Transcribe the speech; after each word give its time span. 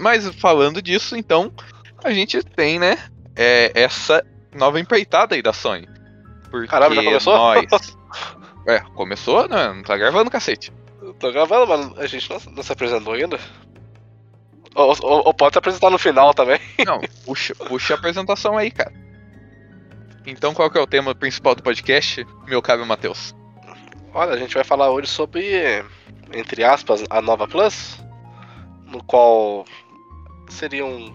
Mas 0.00 0.28
falando 0.36 0.80
disso, 0.82 1.16
então, 1.16 1.52
a 2.02 2.10
gente 2.12 2.42
tem, 2.42 2.78
né, 2.78 2.96
é, 3.36 3.70
essa 3.74 4.24
nova 4.54 4.78
empreitada 4.80 5.34
aí 5.34 5.42
da 5.42 5.52
Sony. 5.52 5.88
Porque 6.50 6.68
Caramba, 6.68 6.94
já 6.94 7.02
começou? 7.04 7.36
nós. 7.36 7.66
É, 8.66 8.80
começou, 8.80 9.48
né? 9.48 9.72
Não 9.72 9.82
tá 9.82 9.96
gravando, 9.96 10.30
cacete. 10.30 10.70
Eu 11.00 11.14
Tô 11.14 11.32
gravando, 11.32 11.66
mas 11.66 11.98
a 12.00 12.06
gente 12.06 12.28
não, 12.28 12.38
não 12.54 12.62
se 12.62 12.70
apresentou 12.70 13.14
ainda. 13.14 13.38
Ou, 14.74 14.94
ou- 15.00 15.22
ou 15.26 15.32
pode 15.32 15.54
se 15.54 15.58
apresentar 15.58 15.88
no 15.88 15.96
final 15.98 16.34
também. 16.34 16.60
Não, 16.84 17.00
puxa, 17.24 17.54
puxa 17.54 17.94
a 17.94 17.96
apresentação 17.96 18.58
aí, 18.58 18.70
cara. 18.70 18.92
Então, 20.26 20.52
qual 20.52 20.70
que 20.70 20.76
é 20.76 20.80
o 20.82 20.86
tema 20.86 21.14
principal 21.14 21.54
do 21.54 21.62
podcast, 21.62 22.26
meu 22.46 22.60
caro 22.60 22.84
Matheus? 22.84 23.34
Olha, 24.12 24.32
a 24.34 24.36
gente 24.36 24.54
vai 24.54 24.64
falar 24.64 24.90
hoje 24.90 25.08
sobre, 25.08 25.82
entre 26.34 26.62
aspas, 26.62 27.02
a 27.08 27.22
nova 27.22 27.48
Plus, 27.48 27.98
no 28.84 29.02
qual 29.02 29.64
seria 30.52 30.84
um, 30.84 31.14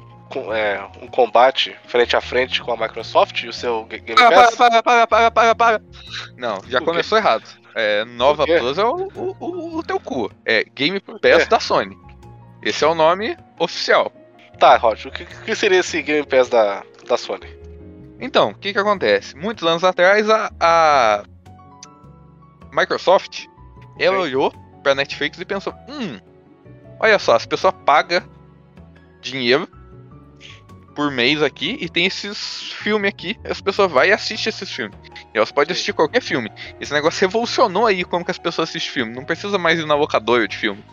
é, 0.54 0.82
um 1.02 1.08
combate 1.08 1.76
frente 1.88 2.16
a 2.16 2.22
frente 2.22 2.62
com 2.62 2.72
a 2.72 2.78
Microsoft 2.78 3.44
e 3.44 3.48
o 3.48 3.54
seu 3.54 3.86
Ga- 3.86 3.98
Game 3.98 4.16
Para, 4.16 4.36
Pass. 4.44 4.56
para, 4.56 4.84
para, 4.84 5.08
para, 5.08 5.32
para, 5.32 5.56
para. 5.56 5.82
Não, 6.38 6.59
já 6.68 6.78
O 6.78 6.82
quê? 6.82 6.86
começou 6.86 7.18
errado. 7.18 7.44
É, 7.76 8.06
Nova? 8.06 8.46
Plus 8.46 8.78
é 8.78 8.84
o, 8.86 9.08
o, 9.16 9.36
o- 9.40 9.78
o 9.80 9.84
teu 9.84 10.00
cu. 10.00 10.32
É 10.46 10.64
Game 10.76 11.00
Pass 11.00 11.48
da 11.48 11.59
Sony. 11.59 11.98
Esse 12.62 12.84
é 12.84 12.88
o 12.88 12.96
nome 12.96 13.36
oficial. 13.59 14.12
Tá, 14.59 14.78
Rod, 14.78 15.06
o 15.06 15.12
que, 15.12 15.26
que 15.26 15.56
seria 15.56 15.80
esse 15.80 16.02
Game 16.02 16.26
Pass 16.26 16.48
da, 16.50 16.84
da 17.08 17.18
Sony? 17.18 17.48
Então, 18.20 18.52
o 18.52 18.56
que 18.56 18.72
que 18.72 18.80
acontece? 18.80 19.36
Muitos 19.36 19.68
anos 19.68 19.84
atrás, 19.84 20.30
a, 20.30 20.50
a 20.59 21.23
Microsoft, 22.72 23.45
ela 24.00 24.16
Sim. 24.18 24.22
olhou 24.23 24.54
pra 24.81 24.95
Netflix 24.95 25.40
e 25.40 25.45
pensou, 25.45 25.73
hum, 25.90 26.20
olha 27.00 27.20
só, 27.20 27.36
as 27.36 27.45
pessoas 27.45 27.73
pagam 27.86 28.22
dinheiro 29.23 29.68
por 30.94 31.11
mês 31.11 31.42
aqui 31.42 31.78
e 31.80 31.89
tem 31.89 32.06
esses 32.06 32.72
filmes 32.73 33.09
aqui, 33.09 33.38
as 33.44 33.59
pessoas 33.59 33.92
vão 33.92 34.03
e 34.03 34.11
assistem 34.11 34.50
esses 34.50 34.72
filmes. 34.72 34.98
E 35.34 35.38
elas 35.38 35.52
podem 35.52 35.72
assistir 35.72 35.94
qualquer 35.94 36.22
filme. 36.22 36.52
Esse 36.80 36.94
negócio 36.94 37.22
revolucionou 37.22 37.88
aí 37.88 38.03
como 38.03 38.23
que 38.23 38.31
as 38.31 38.38
pessoas 38.38 38.70
assistem 38.70 38.92
filme. 38.92 39.16
Não 39.16 39.25
precisa 39.25 39.58
mais 39.58 39.80
ir 39.80 39.86
na 39.86 39.95
locadora 39.95 40.48
de 40.48 40.56
filme. 40.56 40.83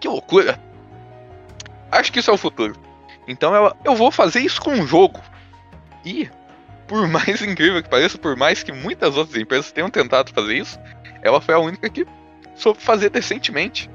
Que 0.00 0.08
loucura! 0.08 0.60
Acho 1.90 2.12
que 2.12 2.20
isso 2.20 2.30
é 2.30 2.34
o 2.34 2.38
futuro. 2.38 2.74
Então 3.26 3.54
ela, 3.54 3.76
eu 3.84 3.94
vou 3.94 4.10
fazer 4.10 4.40
isso 4.40 4.60
com 4.60 4.70
um 4.70 4.86
jogo. 4.86 5.20
E, 6.04 6.28
por 6.86 7.06
mais 7.08 7.42
incrível 7.42 7.82
que 7.82 7.88
pareça, 7.88 8.18
por 8.18 8.36
mais 8.36 8.62
que 8.62 8.72
muitas 8.72 9.16
outras 9.16 9.40
empresas 9.40 9.72
tenham 9.72 9.90
tentado 9.90 10.32
fazer 10.32 10.56
isso, 10.56 10.78
ela 11.22 11.40
foi 11.40 11.54
a 11.54 11.58
única 11.58 11.88
que 11.88 12.06
soube 12.54 12.80
fazer 12.80 13.10
decentemente. 13.10 13.90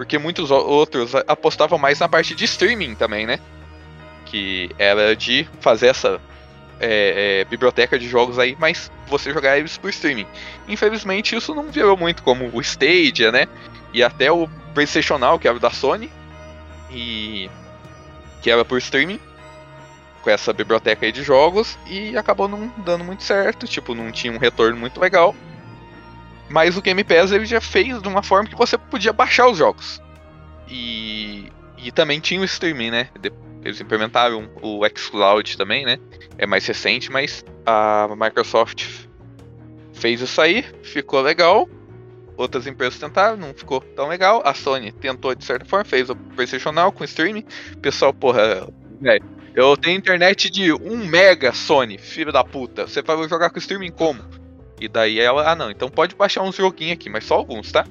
Porque 0.00 0.16
muitos 0.16 0.50
outros 0.50 1.14
apostavam 1.28 1.78
mais 1.78 2.00
na 2.00 2.08
parte 2.08 2.34
de 2.34 2.46
streaming 2.46 2.94
também, 2.94 3.26
né? 3.26 3.38
Que 4.24 4.70
era 4.78 5.14
de 5.14 5.46
fazer 5.60 5.88
essa 5.88 6.18
é, 6.80 7.42
é, 7.42 7.44
biblioteca 7.44 7.98
de 7.98 8.08
jogos 8.08 8.38
aí, 8.38 8.56
mas 8.58 8.90
você 9.06 9.30
jogar 9.30 9.58
eles 9.58 9.76
por 9.76 9.90
streaming. 9.90 10.26
Infelizmente 10.66 11.36
isso 11.36 11.54
não 11.54 11.70
virou 11.70 11.98
muito 11.98 12.22
como 12.22 12.48
o 12.50 12.62
Stadia, 12.62 13.30
né? 13.30 13.46
E 13.92 14.02
até 14.02 14.32
o 14.32 14.48
PlayStation 14.72 15.18
Now, 15.18 15.38
que 15.38 15.46
era 15.46 15.58
da 15.58 15.68
Sony, 15.68 16.10
e 16.90 17.50
que 18.40 18.50
era 18.50 18.64
por 18.64 18.78
streaming, 18.78 19.20
com 20.22 20.30
essa 20.30 20.50
biblioteca 20.50 21.04
aí 21.04 21.12
de 21.12 21.22
jogos, 21.22 21.78
e 21.86 22.16
acabou 22.16 22.48
não 22.48 22.72
dando 22.78 23.04
muito 23.04 23.22
certo, 23.22 23.66
tipo, 23.66 23.94
não 23.94 24.10
tinha 24.10 24.32
um 24.32 24.38
retorno 24.38 24.78
muito 24.78 24.98
legal. 24.98 25.36
Mas 26.50 26.76
o 26.76 26.82
Game 26.82 27.02
Pass 27.04 27.30
ele 27.30 27.46
já 27.46 27.60
fez 27.60 28.02
de 28.02 28.08
uma 28.08 28.22
forma 28.22 28.48
que 28.48 28.56
você 28.56 28.76
podia 28.76 29.12
baixar 29.12 29.48
os 29.48 29.56
jogos. 29.56 30.02
E, 30.68 31.50
e 31.78 31.92
também 31.92 32.18
tinha 32.18 32.40
o 32.40 32.44
streaming, 32.44 32.90
né? 32.90 33.08
Eles 33.64 33.80
implementaram 33.80 34.50
o 34.60 34.80
xCloud 34.96 35.56
também, 35.56 35.84
né? 35.84 35.98
É 36.36 36.46
mais 36.46 36.66
recente, 36.66 37.10
mas 37.10 37.44
a 37.64 38.08
Microsoft 38.18 38.84
fez 39.92 40.20
isso 40.20 40.40
aí, 40.40 40.64
ficou 40.82 41.20
legal. 41.20 41.68
Outras 42.36 42.66
empresas 42.66 42.98
tentaram, 42.98 43.36
não 43.36 43.54
ficou 43.54 43.80
tão 43.80 44.08
legal. 44.08 44.42
A 44.44 44.52
Sony 44.52 44.90
tentou 44.90 45.34
de 45.34 45.44
certa 45.44 45.64
forma, 45.66 45.84
fez 45.84 46.10
o 46.10 46.16
PlayStation 46.16 46.72
Now 46.72 46.90
com 46.90 47.04
streaming. 47.04 47.44
Pessoal, 47.80 48.12
porra, 48.12 48.66
velho, 49.00 49.24
eu 49.54 49.76
tenho 49.76 49.98
internet 49.98 50.50
de 50.50 50.72
1 50.72 51.06
mega, 51.06 51.52
Sony, 51.52 51.96
filho 51.98 52.32
da 52.32 52.42
puta. 52.42 52.88
Você 52.88 53.02
vai 53.02 53.28
jogar 53.28 53.50
com 53.50 53.58
streaming 53.58 53.92
como? 53.92 54.39
E 54.80 54.88
daí 54.88 55.20
ela, 55.20 55.50
ah 55.50 55.54
não, 55.54 55.70
então 55.70 55.90
pode 55.90 56.14
baixar 56.14 56.42
uns 56.42 56.56
joguinhos 56.56 56.94
aqui, 56.94 57.10
mas 57.10 57.24
só 57.24 57.34
alguns, 57.34 57.70
tá? 57.70 57.84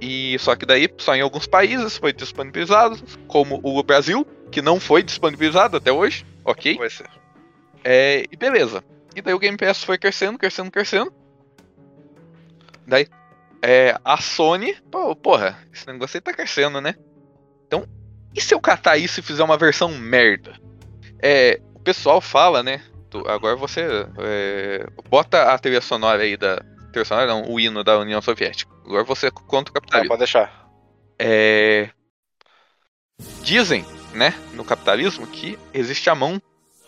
E 0.00 0.38
só 0.38 0.54
que 0.56 0.64
daí, 0.64 0.88
só 0.98 1.14
em 1.14 1.20
alguns 1.20 1.46
países 1.46 1.96
foi 1.96 2.12
disponibilizado, 2.12 2.96
como 3.26 3.60
o 3.62 3.82
Brasil, 3.82 4.26
que 4.50 4.62
não 4.62 4.78
foi 4.80 5.02
disponibilizado 5.02 5.76
até 5.76 5.90
hoje, 5.92 6.24
ok? 6.44 6.76
Vai 6.76 6.90
ser. 6.90 7.08
É, 7.84 8.24
e 8.30 8.36
beleza. 8.36 8.84
E 9.14 9.20
daí 9.20 9.34
o 9.34 9.38
Game 9.38 9.56
Pass 9.56 9.84
foi 9.84 9.98
crescendo, 9.98 10.38
crescendo, 10.38 10.70
crescendo. 10.70 11.12
Daí, 12.86 13.06
é, 13.60 13.96
a 14.04 14.16
Sony, 14.16 14.74
pô, 14.90 15.14
porra, 15.14 15.58
esse 15.72 15.86
negócio 15.86 16.16
aí 16.16 16.20
tá 16.20 16.32
crescendo, 16.32 16.80
né? 16.80 16.94
Então, 17.66 17.86
e 18.34 18.40
se 18.40 18.54
eu 18.54 18.60
catar 18.60 18.96
isso 18.96 19.20
e 19.20 19.22
fizer 19.22 19.42
uma 19.42 19.56
versão 19.56 19.96
merda? 19.96 20.54
É, 21.22 21.60
o 21.74 21.78
pessoal 21.78 22.20
fala, 22.20 22.62
né? 22.62 22.82
Tu- 23.12 23.28
agora 23.28 23.54
você 23.54 23.82
é, 24.18 24.86
bota 25.08 25.52
a 25.52 25.58
trilha 25.58 25.80
sonora 25.80 26.22
aí 26.22 26.36
da. 26.36 26.56
Trilha 26.90 27.04
sonora 27.04 27.26
não, 27.26 27.44
o 27.50 27.60
hino 27.60 27.84
da 27.84 27.98
União 27.98 28.20
Soviética. 28.20 28.70
Agora 28.84 29.04
você 29.04 29.30
conta 29.30 29.70
o 29.70 29.74
Tá, 29.74 29.80
capitalismo. 29.80 30.08
pode 30.08 30.18
deixar. 30.18 30.66
É, 31.18 31.90
Dizem, 33.42 33.84
né, 34.14 34.34
no 34.54 34.64
capitalismo, 34.64 35.26
que 35.26 35.58
existe 35.72 36.08
a 36.10 36.14
mão 36.14 36.40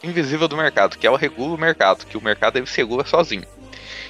invisível 0.03 0.47
do 0.49 0.57
mercado, 0.57 0.99
que 0.99 1.07
ela 1.07 1.19
regula 1.19 1.55
o 1.55 1.59
mercado, 1.59 2.07
que 2.07 2.17
o 2.17 2.21
mercado 2.23 2.57
ele 2.57 2.67
se 2.67 2.77
regula 2.77 3.05
sozinho. 3.05 3.47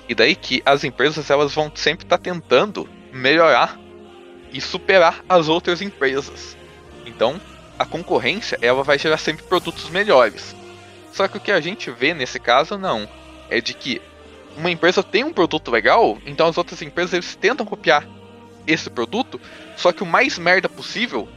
E 0.09 0.15
daí 0.15 0.35
que 0.35 0.63
as 0.67 0.85
empresas 0.85 1.31
elas 1.31 1.55
vão 1.55 1.71
sempre 1.75 2.05
estar 2.05 2.19
tentando 2.19 2.89
melhorar 3.13 3.79
e 4.53 4.61
superar 4.61 5.25
as 5.29 5.49
outras 5.49 5.81
empresas. 5.81 6.57
Então, 7.07 7.41
a 7.79 7.85
concorrência 7.85 8.59
ela 8.61 8.83
vai 8.83 8.99
gerar 8.99 9.19
sempre 9.19 9.45
produtos 9.45 9.89
melhores. 9.91 10.55
Só 11.15 11.29
que 11.29 11.37
o 11.37 11.41
que 11.41 11.53
a 11.53 11.61
gente 11.61 11.93
vê 11.93 12.13
nesse 12.13 12.41
caso 12.41 12.77
não 12.77 13.09
é 13.49 13.61
de 13.61 13.73
que 13.73 14.03
uma 14.57 14.69
empresa 14.69 15.01
tem 15.01 15.23
um 15.23 15.33
produto 15.33 15.71
legal, 15.71 16.19
então 16.27 16.49
as 16.49 16.59
outras 16.59 16.83
empresas 16.83 17.13
eles 17.13 17.37
tentam 17.37 17.65
copiar 17.65 18.05
esse 18.67 18.91
produto, 18.91 19.41
só 19.77 19.93
que 19.93 20.03
o 20.03 20.07
mais 20.07 20.39
merda 20.39 20.69
possível 20.69 21.29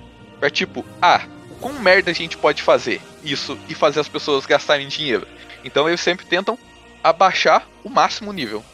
é 0.41 0.49
tipo, 0.49 0.83
ah, 0.99 1.27
quão 1.61 1.73
merda 1.73 2.09
a 2.09 2.13
gente 2.13 2.37
pode 2.37 2.63
fazer 2.63 2.99
isso 3.23 3.55
e 3.69 3.75
fazer 3.75 3.99
as 3.99 4.09
pessoas 4.09 4.47
gastarem 4.47 4.87
dinheiro. 4.87 5.27
Então 5.63 5.87
eles 5.87 6.01
sempre 6.01 6.25
tentam 6.25 6.57
abaixar 7.03 7.67
o 7.83 7.89
máximo 7.89 8.33
nível. 8.33 8.65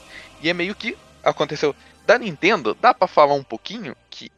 E 0.41 0.49
é 0.49 0.53
meio 0.53 0.73
que 0.73 0.97
aconteceu 1.21 1.75
da 2.05 2.17
Nintendo, 2.17 2.77
dá 2.79 2.93
pra 2.93 3.09
falar 3.09 3.33
um 3.33 3.43
pouquinho 3.43 3.93
que 4.09 4.31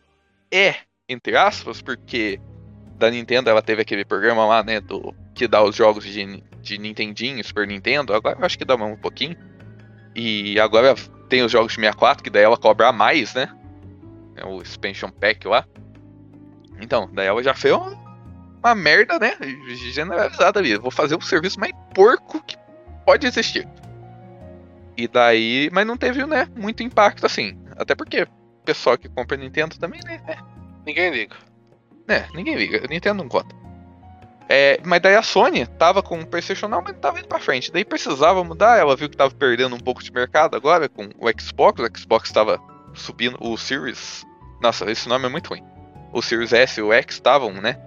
é 0.51 0.77
entre 1.07 1.37
aspas, 1.37 1.79
porque 1.79 2.39
da 2.97 3.11
Nintendo 3.11 3.51
ela 3.51 3.61
teve 3.61 3.83
aquele 3.83 4.03
programa 4.03 4.47
lá, 4.47 4.63
né, 4.63 4.81
do 4.81 5.13
que 5.35 5.47
dá 5.47 5.61
os 5.61 5.75
jogos 5.75 6.05
de, 6.05 6.43
de 6.61 6.77
Nintendinho, 6.77 7.43
Super 7.43 7.67
Nintendo, 7.67 8.13
agora 8.13 8.39
eu 8.39 8.45
acho 8.45 8.57
que 8.57 8.65
dá 8.65 8.75
um 8.75 8.95
pouquinho. 8.95 9.35
E 10.15 10.57
agora 10.59 10.95
tem 11.27 11.43
os 11.43 11.51
jogos 11.51 11.73
de 11.73 11.75
64, 11.75 12.23
que 12.23 12.29
daí 12.29 12.43
ela 12.43 12.57
cobra 12.57 12.87
a 12.87 12.93
mais, 12.93 13.33
né? 13.33 13.53
É 14.35 14.45
o 14.45 14.61
expansion 14.61 15.11
pack 15.11 15.45
lá. 15.45 15.65
Então, 16.79 17.09
daí 17.13 17.27
ela 17.27 17.43
já 17.43 17.53
fez 17.53 17.73
uma, 17.73 17.91
uma 18.63 18.73
merda, 18.73 19.19
né? 19.19 19.35
Generalizada 19.75 20.59
ali. 20.59 20.77
Vou 20.77 20.89
fazer 20.89 21.15
o 21.15 21.21
serviço 21.21 21.59
mais 21.59 21.73
porco 21.93 22.41
que 22.43 22.55
pode 23.05 23.27
existir. 23.27 23.67
E 24.95 25.07
daí. 25.07 25.69
Mas 25.73 25.85
não 25.85 25.97
teve, 25.97 26.25
né? 26.25 26.47
Muito 26.55 26.81
impacto 26.81 27.25
assim. 27.25 27.59
Até 27.77 27.93
porque 27.93 28.23
o 28.23 28.27
pessoal 28.63 28.97
que 28.97 29.09
compra 29.09 29.35
Nintendo 29.35 29.77
também, 29.77 29.99
né? 30.05 30.21
Ninguém 30.85 31.11
liga. 31.11 31.35
é, 32.07 32.25
ninguém 32.33 32.55
liga. 32.55 32.87
Nintendo 32.89 33.21
não 33.21 33.27
conta. 33.27 33.64
É, 34.47 34.79
mas 34.85 35.01
daí 35.01 35.15
a 35.15 35.23
Sony 35.23 35.65
tava 35.65 36.03
com 36.03 36.19
o 36.19 36.25
PlayStation 36.25 36.67
mas 36.67 36.95
tava 36.99 37.19
indo 37.19 37.27
pra 37.27 37.39
frente. 37.39 37.71
Daí 37.71 37.83
precisava 37.83 38.43
mudar, 38.43 38.77
ela 38.77 38.95
viu 38.95 39.09
que 39.09 39.17
tava 39.17 39.33
perdendo 39.33 39.75
um 39.75 39.79
pouco 39.79 40.03
de 40.03 40.11
mercado 40.11 40.55
agora 40.55 40.87
com 40.87 41.09
o 41.17 41.41
Xbox. 41.41 41.81
O 41.81 41.97
Xbox 41.97 42.31
tava 42.31 42.61
subindo, 42.93 43.37
o 43.39 43.57
Series. 43.57 44.23
Nossa, 44.61 44.89
esse 44.89 45.09
nome 45.09 45.25
é 45.25 45.29
muito 45.29 45.47
ruim. 45.49 45.63
O 46.13 46.21
Series 46.21 46.53
S 46.53 46.79
e 46.79 46.83
o 46.83 46.93
X 46.93 47.15
estavam, 47.15 47.51
né? 47.53 47.79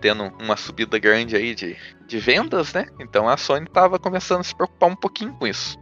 Tendo 0.00 0.32
uma 0.40 0.56
subida 0.56 0.98
grande 0.98 1.36
aí 1.36 1.54
de, 1.54 1.76
de 2.06 2.18
vendas, 2.18 2.72
né? 2.72 2.86
Então 2.98 3.28
a 3.28 3.36
Sony 3.36 3.66
tava 3.66 3.98
começando 3.98 4.40
a 4.40 4.44
se 4.44 4.54
preocupar 4.54 4.88
um 4.88 4.96
pouquinho 4.96 5.34
com 5.34 5.46
isso. 5.46 5.78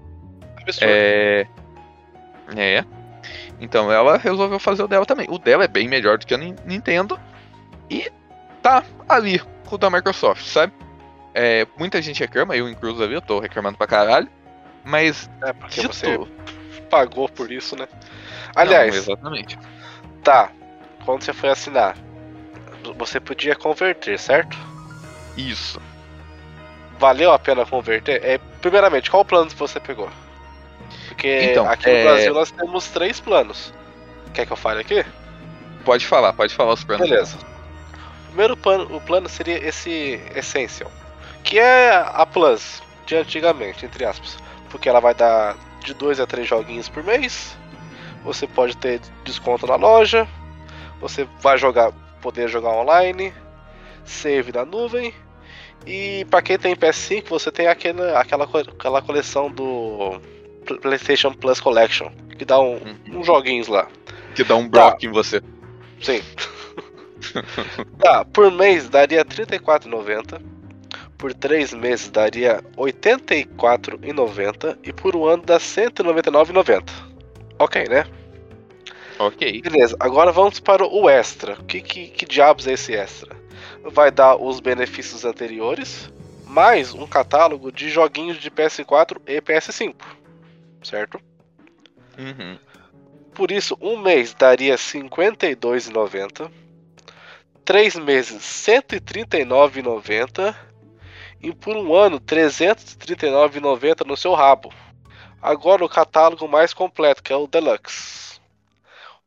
Absurdo. 0.61 0.91
É. 0.91 1.47
É. 2.57 2.85
Então 3.61 3.91
ela 3.93 4.19
resolveu 4.19 4.59
fazer 4.59 4.83
o 4.83 4.89
dela 4.89 5.07
também. 5.07 5.27
O 5.31 5.39
dela 5.39 5.65
é 5.65 5.69
bem 5.69 5.89
melhor 5.89 6.19
do 6.19 6.27
que 6.27 6.35
a 6.35 6.39
Nin- 6.39 6.57
Nintendo. 6.65 7.19
E 7.89 8.11
tá 8.63 8.83
ali 9.09 9.41
com 9.67 9.75
o 9.75 9.79
da 9.79 9.91
Microsoft, 9.91 10.45
sabe? 10.47 10.73
É, 11.35 11.67
muita 11.77 12.01
gente 12.01 12.21
reclama, 12.21 12.57
eu 12.57 12.69
incluso 12.69 13.03
ali, 13.03 13.15
eu 13.15 13.21
tô 13.21 13.39
reclamando 13.41 13.77
pra 13.77 13.87
caralho. 13.87 14.29
Mas 14.85 15.29
É, 15.43 15.53
porque 15.53 15.81
dito- 15.83 15.93
você 15.93 16.19
pagou 16.89 17.29
por 17.29 17.51
isso, 17.53 17.77
né? 17.77 17.87
Não, 17.93 18.63
Aliás, 18.63 18.95
exatamente. 18.95 19.59
tá. 20.23 20.51
Quando 21.05 21.23
você 21.23 21.33
foi 21.33 21.51
assinar, 21.51 21.97
você 22.97 23.21
podia 23.21 23.55
converter, 23.55 24.19
certo? 24.19 24.57
Isso. 25.37 25.81
Valeu 26.99 27.33
a 27.33 27.39
pena 27.39 27.67
converter? 27.67 28.25
É, 28.25 28.39
primeiramente, 28.61 29.11
qual 29.11 29.25
plano 29.25 29.51
você 29.51 29.79
pegou? 29.79 30.09
Porque 31.09 31.29
Então, 31.51 31.69
aqui 31.69 31.89
é- 31.91 31.97
no 31.99 32.03
Brasil 32.11 32.33
nós 32.35 32.51
temos 32.51 32.89
três 32.89 33.21
planos. 33.21 33.73
Quer 34.33 34.47
que 34.47 34.53
eu 34.53 34.57
fale 34.57 34.81
aqui? 34.81 35.05
Pode 35.85 36.07
falar, 36.07 36.33
pode 36.33 36.55
falar 36.55 36.73
os 36.73 36.83
planos. 36.85 37.09
Beleza. 37.09 37.37
O 38.37 38.39
primeiro 38.39 38.55
plano, 38.55 38.95
o 38.95 39.01
plano 39.01 39.31
seria 39.31 39.67
esse 39.67 40.21
Essential, 40.35 40.93
que 41.43 41.59
é 41.59 41.91
a 41.97 42.27
Plus 42.27 42.83
de 43.07 43.17
antigamente, 43.17 43.87
entre 43.87 44.05
aspas, 44.05 44.37
porque 44.69 44.91
ela 44.91 45.01
vai 45.01 45.15
dar 45.15 45.57
de 45.83 45.95
2 45.95 46.21
a 46.21 46.27
3 46.27 46.47
joguinhos 46.47 46.87
por 46.87 47.03
mês. 47.03 47.57
Você 48.25 48.47
pode 48.47 48.77
ter 48.77 49.01
desconto 49.25 49.67
na 49.67 49.77
loja. 49.77 50.29
Você 51.01 51.27
vai 51.41 51.57
jogar, 51.57 51.93
poder 52.21 52.47
jogar 52.47 52.73
online, 52.73 53.33
save 54.05 54.53
na 54.53 54.67
nuvem. 54.67 55.15
E 55.87 56.27
para 56.27 56.43
quem 56.43 56.59
tem 56.59 56.77
PS5, 56.77 57.25
você 57.31 57.51
tem 57.51 57.69
aquela, 57.69 58.21
aquela, 58.21 58.45
aquela 58.45 59.01
coleção 59.01 59.51
do 59.51 60.21
PlayStation 60.83 61.33
Plus 61.33 61.59
Collection, 61.59 62.11
que 62.37 62.45
dá 62.45 62.61
um, 62.61 62.75
Uhum. 62.75 63.21
uns 63.21 63.27
joguinhos 63.27 63.67
lá. 63.67 63.89
Que 64.35 64.45
dá 64.45 64.57
um 64.57 64.69
bloco 64.69 65.07
em 65.07 65.11
você. 65.11 65.41
Sim. 66.03 66.21
tá, 67.99 68.25
por 68.25 68.51
mês 68.51 68.89
daria 68.89 69.21
R$ 69.21 69.25
34,90. 69.25 70.41
Por 71.19 71.33
3 71.33 71.73
meses 71.75 72.11
daria 72.11 72.63
R$ 72.77 72.93
84,90. 72.93 74.79
E 74.83 74.93
por 74.93 75.17
um 75.17 75.25
ano 75.27 75.43
dá 75.45 75.55
R$ 75.55 75.61
199,90. 75.61 76.85
Ok, 77.59 77.85
né? 77.89 78.05
Ok. 79.19 79.63
Beleza, 79.63 79.97
agora 79.99 80.31
vamos 80.31 80.61
para 80.61 80.87
o 80.87 81.09
extra. 81.09 81.57
Que, 81.67 81.81
que, 81.81 82.09
que 82.09 82.27
diabos 82.27 82.67
é 82.67 82.75
esse 82.75 82.95
extra? 82.95 83.35
Vai 83.83 84.11
dar 84.11 84.37
os 84.37 84.61
benefícios 84.61 85.25
anteriores, 85.25 86.13
mais 86.45 86.93
um 86.93 87.07
catálogo 87.07 87.73
de 87.73 87.89
joguinhos 87.89 88.37
de 88.39 88.51
PS4 88.51 89.19
e 89.27 89.41
PS5. 89.41 89.95
Certo? 90.83 91.19
Uhum. 92.19 92.59
Por 93.35 93.51
isso, 93.51 93.77
um 93.81 93.97
mês 93.99 94.35
daria 94.35 94.73
R$ 94.73 94.79
52,90. 94.79 96.51
Três 97.67 97.97
meses, 97.97 98.67
R$ 98.69 98.81
139,90. 98.81 100.55
E 101.43 101.53
por 101.53 101.77
um 101.77 101.93
ano, 101.95 102.17
R$ 102.17 102.23
339,90 102.23 104.07
no 104.07 104.17
seu 104.17 104.33
rabo. 104.35 104.73
Agora 105.43 105.85
o 105.85 105.89
catálogo 105.89 106.47
mais 106.47 106.73
completo, 106.73 107.23
que 107.25 107.33
é 107.33 107.37
o 107.37 107.49
Deluxe. 107.49 108.41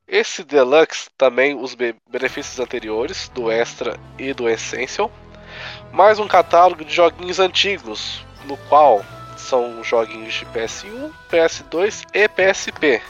Esse 0.07 0.43
Deluxe 0.43 1.09
também 1.17 1.53
os 1.53 1.75
be- 1.75 1.95
benefícios 2.09 2.57
anteriores, 2.61 3.27
do 3.29 3.51
Extra 3.51 3.99
e 4.17 4.33
do 4.33 4.49
Essential. 4.49 5.11
Mais 5.91 6.17
um 6.17 6.27
catálogo 6.27 6.85
de 6.85 6.95
joguinhos 6.95 7.39
antigos, 7.39 8.23
no 8.45 8.55
qual 8.69 9.03
são 9.35 9.83
joguinhos 9.83 10.33
de 10.33 10.45
PS1, 10.45 11.11
PS2 11.29 12.05
e 12.13 12.27
PSP. 12.29 13.01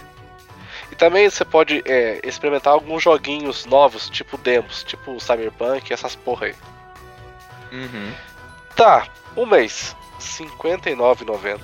Também 0.99 1.27
você 1.29 1.43
pode 1.45 1.81
é, 1.85 2.19
experimentar 2.25 2.73
alguns 2.73 3.01
joguinhos 3.01 3.65
novos, 3.65 4.09
tipo 4.09 4.37
demos, 4.37 4.83
tipo 4.83 5.17
Cyberpunk, 5.17 5.93
essas 5.93 6.13
porra 6.13 6.47
aí. 6.47 6.55
Uhum. 7.71 8.11
Tá, 8.75 9.07
um 9.37 9.45
mês, 9.45 9.95
R$ 10.17 10.45
59,90. 10.45 11.57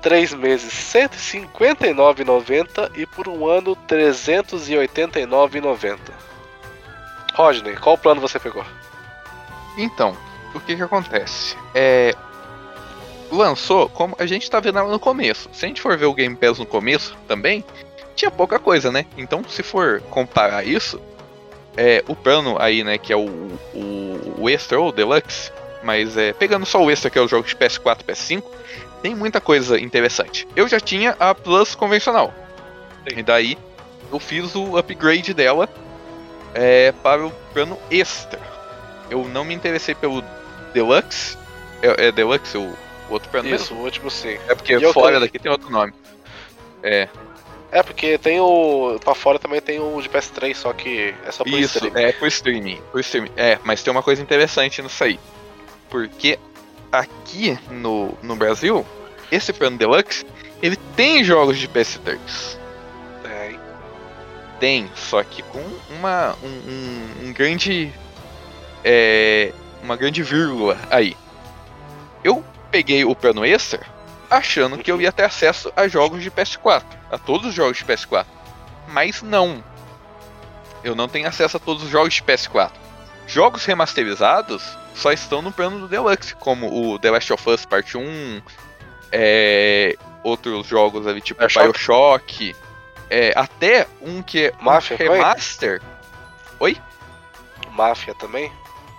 Três 0.00 0.32
meses, 0.32 0.94
R$ 0.94 1.08
159,90. 1.08 2.92
E 2.96 3.04
por 3.04 3.28
um 3.28 3.46
ano, 3.46 3.74
R$ 3.74 3.80
389,90. 3.86 5.98
Rodney, 7.34 7.76
qual 7.76 7.98
plano 7.98 8.22
você 8.22 8.40
pegou? 8.40 8.64
Então, 9.76 10.16
o 10.54 10.60
que 10.60 10.76
que 10.76 10.82
acontece? 10.82 11.54
É. 11.74 12.14
Lançou, 13.30 13.90
como 13.90 14.16
a 14.18 14.24
gente 14.24 14.50
tá 14.50 14.60
vendo 14.60 14.78
ela 14.78 14.90
no 14.90 14.98
começo. 14.98 15.50
Se 15.52 15.66
a 15.66 15.68
gente 15.68 15.82
for 15.82 15.98
ver 15.98 16.06
o 16.06 16.14
Game 16.14 16.34
Pass 16.34 16.58
no 16.58 16.66
começo 16.66 17.16
também, 17.28 17.62
tinha 18.20 18.30
pouca 18.30 18.58
coisa, 18.58 18.92
né? 18.92 19.06
Então, 19.16 19.42
se 19.48 19.62
for 19.62 20.00
comparar 20.10 20.64
isso, 20.64 21.00
é, 21.76 22.04
o 22.06 22.14
plano 22.14 22.56
aí, 22.60 22.84
né, 22.84 22.98
que 22.98 23.12
é 23.12 23.16
o, 23.16 23.26
o, 23.74 24.34
o 24.38 24.50
Extra 24.50 24.78
ou 24.78 24.88
o 24.88 24.92
Deluxe, 24.92 25.50
mas 25.82 26.16
é, 26.16 26.32
pegando 26.32 26.66
só 26.66 26.82
o 26.82 26.90
Extra, 26.90 27.10
que 27.10 27.18
é 27.18 27.22
o 27.22 27.28
jogo 27.28 27.46
de 27.46 27.56
PS4 27.56 28.00
e 28.00 28.04
PS5, 28.04 28.42
tem 29.02 29.14
muita 29.14 29.40
coisa 29.40 29.80
interessante. 29.80 30.46
Eu 30.54 30.68
já 30.68 30.78
tinha 30.78 31.16
a 31.18 31.34
Plus 31.34 31.74
convencional. 31.74 32.34
E 33.06 33.22
daí, 33.22 33.56
eu 34.12 34.20
fiz 34.20 34.54
o 34.54 34.76
upgrade 34.76 35.32
dela 35.32 35.68
é, 36.52 36.92
para 37.02 37.26
o 37.26 37.30
plano 37.54 37.78
Extra. 37.90 38.40
Eu 39.08 39.24
não 39.24 39.44
me 39.44 39.54
interessei 39.54 39.94
pelo 39.94 40.22
Deluxe. 40.74 41.38
É, 41.82 42.08
é 42.08 42.12
Deluxe 42.12 42.58
o, 42.58 42.76
outro 43.08 43.30
plano 43.30 43.48
Isso, 43.48 43.72
mesmo? 43.72 43.78
o 43.78 43.84
último 43.84 44.10
sim. 44.10 44.38
É 44.46 44.54
porque 44.54 44.74
E 44.74 44.82
eu 44.82 44.92
fora 44.92 45.18
daqui 45.18 45.38
tem 45.38 45.50
outro 45.50 45.70
nome. 45.70 45.94
É, 46.82 47.08
É, 47.72 47.82
porque 47.82 48.18
tem 48.18 48.40
o. 48.40 48.98
Pra 49.04 49.14
fora 49.14 49.38
também 49.38 49.60
tem 49.60 49.78
o 49.78 50.00
de 50.02 50.08
PS3, 50.08 50.54
só 50.56 50.72
que 50.72 51.14
é 51.24 51.30
só 51.30 51.44
por 51.44 51.52
isso, 51.58 51.78
stream. 51.78 51.96
é 51.96 52.12
por 52.12 52.26
streaming, 52.28 52.80
por 52.90 53.00
streaming. 53.00 53.30
É, 53.36 53.58
mas 53.62 53.82
tem 53.82 53.90
uma 53.92 54.02
coisa 54.02 54.20
interessante 54.20 54.82
nisso 54.82 55.04
aí. 55.04 55.20
Porque 55.88 56.38
aqui 56.90 57.56
no, 57.70 58.12
no 58.22 58.34
Brasil, 58.34 58.84
esse 59.30 59.52
plano 59.52 59.78
Deluxe, 59.78 60.26
ele 60.60 60.76
tem 60.96 61.22
jogos 61.22 61.58
de 61.58 61.68
PS3. 61.68 62.18
É, 63.24 63.54
Tem, 64.58 64.90
só 64.96 65.22
que 65.22 65.40
com 65.42 65.62
uma 65.90 66.34
um, 66.42 66.46
um- 66.48 67.28
um 67.28 67.32
grande 67.32 67.92
é, 68.84 69.52
uma 69.82 69.94
grande 69.96 70.22
vírgula 70.24 70.76
aí. 70.90 71.16
Eu 72.24 72.44
peguei 72.70 73.04
o 73.04 73.14
plano 73.14 73.44
extra 73.44 73.80
achando 74.28 74.78
que 74.78 74.90
eu 74.90 75.00
ia 75.00 75.10
ter 75.12 75.24
acesso 75.24 75.72
a 75.76 75.86
jogos 75.88 76.22
de 76.22 76.30
PS4, 76.30 76.82
a 77.10 77.18
todos 77.18 77.48
os 77.48 77.54
jogos 77.54 77.78
de 77.78 77.84
PS4. 77.84 78.26
Mas 78.88 79.22
não. 79.22 79.62
Eu 80.82 80.94
não 80.94 81.08
tenho 81.08 81.28
acesso 81.28 81.56
a 81.56 81.60
todos 81.60 81.82
os 81.82 81.90
jogos 81.90 82.14
de 82.14 82.22
PS4. 82.22 82.70
Jogos 83.26 83.64
remasterizados 83.64 84.76
só 84.94 85.12
estão 85.12 85.40
no 85.40 85.52
plano 85.52 85.78
do 85.78 85.88
Deluxe, 85.88 86.34
como 86.34 86.92
o 86.92 86.98
The 86.98 87.10
Last 87.10 87.32
of 87.32 87.48
Us 87.48 87.64
Part 87.64 87.96
1, 87.96 88.42
é, 89.12 89.96
outros 90.22 90.66
jogos 90.66 91.06
ali 91.06 91.20
tipo 91.20 91.40
Bioshock? 91.40 91.72
Bioshock, 91.72 92.56
é, 93.08 93.32
até 93.36 93.86
um 94.00 94.22
que 94.22 94.46
é 94.46 94.54
um 94.60 94.64
Mafia, 94.64 94.96
foi? 94.96 95.08
remaster. 95.08 95.82
Máfia 97.70 98.14
também? 98.14 98.52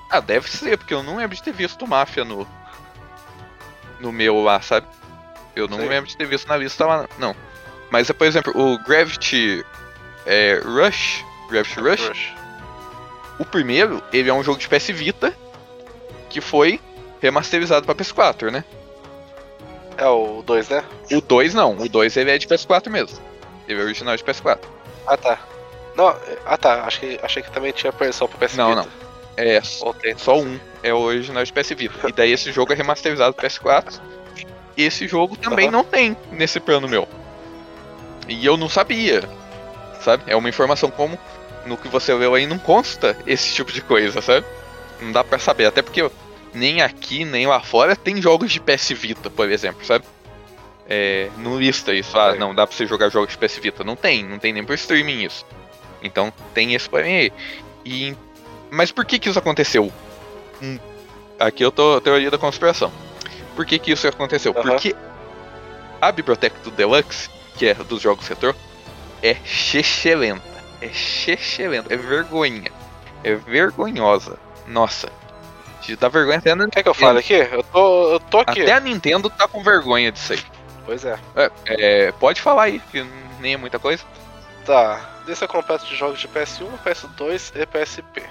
Ah, 0.10 0.20
deve 0.20 0.50
ser, 0.50 0.78
porque 0.78 0.94
eu 0.94 1.04
não 1.04 1.18
lembro 1.18 1.36
de 1.36 1.44
ter 1.44 1.54
visto 1.54 1.88
Máfia 1.88 2.26
no. 2.26 2.48
No 4.00 4.12
meu 4.12 4.42
lá, 4.42 4.60
sabe? 4.62 4.88
Eu 5.56 5.68
não 5.68 5.78
Sei. 5.78 5.88
lembro 5.88 6.10
de 6.10 6.18
ter 6.18 6.26
visto 6.26 6.48
na 6.48 6.58
lista 6.58 6.86
lá, 6.86 7.08
não. 7.20 7.36
Mas, 7.92 8.10
por 8.10 8.26
exemplo, 8.26 8.54
o 8.56 8.80
Gravity 8.80 9.64
é, 10.26 10.60
Rush. 10.64 11.24
Gravity 11.50 11.80
Rush, 11.82 12.34
o 13.38 13.44
primeiro, 13.46 14.02
ele 14.14 14.30
é 14.30 14.34
um 14.34 14.42
jogo 14.44 14.58
de 14.58 14.68
PS 14.70 14.88
Vita 14.88 15.34
que 16.30 16.40
foi 16.40 16.80
remasterizado 17.22 17.86
pra 17.86 17.94
PS4, 17.94 18.50
né? 18.50 18.64
É 19.98 20.08
o 20.08 20.42
2, 20.42 20.70
né? 20.70 20.84
O 21.12 21.20
2 21.20 21.54
não, 21.54 21.76
o 21.78 21.90
2 21.90 22.16
ele 22.18 22.32
é 22.32 22.38
de 22.38 22.48
PS4 22.48 22.90
mesmo. 22.90 23.20
Ele 23.68 23.82
é 23.82 23.84
original 23.84 24.16
de 24.16 24.24
PS4. 24.24 24.60
Ah 25.06 25.18
tá. 25.18 25.40
Não, 25.96 26.10
é- 26.10 26.38
ah 26.46 26.58
tá, 26.58 26.84
acho 26.86 27.02
que, 27.02 27.20
achei 27.22 27.44
que 27.44 27.52
também 27.52 27.74
tinha 27.74 27.92
versão 27.92 28.28
pra 28.28 28.48
PS 28.48 28.56
Não, 28.56 28.76
Vita. 28.76 28.90
É, 29.36 29.62
Ou 29.82 29.94
tem. 29.94 30.18
Só 30.18 30.38
um 30.40 30.58
é 30.82 30.94
o 30.94 31.00
original 31.00 31.44
de 31.44 31.52
PS 31.52 31.70
Vita. 31.72 32.08
E 32.08 32.14
daí 32.14 32.32
esse 32.32 32.52
jogo 32.52 32.72
é 32.72 32.76
remasterizado 32.76 33.34
pro 33.34 33.46
PS4. 33.46 34.00
Esse 34.78 35.08
jogo 35.08 35.36
também 35.36 35.66
Aham. 35.68 35.72
não 35.78 35.84
tem 35.84 36.16
nesse 36.32 36.60
plano 36.60 36.88
meu. 36.88 37.08
E 38.34 38.46
eu 38.46 38.58
não 38.58 38.70
sabia. 38.70 39.24
Sabe? 40.02 40.24
É 40.28 40.36
uma 40.36 40.50
informação 40.50 40.90
como 40.90 41.18
no 41.66 41.78
que 41.78 41.88
você 41.88 42.14
leu 42.14 42.34
aí 42.34 42.48
não 42.48 42.58
consta 42.58 43.16
esse 43.28 43.54
tipo 43.54 43.72
de 43.72 43.82
coisa, 43.82 44.22
sabe? 44.22 44.46
Não 45.00 45.12
dá 45.12 45.24
pra 45.24 45.38
saber. 45.38 45.66
Até 45.66 45.82
porque 45.82 46.10
nem 46.54 46.82
aqui, 46.82 47.24
nem 47.24 47.48
lá 47.48 47.62
fora 47.62 47.96
tem 47.96 48.22
jogos 48.22 48.52
de 48.52 48.60
PS 48.60 48.90
Vita, 48.92 49.30
por 49.30 49.50
exemplo, 49.50 49.86
sabe? 49.86 50.06
É, 50.90 51.30
não 51.38 51.60
lista 51.60 51.94
isso. 51.94 52.18
Ah, 52.18 52.36
não, 52.36 52.54
dá 52.54 52.66
pra 52.66 52.76
você 52.76 52.86
jogar 52.86 53.10
jogos 53.10 53.32
de 53.32 53.38
PS 53.38 53.60
Vita. 53.60 53.84
Não 53.84 53.96
tem, 53.96 54.24
não 54.24 54.40
tem 54.40 54.52
nem 54.52 54.64
por 54.64 54.74
streaming 54.74 55.24
isso. 55.24 55.46
Então 56.02 56.34
tem 56.54 56.74
esse 56.74 56.90
porém 56.90 57.18
aí. 57.18 57.34
E 57.86 58.16
mas 58.72 58.92
por 58.92 59.06
que 59.06 59.20
que 59.20 59.30
isso 59.30 59.38
aconteceu? 59.38 59.92
Hum, 60.62 60.80
aqui 61.40 61.64
eu 61.64 61.72
tô 61.72 62.00
teoria 62.02 62.32
da 62.32 62.38
conspiração. 62.38 62.92
Por 63.56 63.66
que 63.66 63.78
que 63.78 63.92
isso 63.92 64.08
aconteceu? 64.08 64.54
Aham. 64.54 64.62
Porque 64.64 64.96
a 66.00 66.12
biblioteca 66.12 66.56
do 66.64 66.72
Deluxe, 66.72 67.30
que 67.58 67.68
é 67.68 67.74
dos 67.74 68.02
jogos 68.02 68.28
retrô, 68.28 68.54
é 69.22 69.36
chechelenta. 69.46 70.42
É 70.82 70.90
chechelenta, 70.90 71.94
é 71.94 71.98
vergonha. 71.98 72.72
É 73.24 73.36
vergonhosa. 73.36 74.40
Nossa. 74.68 75.12
Te 75.82 75.96
dá 75.96 76.10
vergonha 76.10 76.38
até 76.38 76.52
a 76.52 76.56
Nintendo. 76.56 76.72
Quer 76.72 76.84
que 76.84 76.90
eu 76.90 76.94
fale 76.94 77.20
aqui? 77.20 77.34
Eu 77.34 77.64
tô, 77.64 78.14
eu 78.14 78.20
tô 78.20 78.40
aqui. 78.40 78.62
Até 78.62 78.74
a 78.74 78.80
Nintendo 78.80 79.30
tá 79.30 79.48
com 79.48 79.64
vergonha 79.64 80.12
disso 80.12 80.34
aí. 80.34 80.40
Pois 80.86 81.06
é. 81.06 81.18
É, 81.36 81.52
é, 81.68 82.12
pode 82.14 82.42
falar 82.42 82.64
aí, 82.64 82.80
que 82.92 83.06
nem 83.40 83.54
é 83.54 83.58
muita 83.58 83.80
coisa. 83.80 84.04
Tá. 84.66 85.10
Lista 85.28 85.48
completa 85.48 85.86
de 85.86 85.96
jogos 85.96 86.20
de 86.20 86.28
PS1, 86.28 86.68
PS2 86.84 87.52
e 87.56 87.66
PSP. 87.66 88.24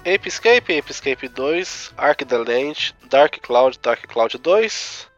Ape 0.00 0.28
Escape, 0.28 0.78
Ape 0.78 0.90
Escape 0.90 1.28
2, 1.28 1.92
Ark 1.96 2.24
the 2.24 2.38
Land, 2.38 2.94
Dark 3.10 3.38
Cloud, 3.42 3.78
Dark 3.82 4.06
Cloud 4.06 4.38
2. 4.38 5.08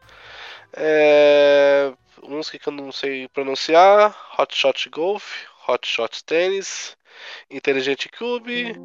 É... 0.73 1.91
Uns 2.23 2.49
que 2.49 2.59
eu 2.65 2.73
não 2.73 2.91
sei 2.91 3.27
pronunciar. 3.27 4.15
Hot 4.37 4.55
Shot 4.55 4.89
Golf, 4.89 5.45
Hot 5.67 5.87
Shot 5.87 6.23
Tennis, 6.23 6.95
Intelligent 7.49 8.07
Cube, 8.17 8.75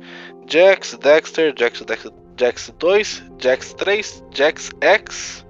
Jax, 0.47 0.97
Dexter, 0.97 1.55
Jax, 1.57 1.81
Dex, 1.83 2.11
Jax 2.37 2.73
2, 2.79 3.23
Jax 3.39 3.75
3, 3.75 4.25
Jax 4.31 4.71
X, 4.81 5.47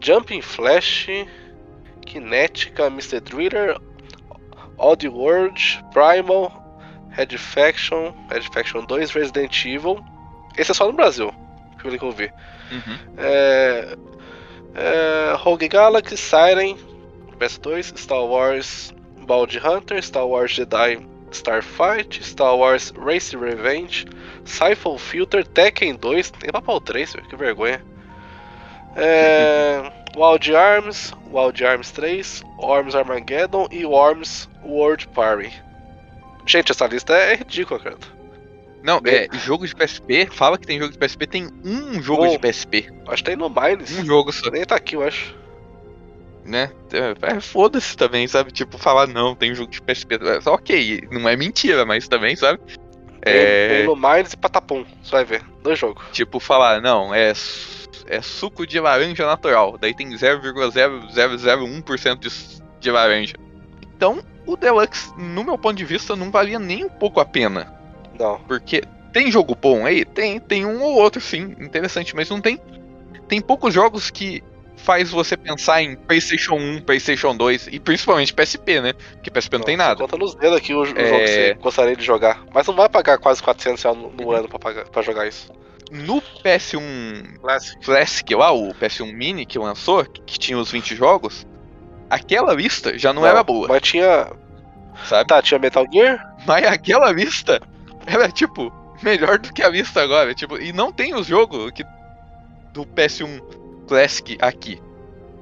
Jumping 0.00 0.42
Flash, 0.42 1.08
Kinetica, 2.06 2.86
Mr. 2.86 3.20
Driller, 3.20 3.76
Odd 4.78 5.08
World, 5.08 5.60
Primal, 5.92 6.52
Red 7.10 7.36
Faction, 7.38 8.14
Red 8.30 8.42
Faction 8.52 8.86
2, 8.86 9.10
Resident 9.12 9.64
Evil. 9.64 10.04
Esse 10.56 10.70
é 10.70 10.74
só 10.74 10.86
no 10.86 10.92
Brasil, 10.92 11.32
pelo 11.82 11.98
que 11.98 12.04
eu 12.04 12.12
vi. 12.12 12.30
Uhum. 12.70 12.98
É, 13.18 13.96
é, 14.74 15.34
Rogue 15.36 15.68
Galaxy, 15.68 16.16
Siren, 16.16 16.76
PS2, 17.36 17.96
Star 17.96 18.24
Wars 18.24 18.94
Bounty 19.26 19.58
Hunter, 19.58 20.02
Star 20.02 20.26
Wars 20.26 20.52
Jedi 20.52 20.98
Starfight, 21.34 22.22
Star 22.22 22.56
Wars 22.56 22.92
Race 22.96 23.34
Revenge, 23.36 24.06
Siphon 24.44 24.96
Filter, 24.98 25.44
Tekken 25.44 25.96
2, 25.96 26.30
tem 26.30 26.50
pra 26.50 26.62
pau 26.62 26.80
3, 26.80 27.16
que 27.28 27.36
vergonha. 27.36 27.82
É, 28.96 29.82
Wild 30.16 30.54
Arms, 30.54 31.12
Wild 31.32 31.64
Arms 31.64 31.90
3, 31.90 32.42
Worms 32.58 32.94
Armageddon 32.94 33.68
e 33.70 33.84
Worms 33.84 34.48
World 34.64 35.08
Party. 35.08 35.52
Gente, 36.46 36.70
essa 36.70 36.86
lista 36.86 37.14
é 37.14 37.34
ridícula, 37.34 37.80
cara. 37.80 37.96
Não, 38.82 39.00
é, 39.06 39.28
jogo 39.38 39.66
de 39.66 39.74
PSP, 39.74 40.28
fala 40.30 40.58
que 40.58 40.66
tem 40.66 40.78
jogo 40.78 40.92
de 40.92 40.98
PSP, 40.98 41.26
tem 41.26 41.48
um 41.64 42.02
jogo 42.02 42.26
Um. 42.26 42.30
de 42.30 42.38
PSP. 42.38 42.92
Acho 43.08 43.24
que 43.24 43.30
tem 43.30 43.36
no 43.36 43.48
Mines. 43.48 43.98
Um 43.98 44.04
jogo 44.04 44.30
só, 44.30 44.50
Nem 44.50 44.64
tá 44.64 44.76
aqui, 44.76 44.94
eu 44.94 45.02
acho. 45.02 45.34
Né? 46.44 46.70
É, 47.22 47.40
foda-se 47.40 47.96
também, 47.96 48.28
sabe? 48.28 48.52
Tipo, 48.52 48.76
falar 48.78 49.06
não, 49.06 49.34
tem 49.34 49.54
jogo 49.54 49.70
de 49.70 49.80
PSP. 49.80 50.16
É, 50.16 50.40
ok, 50.48 51.08
não 51.10 51.26
é 51.28 51.36
mentira, 51.36 51.86
mas 51.86 52.06
também, 52.06 52.36
sabe? 52.36 52.60
É, 53.22 53.78
tem 53.78 53.86
no 53.86 53.96
Mines 53.96 54.34
e 54.34 54.36
Patapum. 54.36 54.84
Você 55.02 55.10
vai 55.10 55.24
ver. 55.24 55.42
Dois 55.62 55.78
jogos. 55.78 56.04
tipo, 56.12 56.38
falar, 56.38 56.82
não, 56.82 57.14
é, 57.14 57.32
é 58.06 58.20
suco 58.20 58.66
de 58.66 58.78
laranja 58.78 59.24
natural. 59.24 59.78
Daí 59.78 59.94
tem 59.94 60.10
0,0001% 60.10 62.18
de, 62.18 62.28
de 62.80 62.90
laranja. 62.90 63.36
Então, 63.96 64.22
o 64.46 64.56
Deluxe, 64.56 65.10
no 65.16 65.42
meu 65.42 65.56
ponto 65.56 65.76
de 65.76 65.86
vista, 65.86 66.14
não 66.14 66.30
valia 66.30 66.58
nem 66.58 66.84
um 66.84 66.90
pouco 66.90 67.20
a 67.20 67.24
pena. 67.24 67.72
Não. 68.18 68.38
Porque 68.40 68.82
tem 69.12 69.30
jogo 69.30 69.54
bom 69.54 69.86
aí? 69.86 70.04
Tem, 70.04 70.38
tem 70.38 70.66
um 70.66 70.82
ou 70.82 70.96
outro, 70.96 71.20
sim, 71.20 71.54
interessante, 71.58 72.14
mas 72.14 72.28
não 72.28 72.40
tem. 72.40 72.60
Tem 73.26 73.40
poucos 73.40 73.72
jogos 73.72 74.10
que 74.10 74.42
faz 74.84 75.10
você 75.10 75.36
pensar 75.36 75.82
em 75.82 75.96
PlayStation 75.96 76.54
1, 76.56 76.82
PlayStation 76.82 77.34
2 77.34 77.68
e 77.72 77.80
principalmente 77.80 78.34
PSP, 78.34 78.80
né? 78.82 78.92
Porque 78.92 79.30
PSP 79.30 79.56
não 79.58 79.64
tem 79.64 79.76
Você 79.76 79.82
nada. 79.82 79.96
Conta 79.96 80.16
nos 80.18 80.34
dedos 80.34 80.58
aqui 80.58 80.74
o, 80.74 80.80
o 80.80 80.82
É. 80.84 80.86
jogo 80.86 80.94
que 80.94 81.26
você 81.28 81.54
gostaria 81.54 81.96
de 81.96 82.04
jogar. 82.04 82.42
Mas 82.52 82.66
não 82.66 82.74
vai 82.74 82.88
pagar 82.88 83.16
quase 83.18 83.42
400 83.42 83.82
reais 83.82 83.96
no, 83.98 84.10
no 84.10 84.30
ano 84.30 84.46
pra, 84.48 84.58
pagar, 84.58 84.84
pra 84.88 85.00
jogar 85.02 85.26
isso. 85.26 85.50
No 85.90 86.20
PS1 86.44 87.38
Classic. 87.40 87.80
Classic 87.84 88.34
lá, 88.34 88.52
o 88.52 88.74
PS1 88.74 89.12
Mini 89.12 89.46
que 89.46 89.58
lançou, 89.58 90.04
que 90.04 90.38
tinha 90.38 90.58
os 90.58 90.70
20 90.70 90.94
jogos, 90.94 91.46
aquela 92.10 92.52
lista 92.52 92.98
já 92.98 93.12
não, 93.12 93.24
era 93.26 93.42
boa, 93.42 93.68
Mas 93.68 93.82
tinha. 93.82 94.28
sabe? 95.08 95.26
Tá, 95.28 95.40
tinha 95.40 95.58
Metal 95.58 95.86
Gear? 95.90 96.36
Mas 96.46 96.66
aquela 96.66 97.10
lista 97.12 97.60
era 98.06 98.28
tipo 98.30 98.72
melhor 99.02 99.38
do 99.38 99.52
que 99.52 99.62
a 99.62 99.68
lista 99.68 100.02
agora, 100.02 100.34
tipo, 100.34 100.58
e 100.58 100.72
não 100.72 100.92
tem 100.92 101.14
os 101.14 101.26
jogos 101.26 101.70
que 101.72 101.84
do 102.72 102.84
PS1 102.86 103.40
Classic 103.86 104.36
aqui. 104.40 104.80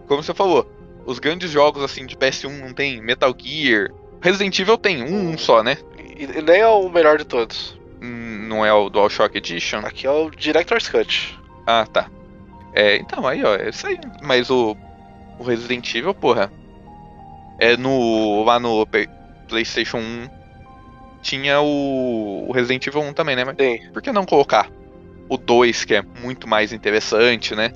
Como 0.07 0.23
você 0.23 0.35
falou, 0.35 0.71
os 1.07 1.19
grandes 1.19 1.51
jogos 1.51 1.83
assim 1.83 2.07
de 2.07 2.17
PS1 2.17 2.61
não 2.61 2.73
tem 2.73 3.01
Metal 3.01 3.35
Gear, 3.37 3.91
Resident 4.21 4.59
Evil 4.59 4.79
tem 4.79 5.03
um, 5.03 5.31
um 5.31 5.39
só, 5.39 5.63
né? 5.63 5.77
E, 6.17 6.25
e 6.25 6.43
nem 6.43 6.61
é 6.61 6.69
o 6.69 6.89
melhor 6.89 7.19
de 7.19 7.25
todos. 7.25 7.79
Hum, 8.01 8.47
Não 8.49 8.65
é 8.65 8.73
o 8.73 8.89
DualShock 8.89 9.37
Edition. 9.37 9.79
Aqui 9.81 10.07
é 10.07 10.11
o 10.11 10.31
Director's 10.31 10.89
Cut. 10.89 11.39
Ah, 11.67 11.87
tá. 11.91 12.09
É, 12.75 12.97
então 12.97 13.27
aí, 13.27 13.43
ó, 13.45 13.55
é 13.55 13.69
isso 13.69 13.87
aí. 13.87 13.99
Mas 14.23 14.51
o, 14.51 14.77
o 15.39 15.45
Resident 15.45 15.93
Evil, 15.95 16.15
porra, 16.15 16.53
é 17.59 17.77
no 17.77 18.45
lá 18.45 18.59
no 18.59 18.87
PlayStation 19.49 19.99
1 19.99 20.29
tinha 21.21 21.61
o, 21.61 22.47
o 22.49 22.53
Resident 22.53 22.87
Evil 22.87 23.03
1 23.03 23.13
também, 23.13 23.37
né? 23.37 23.45
Mas 23.45 23.57
Tem. 23.57 23.91
por 23.93 24.03
que 24.03 24.11
não 24.11 24.25
colocar 24.25 24.69
o 25.29 25.37
2, 25.37 25.85
que 25.85 25.95
é 25.95 26.03
muito 26.23 26.49
mais 26.49 26.73
interessante, 26.73 27.55
né? 27.55 27.73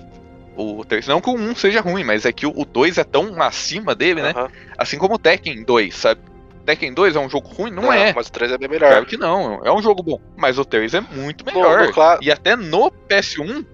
O 0.57 0.85
3, 0.85 1.07
não 1.07 1.21
que 1.21 1.29
o 1.29 1.35
1 1.35 1.55
seja 1.55 1.81
ruim, 1.83 2.03
mas 2.03 2.25
é 2.25 2.33
que 2.33 2.47
o 2.47 2.65
2 2.65 2.97
é 2.99 3.05
tão 3.05 3.43
acima 3.43 3.95
dele, 3.95 4.23
né? 4.23 4.33
Assim 4.79 4.97
como 4.99 5.15
o 5.17 5.19
Tekken 5.19 5.63
2, 5.65 5.95
sabe? 5.95 6.21
Tekken 6.65 6.95
2 6.95 7.15
é 7.15 7.21
um 7.21 7.29
jogo 7.29 7.49
ruim? 7.49 7.71
Não, 7.71 7.93
é. 7.93 8.13
Mas 8.15 8.27
o 8.29 8.33
3 8.33 8.53
é 8.53 8.59
bem 8.59 8.69
melhor. 8.69 8.89
Claro 8.91 9.07
que 9.07 9.17
não, 9.17 9.65
é 9.65 9.71
um 9.73 9.83
jogo 9.83 10.03
bom. 10.03 10.21
Mas 10.37 10.59
o 10.59 10.65
3 10.65 10.95
é 10.95 11.01
muito 11.01 11.45
melhor. 11.45 11.87
no 11.87 11.93
cla- 11.93 12.19
E 12.23 12.31
até 12.33 12.57
no 12.57 12.91
PS1 12.91 13.65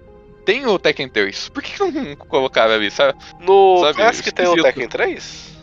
tem 0.45 0.65
o 0.67 0.77
Tekken 0.77 1.07
3. 1.09 1.49
Por 1.49 1.63
que 1.63 1.71
que 1.73 1.79
não 1.83 2.15
colocaram 2.17 2.73
ali, 2.73 2.91
sabe? 2.91 3.17
No 3.39 3.79
Sabe, 3.79 3.95
Classic 3.95 4.31
tem 4.31 4.45
o. 4.47 4.61
Tekken 4.61 4.87
3? 4.89 5.53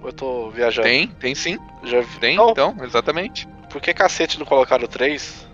Ou 0.00 0.08
eu 0.08 0.12
tô 0.12 0.50
viajando? 0.50 0.86
Tem, 0.86 1.08
tem 1.08 1.34
sim. 1.34 1.58
Já 1.82 2.00
vi. 2.00 2.20
Tem, 2.20 2.36
Não, 2.36 2.50
então, 2.50 2.74
exatamente. 2.82 3.48
por 3.68 3.80
que 3.82 3.92
cacete 3.92 4.38
não 4.38 4.46
colocaram 4.46 4.84
o 4.84 4.88
3? 4.88 5.46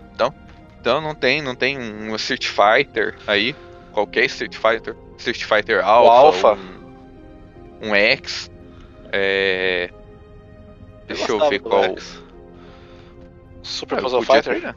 Então 0.79 1.01
não 1.01 1.15
tem, 1.15 1.41
não 1.41 1.55
tem 1.55 1.79
um 1.79 2.15
Street 2.15 2.45
Fighter 2.45 3.15
aí. 3.25 3.55
Qualquer 3.91 4.25
Street 4.25 4.55
Fighter. 4.55 4.95
Street 5.17 5.43
Fighter 5.43 5.83
Alpha. 5.85 6.47
Alpha. 6.47 6.61
Um, 7.81 7.89
um 7.89 7.95
X. 7.95 8.51
É. 9.11 9.89
Deixa 11.07 11.23
eu 11.31 11.39
gostava 11.39 11.49
ver 11.49 11.59
qual. 11.59 11.83
X. 11.83 12.23
Super 13.63 13.99
Ah, 13.99 14.01
Puzzle 14.01 14.21
Fighter? 14.21 14.61
ter? 14.61 14.75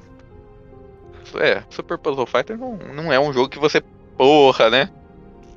É, 1.42 1.62
Super 1.68 1.99
Puzzle 1.99 2.26
Fighter 2.26 2.57
não, 2.57 2.76
não 2.76 3.12
é 3.12 3.21
um 3.21 3.33
jogo 3.33 3.49
que 3.49 3.59
você. 3.59 3.80
Porra, 4.16 4.71
né? 4.71 4.90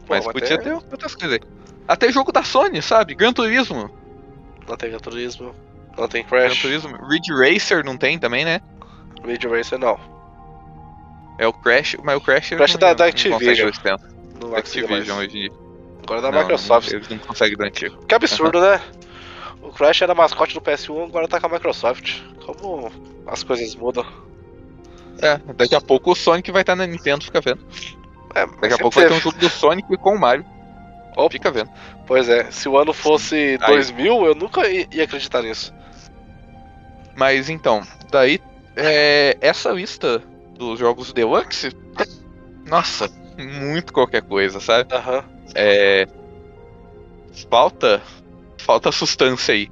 Pô, 0.06 0.14
Mas 0.16 0.26
podia 0.26 0.58
tem- 0.58 0.60
ter 0.60 0.74
outras 0.74 1.16
coisas. 1.16 1.40
Até 1.88 2.12
jogo 2.12 2.32
da 2.32 2.44
Sony, 2.44 2.82
sabe? 2.82 3.16
Gran 3.16 3.34
Turismo. 3.34 3.90
Não 4.68 4.76
tem 4.78 4.90
Gran 4.90 5.00
Turismo. 5.00 5.56
Não 5.98 6.08
tem 6.08 6.24
Gran 6.26 6.48
Crash. 6.48 6.62
Turismo. 6.62 6.96
Ridge 7.08 7.34
Racer 7.34 7.84
não 7.84 7.98
tem 7.98 8.20
também, 8.20 8.46
né? 8.46 8.62
Ridge 9.26 9.48
Racer 9.48 9.80
não. 9.80 9.98
É 11.40 11.48
o 11.48 11.54
Crash, 11.54 11.96
mas 12.04 12.18
o 12.18 12.22
Crash. 12.22 12.50
Crash 12.50 12.74
não, 12.74 12.80
da- 12.80 12.88
não 12.90 12.96
da 12.96 13.12
consegue 13.12 13.32
Activision. 13.34 13.72
Não 13.84 14.11
Mais. 14.48 14.60
Activision 14.60 15.18
hoje 15.18 15.28
em 15.28 15.42
dia. 15.42 15.52
Agora 16.04 16.22
da 16.22 16.32
Não, 16.32 16.40
Microsoft. 16.40 16.92
Eles 16.92 17.10
não 17.10 17.18
conseguem 17.20 17.68
antigo. 17.68 18.06
Que 18.06 18.16
absurdo, 18.16 18.60
né? 18.60 18.82
O 19.62 19.70
Crash 19.72 20.02
era 20.02 20.16
mascote 20.16 20.54
do 20.54 20.62
PS1, 20.62 21.06
agora 21.06 21.28
tá 21.28 21.40
com 21.40 21.46
a 21.46 21.50
Microsoft. 21.50 22.22
Como 22.46 22.92
as 23.28 23.44
coisas 23.44 23.76
mudam. 23.76 24.06
É, 25.22 25.38
daqui 25.54 25.76
a 25.76 25.82
pouco 25.82 26.12
o 26.12 26.16
Sonic 26.16 26.52
vai 26.52 26.62
estar 26.62 26.76
na 26.76 26.88
Nintendo, 26.88 27.24
fica 27.24 27.40
vendo. 27.40 27.64
É, 28.34 28.46
Daqui 28.46 28.74
a 28.74 28.78
pouco 28.78 28.96
vai 28.96 29.04
ter 29.04 29.10
teve. 29.10 29.16
um 29.16 29.20
jogo 29.20 29.38
do 29.38 29.50
Sonic 29.50 29.98
com 29.98 30.16
o 30.16 30.20
Mario. 30.20 30.46
Fica 31.30 31.52
vendo. 31.52 31.70
Pois 32.08 32.28
é, 32.30 32.50
se 32.50 32.68
o 32.68 32.78
ano 32.78 32.94
fosse 32.94 33.60
Aí. 33.62 33.74
2000, 33.74 34.26
eu 34.26 34.34
nunca 34.34 34.68
ia 34.68 35.04
acreditar 35.04 35.44
nisso. 35.44 35.74
Mas 37.16 37.50
então, 37.50 37.86
daí 38.10 38.42
é, 38.76 39.38
essa 39.42 39.70
lista 39.70 40.24
dos 40.58 40.80
jogos 40.80 41.14
Deluxe, 41.14 41.72
nossa, 42.66 43.12
muito 43.38 43.94
qualquer 43.94 44.22
coisa, 44.22 44.60
sabe? 44.60 44.94
Aham. 44.94 45.24
É, 45.56 46.08
falta 47.50 48.02
falta 48.58 48.92
substância 48.92 49.54
aí. 49.54 49.70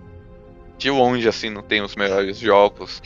De 0.78 0.90
longe 0.90 1.28
assim 1.28 1.50
não 1.50 1.62
tem 1.62 1.82
os 1.82 1.96
melhores 1.96 2.38
jogos. 2.38 3.02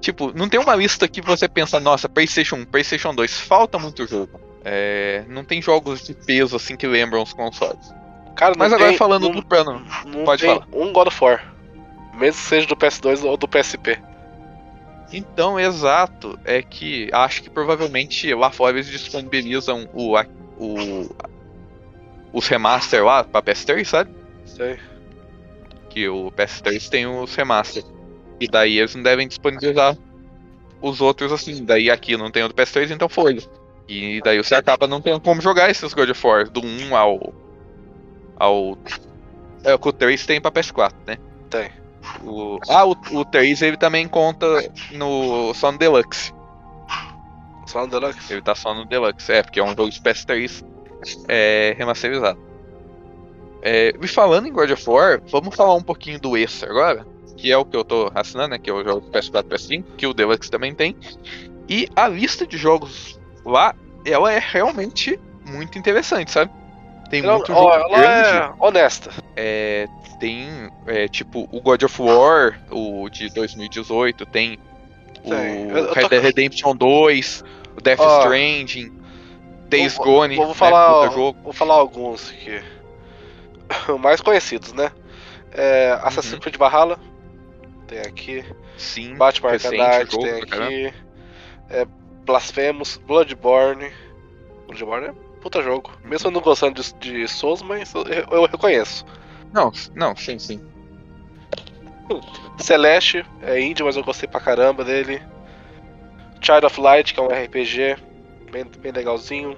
Tipo, 0.00 0.32
não 0.32 0.48
tem 0.48 0.58
uma 0.58 0.74
lista 0.74 1.06
que 1.06 1.20
você 1.20 1.48
pensa, 1.48 1.78
nossa, 1.78 2.08
PlayStation 2.08 2.56
1, 2.56 2.64
PlayStation 2.64 3.14
2, 3.14 3.40
falta 3.40 3.78
muito 3.78 4.06
jogo. 4.06 4.40
É, 4.64 5.24
não 5.28 5.44
tem 5.44 5.60
jogos 5.60 6.02
de 6.02 6.14
peso 6.14 6.56
assim 6.56 6.76
que 6.76 6.86
lembram 6.86 7.22
os 7.22 7.32
consoles. 7.32 7.92
Cara, 8.36 8.54
Mas 8.56 8.72
agora 8.72 8.94
falando 8.94 9.28
um, 9.28 9.32
do 9.32 9.44
plano, 9.44 9.82
pode 10.24 10.44
falar. 10.46 10.66
um 10.72 10.92
God 10.92 11.08
of 11.08 11.24
War. 11.24 11.54
Mesmo 12.14 12.40
que 12.40 12.48
seja 12.48 12.66
do 12.66 12.76
PS2 12.76 13.24
ou 13.24 13.36
do 13.36 13.48
PSP. 13.48 13.98
Então, 15.12 15.58
exato, 15.58 16.38
é 16.44 16.62
que 16.62 17.08
acho 17.12 17.42
que 17.42 17.50
provavelmente 17.50 18.32
lá 18.34 18.50
fora 18.50 18.76
eles 18.76 18.86
disponibilizam 18.86 19.88
o, 19.92 20.16
a- 20.16 20.26
o 20.56 21.08
os 22.32 22.46
remaster 22.46 23.04
lá 23.04 23.24
pra 23.24 23.42
PS3, 23.42 23.88
sabe? 23.88 24.10
Sei. 24.44 24.78
Que 25.88 26.08
o 26.08 26.30
PS3 26.30 26.88
tem 26.88 27.06
os 27.06 27.34
remaster. 27.34 27.82
E 28.40 28.46
daí 28.48 28.78
eles 28.78 28.94
não 28.94 29.02
devem 29.02 29.26
disponibilizar 29.26 29.96
os 30.80 31.00
outros 31.00 31.32
assim. 31.32 31.64
Daí 31.64 31.90
aqui 31.90 32.16
não 32.16 32.30
tem 32.30 32.44
o 32.44 32.48
do 32.48 32.54
PS3, 32.54 32.90
então 32.90 33.08
foi. 33.08 33.38
E 33.88 34.20
daí 34.22 34.38
você 34.38 34.54
acaba 34.54 34.86
não 34.86 35.00
tendo 35.00 35.20
como 35.20 35.40
jogar 35.40 35.68
esses 35.70 35.92
God 35.92 36.10
of 36.10 36.26
War 36.26 36.48
do 36.48 36.60
1 36.64 36.96
ao. 36.96 37.34
ao. 38.36 38.78
É 39.64 39.74
o 39.74 39.78
que 39.78 39.88
o 39.88 39.92
3 39.92 40.24
tem 40.24 40.40
pra 40.40 40.50
PS4, 40.52 40.94
né? 41.06 41.18
Tem. 41.50 41.70
O, 42.24 42.58
ah, 42.68 42.86
o, 42.86 42.96
o 43.12 43.24
3 43.24 43.62
ele 43.62 43.76
também 43.76 44.06
conta 44.08 44.46
no 44.92 45.52
só 45.54 45.72
no 45.72 45.78
Deluxe. 45.78 46.32
Só 47.66 47.82
no 47.82 47.88
Deluxe? 47.88 48.32
Ele 48.32 48.42
tá 48.42 48.54
só 48.54 48.74
no 48.74 48.84
Deluxe, 48.84 49.32
é, 49.32 49.42
porque 49.42 49.60
é 49.60 49.64
um 49.64 49.68
jogo 49.68 49.90
de 49.90 50.00
PS3 50.00 50.64
é, 51.28 51.74
remasterizado. 51.78 52.38
É, 53.62 53.94
e 54.00 54.08
falando 54.08 54.48
em 54.48 54.52
God 54.52 54.70
of 54.70 54.88
War, 54.88 55.20
vamos 55.30 55.54
falar 55.54 55.74
um 55.74 55.82
pouquinho 55.82 56.18
do 56.18 56.36
Extra 56.36 56.70
agora, 56.70 57.06
que 57.36 57.52
é 57.52 57.56
o 57.56 57.64
que 57.64 57.76
eu 57.76 57.84
tô 57.84 58.10
assinando, 58.14 58.50
né, 58.50 58.58
que 58.58 58.70
é 58.70 58.72
o 58.72 58.82
jogo 58.82 59.00
do 59.00 59.10
PS4 59.10 59.44
PS5, 59.44 59.84
que 59.96 60.06
o 60.06 60.14
Deluxe 60.14 60.50
também 60.50 60.74
tem. 60.74 60.96
E 61.68 61.88
a 61.94 62.08
lista 62.08 62.46
de 62.46 62.56
jogos 62.56 63.20
lá, 63.44 63.74
ela 64.04 64.32
é 64.32 64.40
realmente 64.40 65.20
muito 65.44 65.78
interessante, 65.78 66.30
sabe? 66.30 66.50
Tem 67.10 67.22
Ela, 67.24 67.34
muito 67.34 67.52
ó, 67.52 67.72
jogo 67.72 67.94
ela 67.94 67.98
grande. 67.98 68.28
é 68.28 68.52
honesta. 68.58 69.10
É, 69.36 69.88
tem, 70.20 70.70
é, 70.86 71.08
tipo, 71.08 71.48
o 71.50 71.60
God 71.60 71.82
of 71.82 72.00
War, 72.00 72.60
o 72.70 73.08
de 73.10 73.28
2018, 73.30 74.24
tem 74.26 74.58
o. 75.24 75.32
Eu- 75.34 75.76
eu 75.86 75.92
Red 75.92 76.02
tô- 76.02 76.08
Dead 76.10 76.22
Redemption 76.22 76.76
2, 76.76 77.42
o 77.76 77.80
Death 77.80 77.98
Ó, 78.00 78.18
Stranding, 78.20 78.92
Days 79.68 79.94
vou- 79.94 80.04
Gone, 80.04 80.36
Vou 80.36 80.48
né, 80.48 80.54
falar, 80.54 80.96
outro 81.00 81.14
jogo. 81.16 81.38
vou 81.42 81.52
falar 81.52 81.74
alguns 81.74 82.30
aqui. 82.30 82.62
Mais 84.00 84.20
conhecidos, 84.20 84.72
né? 84.72 84.92
É, 85.52 85.98
Assassin's 86.02 86.34
Uhum. 86.34 86.40
Creed 86.40 86.56
Valhalla. 86.56 86.98
Tem 87.88 87.98
aqui. 88.00 88.44
Sim, 88.76 89.16
Batman 89.16 89.50
o 89.50 89.58
jogo 89.58 90.22
tem 90.22 90.42
aqui. 90.42 90.94
É, 91.70 91.86
Blasphemous, 92.24 92.96
Bloodborne. 93.04 93.90
Bloodborne 94.66 95.06
é 95.08 95.12
puta 95.40 95.62
jogo. 95.62 95.90
Mesmo 96.04 96.28
eu 96.28 96.30
não 96.32 96.40
gostando 96.40 96.80
de, 96.82 96.92
de 96.94 97.28
Souls, 97.28 97.62
mas 97.62 97.92
eu, 97.94 98.04
eu 98.04 98.44
reconheço. 98.46 99.04
Não, 99.52 99.72
não, 99.94 100.16
sim, 100.16 100.38
sim. 100.38 100.60
Celeste 102.58 103.24
é 103.42 103.60
indie, 103.60 103.82
mas 103.82 103.96
eu 103.96 104.04
gostei 104.04 104.28
pra 104.28 104.40
caramba 104.40 104.84
dele. 104.84 105.22
Child 106.40 106.66
of 106.66 106.80
Light, 106.80 107.14
que 107.14 107.20
é 107.20 107.22
um 107.22 107.28
RPG 107.28 107.96
bem, 108.50 108.64
bem 108.64 108.92
legalzinho. 108.92 109.56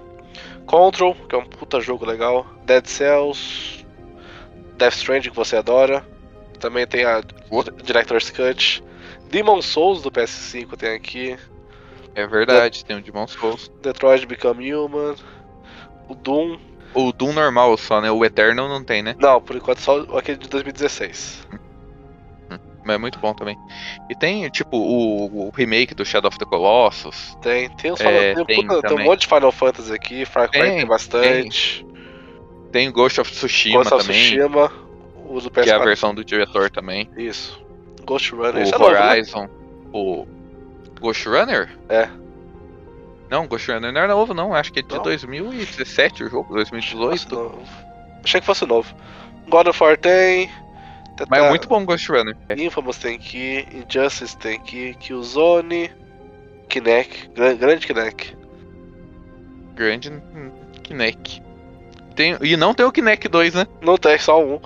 Control, 0.66 1.14
que 1.14 1.34
é 1.34 1.38
um 1.38 1.44
puta 1.44 1.80
jogo 1.80 2.04
legal. 2.04 2.46
Dead 2.64 2.86
Cells. 2.86 3.84
Death 4.76 4.94
Stranding, 4.94 5.30
que 5.30 5.36
você 5.36 5.56
adora. 5.56 6.04
Também 6.58 6.86
tem 6.86 7.04
a 7.04 7.22
Outro. 7.50 7.74
Director's 7.82 8.30
Cut. 8.30 8.82
Demon 9.30 9.62
Souls 9.62 10.02
do 10.02 10.10
PS5 10.10 10.76
tem 10.76 10.94
aqui. 10.94 11.38
É 12.14 12.26
verdade, 12.26 12.84
tem 12.84 12.96
o 12.96 13.02
Demon 13.02 13.26
Souls. 13.26 13.70
Detroit 13.82 14.26
Become 14.26 14.74
Human. 14.74 15.14
O 16.08 16.14
Doom. 16.14 16.58
O 16.94 17.12
Doom 17.12 17.32
normal 17.32 17.76
só, 17.76 18.00
né? 18.00 18.10
O 18.10 18.24
Eternal 18.24 18.68
não 18.68 18.84
tem, 18.84 19.02
né? 19.02 19.14
Não, 19.18 19.40
por 19.40 19.56
enquanto 19.56 19.78
só 19.78 20.00
aquele 20.16 20.38
de 20.38 20.48
2016. 20.48 21.46
Mas 22.84 22.96
é 22.96 22.98
muito 22.98 23.18
bom 23.18 23.32
também. 23.32 23.56
E 24.10 24.14
tem, 24.14 24.48
tipo, 24.50 24.76
o, 24.76 25.46
o 25.46 25.50
remake 25.50 25.94
do 25.94 26.04
Shadow 26.04 26.28
of 26.28 26.38
the 26.38 26.44
Colossus. 26.44 27.36
Tem, 27.40 27.68
tem, 27.76 27.92
É, 28.00 28.34
tem, 28.34 28.44
tem 28.44 28.66
puta- 28.66 28.88
tem 28.88 28.98
um 28.98 29.04
monte 29.04 29.20
de 29.20 29.26
Final 29.28 29.52
Fantasy 29.52 29.92
aqui. 29.92 30.24
Far 30.24 30.50
Cry 30.50 30.60
Tem, 30.60 30.76
tem, 30.78 30.86
bastante. 30.86 31.86
Tem 32.72 32.88
o 32.88 32.92
Ghost 32.92 33.20
of 33.20 33.30
Tsushima 33.30 33.78
Ghost 33.78 33.94
of 33.94 34.02
também, 34.04 34.22
Tsushima. 34.22 34.72
O 35.28 35.40
do 35.40 35.50
PS4. 35.50 35.62
que 35.62 35.70
é 35.70 35.74
a 35.74 35.78
versão 35.78 36.14
do 36.14 36.24
diretor 36.24 36.70
também. 36.70 37.08
Isso. 37.16 37.60
Ghost 38.04 38.32
Runner. 38.32 38.56
O 38.56 38.68
é 38.68 38.70
novo, 38.72 38.90
né? 38.90 39.10
Horizon. 39.10 39.48
O 39.92 40.26
Ghost 41.00 41.28
Runner? 41.28 41.70
É. 41.88 42.08
Não, 43.32 43.46
Ghost 43.46 43.72
Runner 43.72 43.90
não 43.90 44.00
era 44.02 44.12
novo, 44.12 44.34
não. 44.34 44.54
Acho 44.54 44.70
que 44.70 44.80
é 44.80 44.82
de 44.82 44.94
Não? 44.94 45.02
2017 45.02 46.24
o 46.24 46.28
jogo, 46.28 46.48
Fosse 46.48 46.70
2018. 46.70 47.34
novo. 47.34 47.62
Achei 48.22 48.40
que 48.40 48.46
fosse 48.46 48.66
novo. 48.66 48.94
God 49.48 49.68
of 49.68 49.82
War 49.82 49.96
tem. 49.96 50.48
Tá- 51.16 51.24
Mas 51.30 51.40
é 51.40 51.42
tá- 51.44 51.48
muito 51.48 51.66
bom 51.66 51.82
Ghost 51.84 52.12
Runner. 52.12 52.36
Infamous 52.56 52.98
tem 52.98 53.16
aqui. 53.16 53.66
Injustice 53.72 54.36
tem 54.36 54.56
aqui. 54.58 54.94
Killzone. 55.00 55.90
Kinect. 56.68 57.30
Gran- 57.34 57.56
Grande 57.56 57.86
Kinect. 57.86 58.36
Grande 59.74 60.12
Kinect. 60.82 61.42
Tem, 62.14 62.36
e 62.42 62.54
não 62.56 62.74
tem 62.74 62.84
o 62.84 62.92
Kinect 62.92 63.28
2, 63.28 63.54
né? 63.54 63.66
Não 63.80 63.96
tem, 63.96 64.18
só 64.18 64.44
um. 64.44 64.60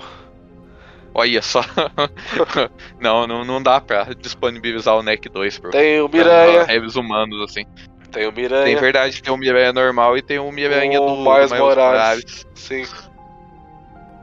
Olha 1.14 1.40
só. 1.40 1.62
não, 3.00 3.26
não, 3.26 3.44
não 3.44 3.62
dá 3.62 3.81
pra 3.81 4.09
disponibilizar 4.20 4.96
o 4.96 5.02
NEC 5.02 5.29
2 5.29 5.59
pro 5.59 5.70
Tem 5.70 6.00
o 6.00 6.09
pra 6.09 6.18
Miranha. 6.18 6.66
heavies 6.68 6.96
humanos, 6.96 7.40
assim. 7.48 7.64
Tem 8.10 8.26
o 8.26 8.32
Tem 8.32 8.44
Miranha. 8.44 8.80
verdade, 8.80 9.22
tem 9.22 9.32
o 9.32 9.36
Miranha 9.36 9.72
normal 9.72 10.16
e 10.16 10.22
tem 10.22 10.38
o 10.38 10.50
Miranha 10.50 11.00
O 11.00 11.06
do, 11.06 11.16
do 11.16 11.22
Miles 11.30 11.50
Miles 11.52 11.58
Morales. 11.64 12.46
Sim. 12.54 12.84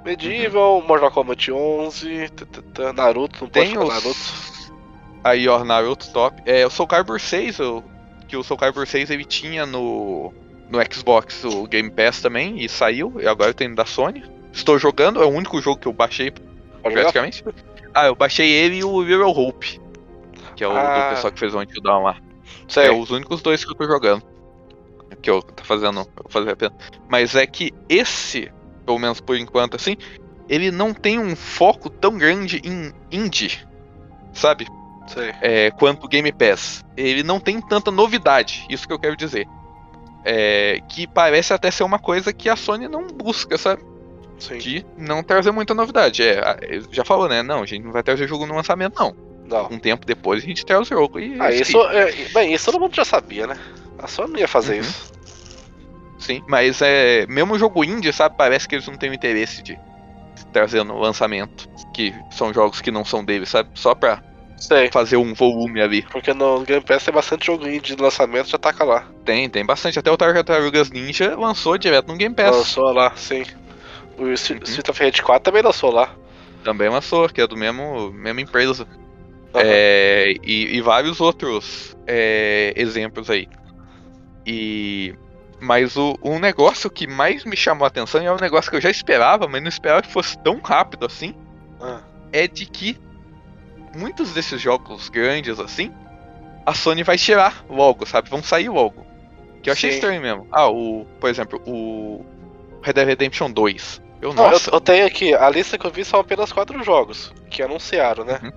Medieval, 0.03 0.81
Mortal 0.81 1.11
Kombat 1.11 1.51
11, 1.51 2.29
t- 2.29 2.45
t- 2.45 2.61
t- 2.61 2.91
Naruto, 2.93 3.41
não 3.43 3.49
pode 3.49 3.65
Tem 3.65 3.73
falar 3.75 3.97
os... 3.99 4.03
Naruto. 4.03 4.73
Aí, 5.23 5.47
ó, 5.47 5.63
Naruto 5.63 6.11
top. 6.11 6.41
É, 6.45 6.65
o 6.65 6.69
Soul 6.69 6.87
Calibur 6.87 7.19
6, 7.19 7.59
o... 7.61 7.83
que 8.27 8.35
o 8.35 8.43
Soul 8.43 8.57
Calibur 8.57 8.85
6 8.85 9.09
ele 9.11 9.23
tinha 9.23 9.65
no... 9.65 10.33
no 10.69 10.79
Xbox 10.93 11.43
o 11.45 11.65
Game 11.67 11.89
Pass 11.89 12.21
também, 12.21 12.59
e 12.61 12.67
saiu, 12.67 13.13
e 13.19 13.27
agora 13.27 13.51
eu 13.51 13.53
tenho 13.53 13.73
da 13.75 13.85
Sony. 13.85 14.23
Estou 14.51 14.77
jogando, 14.77 15.21
é 15.23 15.25
o 15.25 15.29
único 15.29 15.61
jogo 15.61 15.79
que 15.79 15.87
eu 15.87 15.93
baixei, 15.93 16.31
Pode 16.81 16.95
praticamente. 16.95 17.43
Ah, 17.93 18.07
eu 18.07 18.15
baixei 18.15 18.51
ele 18.51 18.77
e 18.79 18.83
o 18.83 19.01
Little 19.01 19.29
Hope, 19.31 19.79
que 20.55 20.63
é 20.63 20.67
o 20.67 20.71
Ah. 20.75 21.05
do 21.09 21.15
pessoal 21.15 21.31
que 21.31 21.39
fez 21.39 21.55
o 21.55 21.59
Until 21.59 21.81
Dawn 21.81 22.03
lá. 22.03 22.17
Sei. 22.67 22.87
É 22.87 22.91
os 22.91 23.09
únicos 23.09 23.41
dois 23.41 23.63
que 23.63 23.71
eu 23.71 23.75
tô 23.75 23.85
jogando. 23.85 24.23
Que 25.21 25.29
eu 25.29 25.41
tô 25.41 25.63
fazendo. 25.63 25.99
Eu 25.99 26.29
fazer 26.29 26.51
a 26.51 26.55
pena. 26.55 26.75
Mas 27.07 27.35
é 27.35 27.45
que 27.45 27.73
esse, 27.87 28.51
pelo 28.85 28.99
menos 28.99 29.19
por 29.21 29.37
enquanto, 29.37 29.75
assim, 29.75 29.95
ele 30.49 30.71
não 30.71 30.93
tem 30.93 31.19
um 31.19 31.35
foco 31.35 31.89
tão 31.89 32.17
grande 32.17 32.61
em 32.63 32.91
indie. 33.11 33.65
Sabe? 34.33 34.67
Sei. 35.07 35.33
É, 35.41 35.71
quanto 35.71 36.07
Game 36.07 36.31
Pass. 36.31 36.83
Ele 36.95 37.23
não 37.23 37.39
tem 37.39 37.61
tanta 37.61 37.91
novidade, 37.91 38.65
isso 38.69 38.87
que 38.87 38.93
eu 38.93 38.99
quero 38.99 39.15
dizer. 39.15 39.47
É, 40.25 40.79
que 40.89 41.05
parece 41.05 41.53
até 41.53 41.69
ser 41.69 41.83
uma 41.83 41.99
coisa 41.99 42.31
que 42.31 42.49
a 42.49 42.55
Sony 42.55 42.87
não 42.87 43.07
busca, 43.07 43.57
sabe? 43.57 43.83
Sim. 44.39 44.57
De 44.57 44.85
não 44.97 45.21
trazer 45.21 45.51
muita 45.51 45.73
novidade. 45.73 46.23
É, 46.23 46.57
já 46.91 47.03
falou, 47.03 47.27
né? 47.27 47.43
Não, 47.43 47.61
a 47.61 47.65
gente 47.65 47.83
não 47.83 47.91
vai 47.91 48.03
trazer 48.03 48.27
jogo 48.27 48.45
no 48.45 48.55
lançamento, 48.55 48.99
não. 48.99 49.15
Não. 49.53 49.71
Um 49.71 49.79
tempo 49.79 50.05
depois 50.05 50.43
a 50.43 50.45
gente 50.47 50.65
traz 50.65 50.81
o 50.81 50.85
jogo. 50.85 51.19
E 51.19 51.35
Ah, 51.39 51.51
isso, 51.51 51.79
é, 51.89 52.11
bem, 52.33 52.53
isso 52.53 52.65
todo 52.65 52.79
mundo 52.81 52.95
já 52.95 53.05
sabia, 53.05 53.47
né? 53.47 53.57
A 53.99 54.07
Sony 54.07 54.33
não 54.33 54.39
ia 54.39 54.47
fazer 54.47 54.75
Uhum. 54.75 54.81
isso. 54.81 55.13
Sim, 56.19 56.41
mas 56.47 56.81
é. 56.81 57.25
Mesmo 57.27 57.57
jogo 57.59 57.83
indie, 57.83 58.13
sabe? 58.13 58.35
Parece 58.37 58.67
que 58.67 58.75
eles 58.75 58.87
não 58.87 58.95
têm 58.95 59.13
interesse 59.13 59.61
de 59.61 59.77
trazer 60.51 60.83
no 60.83 60.97
lançamento. 60.99 61.67
Que 61.93 62.13
são 62.31 62.53
jogos 62.53 62.81
que 62.81 62.91
não 62.91 63.03
são 63.05 63.23
deles, 63.23 63.49
sabe? 63.49 63.69
Só 63.75 63.93
pra 63.93 64.23
Sei. 64.57 64.89
fazer 64.91 65.17
um 65.17 65.33
volume 65.33 65.81
ali. 65.81 66.01
Porque 66.03 66.33
no 66.33 66.61
Game 66.61 66.81
Pass 66.83 67.03
tem 67.03 67.13
bastante 67.13 67.45
jogo 67.47 67.67
indie 67.67 67.95
de 67.95 68.01
lançamento, 68.01 68.49
já 68.49 68.57
taca 68.57 68.83
lá. 68.83 69.05
Tem, 69.25 69.49
tem 69.49 69.65
bastante. 69.65 69.99
Até 69.99 70.09
o 70.09 70.17
Tartarugas 70.17 70.89
Ninja 70.89 71.35
lançou 71.35 71.77
direto 71.77 72.07
no 72.07 72.15
Game 72.17 72.33
Pass. 72.33 72.55
Lançou 72.55 72.91
lá, 72.93 73.11
sim. 73.15 73.43
O 74.17 74.23
Uhum. 74.23 74.33
Street 74.33 74.87
of 74.89 75.03
Rage 75.03 75.21
4 75.21 75.43
também 75.43 75.61
lançou 75.61 75.91
lá. 75.91 76.09
Também 76.63 76.87
lançou, 76.89 77.27
que 77.27 77.41
é 77.41 77.47
do 77.47 77.57
mesmo 77.57 78.11
mesma 78.13 78.39
empresa. 78.39 78.87
Aham. 79.53 79.63
É, 79.65 80.33
e, 80.43 80.77
e 80.77 80.81
vários 80.81 81.21
outros 81.21 81.95
é, 82.07 82.73
exemplos 82.75 83.29
aí. 83.29 83.47
E. 84.45 85.15
Mas 85.59 85.95
o, 85.95 86.17
um 86.21 86.39
negócio 86.39 86.89
que 86.89 87.07
mais 87.07 87.45
me 87.45 87.55
chamou 87.55 87.85
a 87.85 87.87
atenção, 87.87 88.21
e 88.21 88.25
é 88.25 88.31
um 88.31 88.37
negócio 88.37 88.69
que 88.69 88.75
eu 88.75 88.81
já 88.81 88.89
esperava, 88.89 89.47
mas 89.47 89.61
não 89.61 89.69
esperava 89.69 90.01
que 90.01 90.11
fosse 90.11 90.37
tão 90.39 90.59
rápido 90.59 91.05
assim, 91.05 91.33
Ah, 91.79 92.01
é 92.33 92.47
de 92.47 92.65
que 92.65 92.97
muitos 93.95 94.33
desses 94.33 94.59
jogos 94.59 95.07
grandes 95.07 95.59
assim, 95.61 95.89
a 96.65 96.73
Sony 96.73 97.03
vai 97.03 97.17
tirar 97.17 97.63
logo, 97.69 98.05
sabe? 98.05 98.29
Vão 98.29 98.43
sair 98.43 98.67
logo. 98.67 99.05
Que 99.61 99.69
eu 99.69 99.73
achei 99.73 99.91
Sim. 99.91 99.95
estranho 99.95 100.21
mesmo. 100.21 100.47
Ah, 100.51 100.67
o. 100.69 101.05
Por 101.19 101.29
exemplo, 101.29 101.61
o 101.65 102.25
Red 102.81 102.93
Dead 102.93 103.07
Redemption 103.07 103.49
2. 103.49 104.01
Eu, 104.21 104.33
Não, 104.33 104.51
eu, 104.51 104.59
eu 104.71 104.81
tenho 104.81 105.05
aqui, 105.05 105.33
a 105.33 105.49
lista 105.49 105.77
que 105.77 105.85
eu 105.85 105.91
vi 105.91 106.03
são 106.03 106.19
apenas 106.19 106.51
quatro 106.51 106.81
jogos 106.83 107.33
que 107.49 107.61
anunciaram, 107.61 108.23
né? 108.25 108.39
Uhum. 108.43 108.51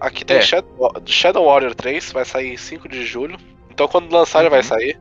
Aqui 0.00 0.24
tem 0.24 0.36
É. 0.36 0.40
Shadow, 0.42 0.92
Shadow 1.06 1.44
Warrior 1.46 1.74
3, 1.74 2.12
vai 2.12 2.24
sair 2.24 2.56
5 2.56 2.88
de 2.88 3.04
julho. 3.04 3.36
Então 3.70 3.88
quando 3.88 4.12
lançar 4.12 4.40
ele 4.40 4.50
vai 4.50 4.60
Uhum. 4.60 4.64
sair. 4.64 5.00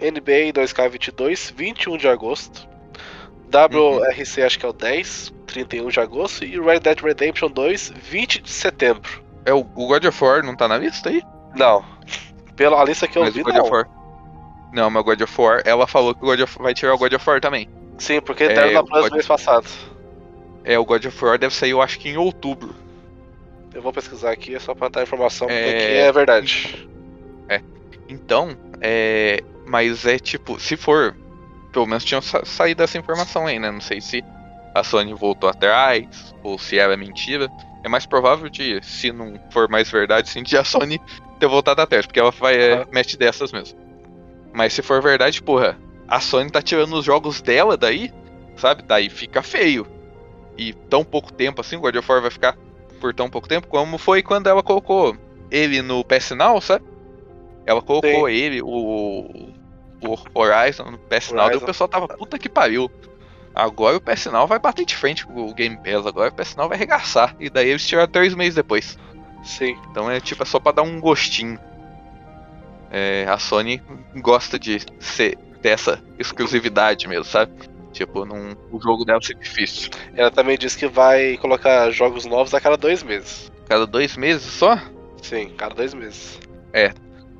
NBA 0.00 0.52
2K22, 0.52 1.52
21 1.56 1.96
de 1.96 2.08
agosto. 2.08 2.68
WRC 3.50 4.42
acho 4.42 4.58
que 4.58 4.66
é 4.66 4.68
o 4.68 4.72
10, 4.72 5.32
31 5.46 5.88
de 5.88 6.00
agosto. 6.00 6.44
E 6.44 6.58
Red 6.60 6.80
Dead 6.80 7.00
Redemption 7.00 7.48
2, 7.48 7.92
20 7.96 8.42
de 8.42 8.50
setembro. 8.50 9.24
é 9.44 9.52
o, 9.52 9.62
God 9.62 10.04
of 10.04 10.24
War 10.24 10.44
não 10.44 10.56
tá 10.56 10.66
na 10.66 10.76
lista 10.76 11.08
aí? 11.08 11.22
Não. 11.54 11.84
Pela 12.56 12.82
lista 12.84 13.06
que 13.06 13.16
eu 13.16 13.22
Mas 13.22 13.32
vi, 13.34 13.42
o 13.42 13.44
God 13.44 13.54
não. 13.54 13.62
of 13.62 13.70
War. 13.72 13.88
Não, 14.72 14.90
mas 14.90 15.00
o 15.00 15.04
God 15.04 15.20
of 15.22 15.40
War, 15.40 15.62
ela 15.64 15.86
falou 15.86 16.12
que 16.14 16.22
o 16.24 16.26
God 16.26 16.40
of 16.40 16.58
vai 16.58 16.74
tirar 16.74 16.94
o 16.94 16.98
God 16.98 17.12
of 17.12 17.30
War 17.30 17.40
também. 17.40 17.68
Sim, 17.98 18.20
porque 18.20 18.44
É, 18.44 18.48
deram 18.48 18.72
na 18.72 18.80
o 18.80 18.84
Plus 18.84 19.02
God- 19.02 19.12
mês 19.12 19.26
passado. 19.26 19.66
É, 20.64 20.76
o 20.78 20.84
God 20.84 21.04
of 21.04 21.24
War 21.24 21.38
deve 21.38 21.54
sair, 21.54 21.70
eu 21.70 21.80
acho 21.80 21.98
que 22.00 22.08
em 22.08 22.16
outubro. 22.16 22.74
Eu 23.74 23.82
vou 23.82 23.92
pesquisar 23.92 24.30
aqui 24.30 24.58
só 24.58 24.74
pra 24.74 24.88
dar 24.88 25.02
informação, 25.02 25.46
porque 25.48 25.62
É. 25.62 25.76
aqui 25.76 25.96
é 25.98 26.12
verdade. 26.12 26.88
Então, 28.08 28.56
é. 28.80 29.42
Mas 29.66 30.06
é 30.06 30.18
tipo, 30.18 30.60
se 30.60 30.76
for. 30.76 31.16
Pelo 31.72 31.86
menos 31.86 32.04
tinha 32.04 32.22
sa 32.22 32.44
saído 32.44 32.82
essa 32.82 32.96
informação 32.96 33.46
aí, 33.46 33.58
né? 33.58 33.70
Não 33.70 33.80
sei 33.80 34.00
se 34.00 34.24
a 34.74 34.82
Sony 34.84 35.12
voltou 35.12 35.50
atrás, 35.50 36.34
ou 36.42 36.58
se 36.58 36.78
era 36.78 36.96
mentira. 36.96 37.50
É 37.84 37.88
mais 37.88 38.06
provável 38.06 38.48
de, 38.48 38.80
se 38.82 39.12
não 39.12 39.38
for 39.50 39.68
mais 39.68 39.90
verdade, 39.90 40.28
sim, 40.28 40.42
de 40.42 40.56
a 40.56 40.64
Sony 40.64 41.00
ter 41.38 41.46
voltado 41.46 41.82
atrás, 41.82 42.06
porque 42.06 42.18
ela 42.18 42.30
vai, 42.30 42.56
é, 42.56 42.86
mete 42.90 43.16
dessas 43.16 43.52
mesmo. 43.52 43.78
Mas 44.52 44.72
se 44.72 44.82
for 44.82 45.02
verdade, 45.02 45.42
porra, 45.42 45.78
a 46.08 46.20
Sony 46.20 46.50
tá 46.50 46.62
tirando 46.62 46.94
os 46.94 47.04
jogos 47.04 47.42
dela 47.42 47.76
daí, 47.76 48.12
sabe? 48.56 48.82
Daí 48.82 49.10
fica 49.10 49.42
feio. 49.42 49.86
E 50.56 50.72
tão 50.72 51.04
pouco 51.04 51.32
tempo 51.32 51.60
assim, 51.60 51.76
o 51.76 51.80
God 51.80 51.96
of 51.96 52.10
War 52.10 52.22
vai 52.22 52.30
ficar 52.30 52.56
por 52.96 53.14
tão 53.14 53.30
pouco 53.30 53.48
tempo, 53.48 53.66
como 53.66 53.98
foi 53.98 54.22
quando 54.22 54.48
ela 54.48 54.62
colocou 54.62 55.16
ele 55.50 55.82
no 55.82 56.04
PS 56.04 56.30
Now, 56.32 56.60
sabe? 56.60 56.84
Ela 57.64 57.82
colocou 57.82 58.28
Sim. 58.28 58.34
ele, 58.34 58.62
o, 58.62 59.52
o 60.02 60.18
Horizon 60.34 60.90
no 60.90 60.98
PS 60.98 61.32
Now, 61.32 61.50
e 61.50 61.56
o 61.56 61.60
pessoal 61.60 61.88
tava 61.88 62.08
puta 62.08 62.38
que 62.38 62.48
pariu. 62.48 62.90
Agora 63.54 63.96
o 63.96 64.00
PS 64.00 64.26
Now 64.26 64.46
vai 64.46 64.58
bater 64.58 64.84
de 64.84 64.94
frente 64.94 65.26
com 65.26 65.46
o 65.46 65.54
Game 65.54 65.76
Pass, 65.78 66.06
agora 66.06 66.28
o 66.30 66.34
PS 66.34 66.56
Now 66.56 66.68
vai 66.68 66.76
arregaçar. 66.76 67.34
E 67.40 67.48
daí 67.48 67.70
eles 67.70 67.86
tiraram 67.86 68.10
três 68.10 68.34
meses 68.34 68.54
depois. 68.54 68.98
Sim. 69.42 69.78
Então 69.90 70.10
é 70.10 70.20
tipo, 70.20 70.42
é 70.42 70.46
só 70.46 70.60
pra 70.60 70.72
dar 70.72 70.82
um 70.82 71.00
gostinho. 71.00 71.58
É, 72.90 73.26
a 73.28 73.38
Sony 73.38 73.82
gosta 74.16 74.58
de 74.58 74.80
ser, 75.00 75.38
ter 75.62 75.70
essa 75.70 76.02
exclusividade 76.18 77.08
mesmo, 77.08 77.24
sabe? 77.24 77.52
Tipo, 77.96 78.26
num, 78.26 78.54
o 78.70 78.78
jogo 78.78 79.06
dela 79.06 79.22
ser 79.22 79.34
difícil. 79.36 79.90
Ela 80.14 80.30
também 80.30 80.58
disse 80.58 80.76
que 80.76 80.86
vai 80.86 81.38
colocar 81.38 81.90
jogos 81.90 82.26
novos 82.26 82.52
a 82.52 82.60
cada 82.60 82.76
dois 82.76 83.02
meses. 83.02 83.50
Cada 83.66 83.86
dois 83.86 84.16
meses 84.18 84.42
só? 84.52 84.78
Sim, 85.22 85.48
cada 85.56 85.74
dois 85.74 85.94
meses. 85.94 86.38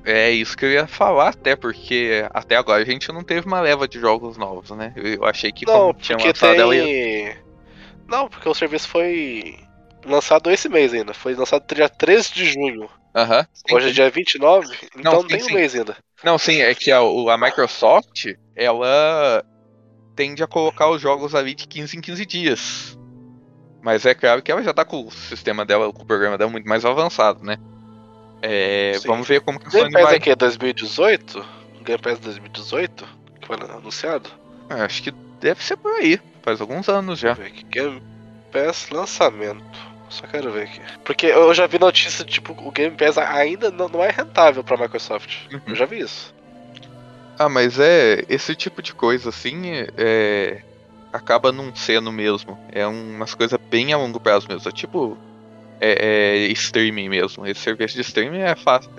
É 0.07 0.31
isso 0.31 0.57
que 0.57 0.64
eu 0.64 0.71
ia 0.71 0.87
falar, 0.87 1.31
até 1.31 1.57
porque 1.57 2.25
até 2.33 2.57
agora 2.57 2.81
a 2.81 2.87
gente 2.87 3.12
não 3.12 3.25
teve 3.25 3.47
uma 3.47 3.61
leva 3.61 3.87
de 3.87 3.99
jogos 4.01 4.38
novos, 4.38 4.71
né? 4.71 4.92
Eu, 4.97 5.25
achei 5.25 5.51
que 5.53 5.66
Não, 5.66 5.92
como 5.92 5.95
tinha 5.95 6.16
porque 6.16 6.29
lançado 6.29 6.53
tem. 6.53 6.61
ela 6.61 6.75
ia... 6.77 7.37
Não, 8.09 8.29
porque 8.29 8.49
o 8.49 8.55
serviço 8.55 8.88
foi 8.88 9.59
lançado 10.07 10.51
esse 10.51 10.69
mês 10.69 10.95
ainda. 10.95 11.12
Foi 11.12 11.35
lançado 11.35 11.75
dia 11.75 11.88
13 11.88 12.33
de 12.33 12.45
junho. 12.47 12.88
Aham. 13.14 13.47
sim, 13.53 13.75
Hoje 13.75 13.88
é 13.88 13.92
dia 13.92 14.09
29, 14.09 14.77
então 14.97 15.12
Não, 15.14 15.21
sim, 15.23 15.27
tem 15.29 15.42
um 15.42 15.47
sim. 15.47 15.55
mês 15.55 15.75
ainda. 15.75 15.97
Não, 16.23 16.38
sim, 16.38 16.61
é 16.61 16.75
que 16.75 16.92
a, 16.92 16.99
a 17.01 17.37
Microsoft, 17.37 18.27
ela 18.55 19.45
tende 20.16 20.42
a 20.42 20.46
colocar 20.46 20.88
os 20.90 21.00
jogos 21.00 21.35
ali 21.35 21.55
de 21.55 21.68
15 21.68 21.98
em 21.98 22.00
15 22.00 22.26
dias. 22.26 22.98
Mas 23.83 24.05
é 24.05 24.14
claro 24.14 24.42
que 24.42 24.50
ela 24.50 24.62
já 24.62 24.74
tá 24.74 24.85
com 24.85 25.07
o 25.07 25.11
sistema 25.12 25.64
dela, 25.64 25.92
com 25.92 26.02
o 26.02 26.07
programa 26.07 26.37
dela 26.37 26.50
muito 26.50 26.68
mais 26.68 26.85
avançado, 26.85 27.44
né? 27.44 27.59
É, 28.42 28.98
vamos 29.05 29.29
ver 29.29 29.40
como 29.40 29.61
que 29.61 29.66
a 29.66 29.70
Game 29.70 29.85
Sony 29.85 29.92
Pass 29.92 30.05
vai. 30.05 30.16
aqui 30.16 30.31
é 30.31 30.35
2018? 30.37 31.46
Game 31.85 32.02
Pass 32.02 32.18
2018? 32.18 33.07
Que 33.40 33.46
foi 33.46 33.57
anunciado? 33.57 34.29
Ah, 34.68 34.85
Acho 34.85 35.02
que 35.02 35.12
deve 35.40 35.62
ser 35.62 35.76
por 35.76 35.92
aí. 35.92 36.20
Faz 36.42 36.61
alguns 36.61 36.88
anos 36.88 37.18
já. 37.18 37.35
Ver 37.35 37.46
aqui. 37.46 37.64
Game 37.64 38.02
Pass 38.52 38.90
lançamento. 38.90 39.96
Só 40.09 40.26
quero 40.26 40.52
ver 40.52 40.64
aqui. 40.64 40.81
Porque 41.05 41.26
eu 41.26 41.52
já 41.55 41.66
vi 41.66 41.79
notícia, 41.79 42.24
tipo, 42.24 42.52
o 42.52 42.70
Game 42.70 42.96
Pass 42.96 43.18
ainda 43.18 43.70
não, 43.70 43.88
não 43.88 44.02
é 44.02 44.11
rentável 44.11 44.62
pra 44.62 44.76
Microsoft. 44.76 45.46
Uhum. 45.52 45.61
Eu 45.68 45.74
já 45.74 45.85
vi 45.85 46.00
isso. 46.00 46.35
Ah, 47.38 47.49
mas 47.49 47.79
é. 47.79 48.25
Esse 48.29 48.55
tipo 48.55 48.83
de 48.83 48.94
coisa 48.94 49.29
assim. 49.31 49.62
É. 49.96 50.62
Acaba 51.12 51.53
não 51.53 51.75
sendo 51.75 52.12
mesmo. 52.12 52.59
É 52.70 52.87
umas 52.87 53.35
coisas 53.35 53.59
bem 53.70 53.92
a 53.92 53.99
longo 53.99 54.20
prazo 54.20 54.46
mesmo. 54.49 54.68
É 54.68 54.72
tipo. 54.72 55.16
É, 55.81 56.44
é 56.46 56.53
streaming 56.53 57.09
mesmo. 57.09 57.46
Esse 57.46 57.61
serviço 57.61 57.94
de 57.94 58.01
streaming 58.03 58.40
é 58.40 58.55
fácil. 58.57 58.90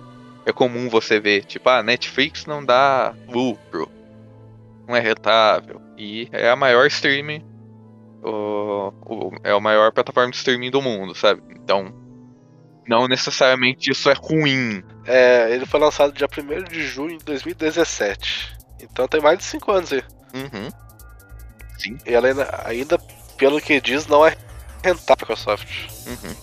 É 0.46 0.52
comum 0.54 0.90
você 0.90 1.20
ver. 1.20 1.44
Tipo, 1.46 1.70
a 1.70 1.84
Netflix 1.84 2.46
não 2.46 2.64
dá 2.64 3.14
lucro. 3.28 3.90
Não 4.88 4.96
é 4.96 5.00
rentável. 5.00 5.82
E 5.98 6.30
é 6.32 6.50
a 6.50 6.56
maior 6.56 6.88
streaming. 6.88 7.44
O, 8.24 8.94
o- 9.06 9.32
é 9.44 9.52
a 9.52 9.60
maior 9.60 9.92
plataforma 9.92 10.32
de 10.32 10.38
streaming 10.38 10.72
do 10.72 10.82
mundo, 10.82 11.16
sabe? 11.16 11.42
Então. 11.52 11.94
Não 12.88 13.08
necessariamente 13.08 13.92
isso 13.92 14.10
é 14.10 14.14
ruim. 14.14 14.84
É, 15.08 15.50
ele 15.52 15.66
foi 15.66 15.80
lançado 15.80 16.12
dia 16.12 16.28
1 16.28 16.64
de 16.66 16.86
junho 16.86 17.18
de 17.18 17.24
2017. 17.24 18.58
Então 18.82 19.08
tem 19.08 19.22
mais 19.22 19.38
de 19.38 19.46
5 19.46 19.72
anos 19.72 19.94
aí. 19.94 20.04
Uhum. 20.34 20.70
E 22.06 22.14
ela 22.14 22.28
ainda, 22.28 22.62
ainda, 22.66 22.98
pelo 23.38 23.62
que 23.62 23.80
diz, 23.80 24.06
não 24.08 24.26
é 24.26 24.36
rentável 24.84 25.06
pra 25.06 25.16
Microsoft. 25.22 25.70
Uhum. 26.06 26.36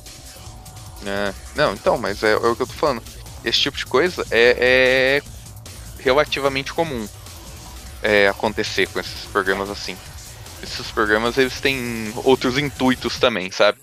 É, 1.07 1.35
não, 1.55 1.74
então, 1.74 1.98
mas 1.98 2.22
é, 2.22 2.33
é 2.33 2.37
o 2.37 2.57
que 2.57 2.62
eu 2.62 2.66
tô 2.66 2.72
falando. 2.72 3.03
Esse 3.44 3.61
tipo 3.61 3.77
de 3.77 3.85
coisa 3.85 4.27
é, 4.31 5.20
é 5.20 6.03
relativamente 6.03 6.72
comum 6.72 7.07
é, 8.03 8.29
acontecer 8.29 8.88
com 8.88 8.98
esses 8.98 9.27
programas 9.27 9.68
assim. 9.68 9.96
Esses 10.62 10.90
programas 10.90 11.37
eles 11.37 11.61
têm 11.61 12.12
outros 12.24 12.57
intuitos 12.57 13.18
também, 13.18 13.50
sabe? 13.50 13.79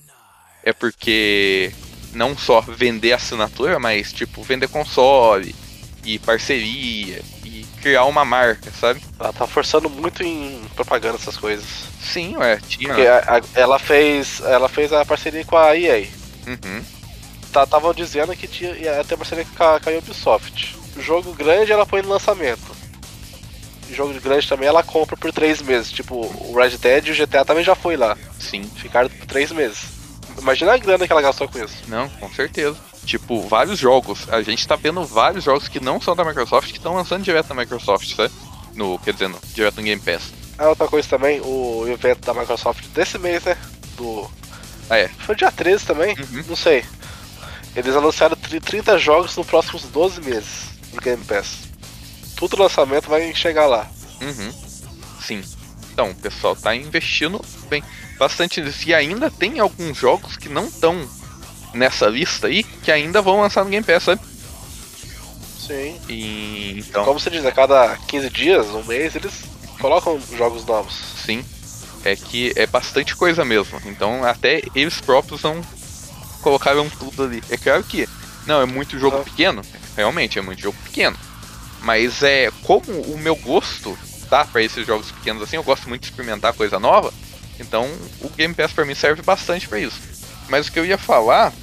É 0.63 0.73
porque 0.73 1.71
não 2.13 2.37
só 2.37 2.61
vender 2.61 3.13
assinatura, 3.13 3.79
mas 3.79 4.11
tipo 4.13 4.41
vender 4.43 4.67
console 4.67 5.55
e 6.03 6.17
parceria 6.19 7.21
e 7.45 7.65
criar 7.81 8.05
uma 8.05 8.25
marca, 8.25 8.71
sabe? 8.79 9.01
Ela 9.19 9.31
tá 9.33 9.45
forçando 9.47 9.89
muito 9.89 10.23
em 10.23 10.61
propaganda 10.75 11.15
essas 11.17 11.37
coisas. 11.37 11.65
Sim, 12.01 12.35
ué, 12.37 12.59
tinha. 12.67 12.87
Porque 12.89 13.07
a- 13.07 13.37
a- 13.37 13.41
ela 13.59 13.77
fez. 13.79 14.41
Ela 14.41 14.67
fez 14.69 14.91
a 14.93 15.05
parceria 15.05 15.45
com 15.45 15.57
a 15.57 15.75
EA. 15.77 16.07
Uhum, 16.47 16.83
Estavam 17.45 17.93
dizendo 17.93 18.35
que 18.35 18.47
tinha, 18.47 18.71
ia 18.71 19.03
ter 19.03 19.17
parceria 19.17 19.45
com 19.57 19.63
a, 19.63 19.79
com 19.79 19.89
a 19.89 19.93
Ubisoft. 19.93 20.75
Jogo 20.97 21.33
grande 21.33 21.71
ela 21.71 21.85
põe 21.85 22.01
no 22.01 22.09
lançamento. 22.09 22.75
Jogo 23.93 24.13
grande 24.21 24.47
também 24.47 24.67
ela 24.69 24.81
compra 24.83 25.17
por 25.17 25.31
3 25.33 25.61
meses. 25.61 25.91
Tipo, 25.91 26.15
o 26.15 26.53
Red 26.55 26.77
Dead 26.77 27.07
e 27.07 27.11
o 27.11 27.13
GTA 27.13 27.43
também 27.43 27.63
já 27.63 27.75
foi 27.75 27.97
lá. 27.97 28.17
sim. 28.39 28.63
Ficaram 28.77 29.09
por 29.09 29.25
3 29.25 29.51
meses. 29.51 30.00
Imagina 30.39 30.73
a 30.73 30.77
grana 30.77 31.05
que 31.05 31.11
ela 31.11 31.21
gastou 31.21 31.47
com 31.47 31.63
isso. 31.63 31.75
Não, 31.87 32.07
com 32.09 32.31
certeza. 32.33 32.77
Tipo, 33.05 33.41
vários 33.47 33.79
jogos. 33.79 34.27
A 34.29 34.41
gente 34.41 34.67
tá 34.67 34.75
vendo 34.75 35.03
vários 35.03 35.43
jogos 35.43 35.67
que 35.67 35.79
não 35.79 35.99
são 35.99 36.15
da 36.15 36.23
Microsoft 36.23 36.69
que 36.71 36.77
estão 36.77 36.93
lançando 36.93 37.23
direto 37.23 37.49
na 37.53 37.61
Microsoft, 37.61 38.15
sabe? 38.15 38.31
No, 38.75 38.97
quer 38.99 39.13
dizer, 39.13 39.27
no, 39.27 39.39
direto 39.53 39.77
no 39.77 39.83
Game 39.83 40.01
Pass. 40.01 40.31
Ah, 40.57 40.69
outra 40.69 40.87
coisa 40.87 41.07
também, 41.09 41.41
o 41.41 41.85
evento 41.87 42.25
da 42.25 42.33
Microsoft 42.33 42.85
desse 42.89 43.17
mês, 43.17 43.43
né? 43.43 43.57
Do. 43.97 44.29
Ah, 44.89 44.97
é. 44.97 45.07
Foi 45.07 45.35
dia 45.35 45.51
13 45.51 45.85
também? 45.85 46.15
Uhum. 46.17 46.43
Não 46.47 46.55
sei. 46.55 46.83
Eles 47.75 47.95
anunciaram 47.95 48.35
tri- 48.35 48.59
30 48.59 48.97
jogos 48.99 49.35
nos 49.35 49.47
próximos 49.47 49.83
12 49.83 50.21
meses 50.21 50.69
do 50.93 51.01
Game 51.01 51.23
Pass. 51.23 51.57
Tudo 52.35 52.61
lançamento 52.61 53.09
vai 53.09 53.33
chegar 53.33 53.65
lá. 53.65 53.87
Uhum. 54.21 54.53
Sim. 55.21 55.43
Então, 55.93 56.11
o 56.11 56.15
pessoal 56.15 56.55
tá 56.55 56.75
investindo 56.75 57.43
bem 57.69 57.83
bastante 58.21 58.61
nisso. 58.61 58.87
E 58.87 58.93
ainda 58.93 59.31
tem 59.31 59.59
alguns 59.59 59.97
jogos 59.97 60.37
que 60.37 60.47
não 60.47 60.65
estão 60.65 61.09
nessa 61.73 62.05
lista 62.05 62.45
aí 62.47 62.61
que 62.63 62.91
ainda 62.91 63.19
vão 63.19 63.41
lançar 63.41 63.63
no 63.63 63.71
Game 63.71 63.83
Pass, 63.83 64.03
sabe? 64.03 64.21
Sim. 65.59 65.99
E, 66.07 66.79
então, 66.87 67.03
Como 67.03 67.19
você 67.19 67.31
diz, 67.31 67.43
a 67.45 67.51
cada 67.51 67.97
15 68.07 68.29
dias, 68.29 68.67
um 68.67 68.83
mês, 68.83 69.15
eles 69.15 69.33
colocam 69.79 70.19
jogos 70.37 70.63
novos. 70.65 70.93
sim. 71.25 71.43
É 72.03 72.15
que 72.15 72.51
é 72.55 72.65
bastante 72.65 73.15
coisa 73.15 73.43
mesmo. 73.45 73.79
Então, 73.85 74.23
até 74.23 74.61
eles 74.73 74.99
próprios 75.01 75.43
não 75.43 75.61
colocaram 76.41 76.89
tudo 76.89 77.23
ali. 77.23 77.43
É 77.49 77.57
claro 77.57 77.83
que 77.83 78.09
não 78.47 78.59
é 78.61 78.65
muito 78.65 78.97
jogo 78.99 79.17
Uhum. 79.17 79.23
pequeno, 79.23 79.61
realmente 79.95 80.39
é 80.39 80.41
muito 80.41 80.59
jogo 80.61 80.77
pequeno. 80.83 81.15
Mas 81.83 82.21
é 82.23 82.49
como 82.63 82.91
o 83.03 83.17
meu 83.19 83.35
gosto 83.35 83.95
tá 84.29 84.43
para 84.45 84.63
esses 84.63 84.85
jogos 84.87 85.11
pequenos 85.11 85.43
assim, 85.43 85.57
eu 85.57 85.63
gosto 85.63 85.87
muito 85.89 86.01
de 86.01 86.07
experimentar 86.09 86.53
coisa 86.53 86.79
nova. 86.79 87.13
Então, 87.59 87.89
o 88.21 88.29
Game 88.29 88.53
Pass 88.53 88.71
pra 88.71 88.85
mim 88.85 88.95
serve 88.95 89.21
bastante 89.21 89.67
pra 89.67 89.79
isso. 89.79 89.99
Mas 90.49 90.67
o 90.67 90.71
que 90.71 90.79
eu 90.79 90.85
ia 90.85 90.97
falar 90.97 91.53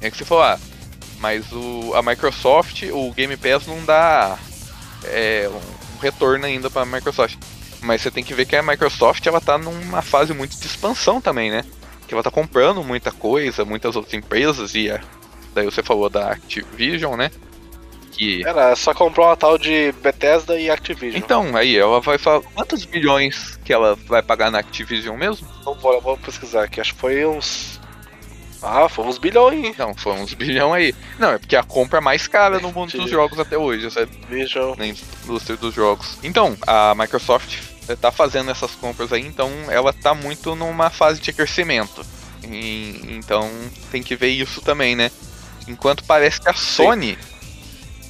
é 0.00 0.10
que 0.10 0.16
você 0.16 0.24
falou, 0.24 0.44
ah, 0.44 0.58
mas 1.18 1.52
o, 1.52 1.94
a 1.94 2.02
Microsoft, 2.02 2.82
o 2.90 3.12
Game 3.12 3.36
Pass 3.36 3.66
não 3.66 3.84
dá 3.84 4.38
é, 5.04 5.48
um 5.48 5.98
retorno 5.98 6.46
ainda 6.46 6.70
pra 6.70 6.84
Microsoft. 6.84 7.36
Mas 7.82 8.02
você 8.02 8.10
tem 8.10 8.24
que 8.24 8.34
ver 8.34 8.46
que 8.46 8.56
a 8.56 8.62
Microsoft 8.62 9.26
ela 9.26 9.40
tá 9.40 9.56
numa 9.56 10.02
fase 10.02 10.32
muito 10.32 10.58
de 10.58 10.66
expansão 10.66 11.20
também, 11.20 11.50
né? 11.50 11.64
Que 12.06 12.14
ela 12.14 12.22
tá 12.22 12.30
comprando 12.30 12.82
muita 12.82 13.12
coisa, 13.12 13.64
muitas 13.64 13.96
outras 13.96 14.14
empresas 14.14 14.74
e 14.74 14.90
daí 15.54 15.64
você 15.64 15.82
falou 15.82 16.10
da 16.10 16.32
Activision, 16.32 17.16
né? 17.16 17.30
Que 18.10 18.44
Era 18.46 18.74
só 18.76 18.92
comprar 18.92 19.26
uma 19.26 19.36
tal 19.36 19.56
de 19.56 19.92
Bethesda 20.02 20.58
e 20.58 20.68
Activision. 20.70 21.16
então, 21.22 21.56
aí 21.56 21.76
ela 21.76 22.00
vai 22.00 22.18
falar 22.18 22.40
quantos 22.54 22.84
bilhões 22.84 23.58
que 23.64 23.72
ela 23.72 23.96
vai 24.06 24.22
pagar 24.22 24.50
na 24.50 24.58
Activision 24.58 25.16
mesmo? 25.16 25.46
Então, 25.60 25.74
vou, 25.74 26.00
vou 26.00 26.16
pesquisar 26.18 26.64
aqui. 26.64 26.80
Acho 26.80 26.94
que 26.94 27.00
foi 27.00 27.24
uns. 27.24 27.78
Ah, 28.62 28.88
foi 28.90 29.06
uns 29.06 29.16
bilhões, 29.16 29.64
hein? 29.64 29.74
Não, 29.78 29.94
foi 29.94 30.12
uns 30.12 30.34
bilhão 30.34 30.74
aí. 30.74 30.94
Não, 31.18 31.30
é 31.32 31.38
porque 31.38 31.56
a 31.56 31.62
compra 31.62 31.96
é 31.98 32.00
mais 32.02 32.26
cara 32.26 32.58
no 32.60 32.70
mundo 32.72 32.92
dos 32.92 33.10
jogos 33.10 33.38
até 33.38 33.56
hoje, 33.56 33.90
sabe? 33.90 34.10
Activision. 34.12 34.74
Na 34.76 34.86
indústria 34.86 35.56
dos 35.56 35.74
jogos. 35.74 36.18
Então, 36.22 36.54
a 36.66 36.94
Microsoft 36.94 37.56
eh, 37.88 37.96
tá 37.96 38.12
fazendo 38.12 38.50
essas 38.50 38.72
compras 38.72 39.14
aí, 39.14 39.22
então 39.24 39.50
ela 39.70 39.94
tá 39.94 40.12
muito 40.12 40.54
numa 40.54 40.90
fase 40.90 41.22
de 41.22 41.32
crescimento. 41.32 42.04
E- 42.44 43.00
então 43.16 43.50
tem 43.90 44.02
que 44.02 44.14
ver 44.14 44.28
isso 44.28 44.60
também, 44.60 44.94
né? 44.94 45.10
Enquanto 45.66 46.04
parece 46.04 46.38
que 46.40 46.48
a 46.48 46.52
Sony, 46.54 47.16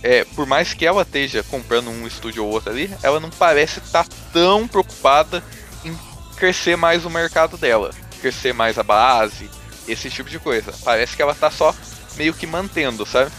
é, 0.02 0.24
por 0.24 0.46
mais 0.46 0.72
que 0.72 0.86
ela 0.86 1.02
esteja 1.02 1.42
comprando 1.42 1.90
um 1.90 2.06
estúdio 2.06 2.44
ou 2.44 2.50
outro 2.50 2.70
ali, 2.70 2.90
ela 3.02 3.20
não 3.20 3.30
parece 3.30 3.80
estar 3.80 4.06
tão 4.32 4.66
preocupada 4.66 5.42
em 5.84 5.96
crescer 6.36 6.76
mais 6.76 7.04
o 7.04 7.10
mercado 7.10 7.56
dela, 7.56 7.90
crescer 8.20 8.54
mais 8.54 8.78
a 8.78 8.82
base, 8.82 9.50
esse 9.86 10.08
tipo 10.10 10.30
de 10.30 10.38
coisa. 10.38 10.72
Parece 10.84 11.14
que 11.14 11.22
ela 11.22 11.34
tá 11.34 11.50
só 11.50 11.74
meio 12.16 12.32
que 12.32 12.46
mantendo, 12.46 13.04
sabe? 13.04 13.30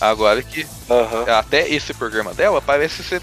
Agora 0.00 0.42
que 0.42 0.66
Aham. 0.88 1.24
até 1.38 1.68
esse 1.68 1.92
programa 1.92 2.32
dela 2.32 2.62
parece 2.62 3.02
ser 3.02 3.20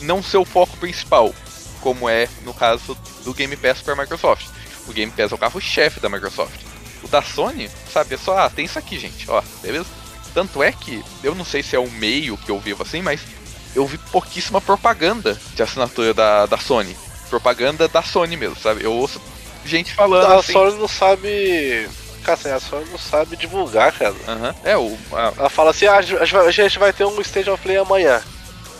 não 0.00 0.22
ser 0.22 0.36
o 0.36 0.44
foco 0.44 0.76
principal, 0.76 1.34
como 1.80 2.08
é 2.08 2.28
no 2.42 2.54
caso 2.54 2.96
do 3.24 3.34
Game 3.34 3.56
Pass 3.56 3.82
para 3.82 3.94
a 3.94 3.96
Microsoft. 3.96 4.46
O 4.86 4.92
Game 4.92 5.10
Pass 5.10 5.32
é 5.32 5.34
o 5.34 5.38
carro-chefe 5.38 5.98
da 5.98 6.08
Microsoft. 6.08 6.60
O 7.02 7.08
da 7.08 7.22
Sony, 7.22 7.68
sabe, 7.92 8.14
é 8.14 8.18
só, 8.18 8.38
ah, 8.38 8.50
tem 8.50 8.64
isso 8.64 8.78
aqui, 8.78 8.98
gente, 8.98 9.28
ó, 9.28 9.42
beleza? 9.60 9.86
Tanto 10.34 10.62
é 10.62 10.72
que, 10.72 11.02
eu 11.22 11.34
não 11.34 11.44
sei 11.44 11.62
se 11.62 11.76
é 11.76 11.78
o 11.78 11.88
meio 11.90 12.36
que 12.36 12.50
eu 12.50 12.58
vivo 12.58 12.82
assim, 12.82 13.00
mas 13.00 13.20
eu 13.74 13.86
vi 13.86 13.96
pouquíssima 13.98 14.60
propaganda 14.60 15.38
de 15.54 15.62
assinatura 15.62 16.12
da, 16.12 16.44
da 16.46 16.58
Sony. 16.58 16.96
Propaganda 17.30 17.86
da 17.88 18.02
Sony 18.02 18.36
mesmo, 18.36 18.56
sabe? 18.56 18.84
Eu 18.84 18.92
ouço 18.92 19.20
gente 19.64 19.94
falando 19.94 20.26
A 20.32 20.36
assim. 20.40 20.52
Sony 20.52 20.76
não 20.78 20.88
sabe. 20.88 21.88
Cara, 22.22 22.38
assim, 22.38 22.50
a 22.50 22.60
Sony 22.60 22.86
não 22.90 22.98
sabe 22.98 23.36
divulgar, 23.36 23.92
cara. 23.92 24.14
É, 24.64 24.76
o, 24.76 24.96
a- 25.12 25.32
Ela 25.36 25.50
fala 25.50 25.70
assim, 25.70 25.86
ah, 25.86 25.96
a 25.98 26.50
gente 26.50 26.78
vai- 26.78 26.92
ter 26.92 27.04
um 27.04 27.20
Stage 27.20 27.50
of 27.50 27.62
Play 27.62 27.76
amanhã. 27.76 28.22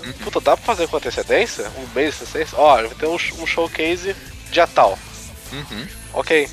Uhum. 0.04 0.12
Puta, 0.24 0.40
dá 0.40 0.56
pra 0.56 0.66
fazer 0.66 0.86
com 0.88 0.96
antecedência? 0.96 1.70
Um 1.78 1.86
mês 1.94 2.16
de 2.16 2.22
antecedência? 2.22 2.58
Ó, 2.58 2.76
vai 2.76 2.88
ter 2.90 3.06
um, 3.06 3.14
um 3.14 3.46
showcase 3.46 4.14
dia 4.50 4.66
tal. 4.66 4.98
uhum. 5.52 5.86
Ok. 6.12 6.48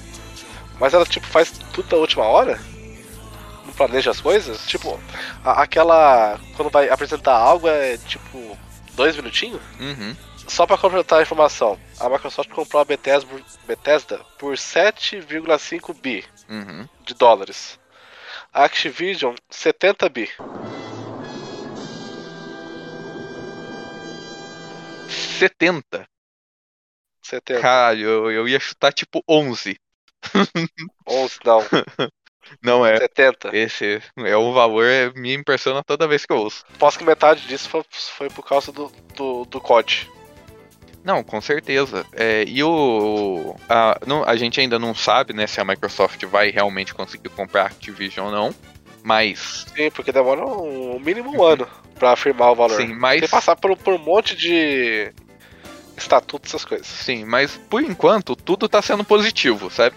Mas 0.80 0.94
ela, 0.94 1.06
tipo, 1.06 1.28
faz 1.28 1.52
tudo 1.74 1.88
da 1.90 1.98
última 1.98 2.24
hora? 2.26 2.60
Planeja 3.82 4.12
as 4.12 4.22
coisas? 4.22 4.64
Tipo, 4.68 5.00
a- 5.44 5.64
aquela. 5.64 6.40
Quando 6.56 6.70
vai 6.70 6.88
apresentar 6.88 7.34
algo 7.36 7.68
é 7.68 7.98
tipo. 7.98 8.56
Dois 8.94 9.16
minutinhos? 9.16 9.60
Uhum. 9.80 10.16
Só 10.48 10.68
pra 10.68 10.78
completar 10.78 11.18
a 11.20 11.22
informação, 11.24 11.80
a 12.00 12.08
Microsoft 12.08 12.50
comprou 12.52 12.80
a 12.80 12.86
Bethesda, 12.86 13.26
por- 13.28 13.42
Bethesda 13.66 14.20
por 14.38 14.56
7,5 14.56 15.94
bi 15.96 16.24
Uhum. 16.48 16.88
de 17.06 17.16
dólares. 17.16 17.80
A 18.54 18.66
Activision, 18.66 19.34
70 19.50 20.08
bi. 20.10 20.30
70. 25.10 26.08
70. 27.24 27.62
Caralho, 27.62 28.02
eu, 28.08 28.32
eu 28.32 28.48
ia 28.48 28.60
chutar 28.60 28.94
tipo 28.94 29.24
11. 29.28 29.80
11, 31.08 31.40
não. 31.46 31.62
Não 32.62 32.86
é. 32.86 32.98
70. 32.98 33.56
Esse 33.56 34.02
é 34.18 34.38
um 34.38 34.54
valor, 34.54 34.86
é, 34.86 35.12
me 35.14 35.34
impressiona 35.34 35.84
toda 35.84 36.08
vez 36.08 36.26
que 36.26 36.34
eu 36.34 36.38
ouço. 36.38 36.66
Posso 36.78 36.98
que 36.98 37.06
metade 37.06 37.48
disso 37.48 37.70
foi, 37.70 37.84
foi 37.92 38.30
por 38.30 38.46
causa 38.46 38.72
do, 38.72 38.92
do, 39.16 39.46
do 39.46 39.62
COD. 39.62 40.10
Não, 41.04 41.24
com 41.24 41.42
certeza. 41.42 42.06
É, 42.14 42.44
e 42.48 42.64
o. 42.64 43.56
A, 43.68 44.00
não, 44.06 44.24
a 44.24 44.36
gente 44.36 44.60
ainda 44.60 44.78
não 44.78 44.94
sabe 44.94 45.34
né, 45.34 45.48
se 45.48 45.60
a 45.60 45.66
Microsoft 45.66 46.24
vai 46.26 46.52
realmente 46.52 46.94
conseguir 46.94 47.30
comprar 47.30 47.64
a 47.64 47.66
Activision 47.68 48.28
ou 48.28 48.32
não. 48.32 48.56
Mas. 49.04 49.66
Sim, 49.76 49.90
porque 49.90 50.12
demora 50.12 50.46
um, 50.46 51.00
mínimo 51.00 51.36
um 51.36 51.44
ano 51.44 51.68
pra 51.96 52.12
afirmar 52.12 52.52
o 52.52 52.56
valor. 52.56 52.78
Sim, 52.78 52.88
Tem 52.88 52.96
mas. 52.96 53.22
que 53.22 53.28
passar 53.28 53.56
por, 53.56 53.76
por 53.76 53.96
um 53.96 53.98
monte 53.98 54.36
de 54.36 55.12
estatutos, 55.98 56.52
essas 56.52 56.66
coisas. 56.66 56.88
Sim, 56.88 57.26
mas 57.26 57.58
por 57.70 57.84
enquanto 57.84 58.36
tudo 58.36 58.70
tá 58.70 58.82
sendo 58.82 59.04
positivo, 59.04 59.70
sabe? 59.72 59.96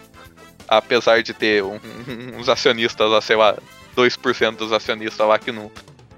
Apesar 0.69 1.23
de 1.23 1.33
ter 1.35 1.63
um- 1.63 1.81
uns 2.39 2.49
acionistas 2.49 3.09
lá, 3.11 3.21
sei 3.21 3.37
lá, 3.37 3.57
2% 3.97 4.57
dos 4.57 4.73
acionistas 4.73 5.27
lá 5.27 5.39
que 5.39 5.53
não, 5.53 5.71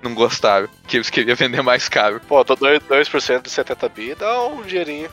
não 0.03 0.15
gostaram, 0.15 0.69
que 0.87 0.97
eles 0.97 1.11
queriam 1.11 1.37
vender 1.37 1.63
mais 1.63 1.89
caro. 1.89 2.21
Pô, 2.27 2.45
2%, 2.45 2.83
2 2.89 3.43
de 3.43 3.51
70 3.51 3.89
bi 3.89 4.15
dá 4.15 4.43
um 4.47 4.63
dinheirinho. 4.63 5.11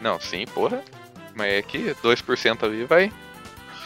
Não, 0.00 0.18
sim, 0.18 0.44
porra. 0.46 0.82
Mas 1.34 1.52
é 1.52 1.62
que 1.62 1.94
2% 2.02 2.64
ali 2.64 2.84
vai 2.84 3.12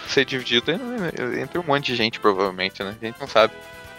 ser 0.09 0.25
dividido 0.25 0.71
en- 0.71 1.41
entre 1.43 1.59
um 1.59 1.63
monte 1.63 1.87
de 1.87 1.97
gente, 1.97 2.21
provavelmente, 2.21 2.83
né? 2.83 2.97
A 3.01 3.05
gente 3.05 3.21
não 3.21 3.27
sabe. 3.29 3.53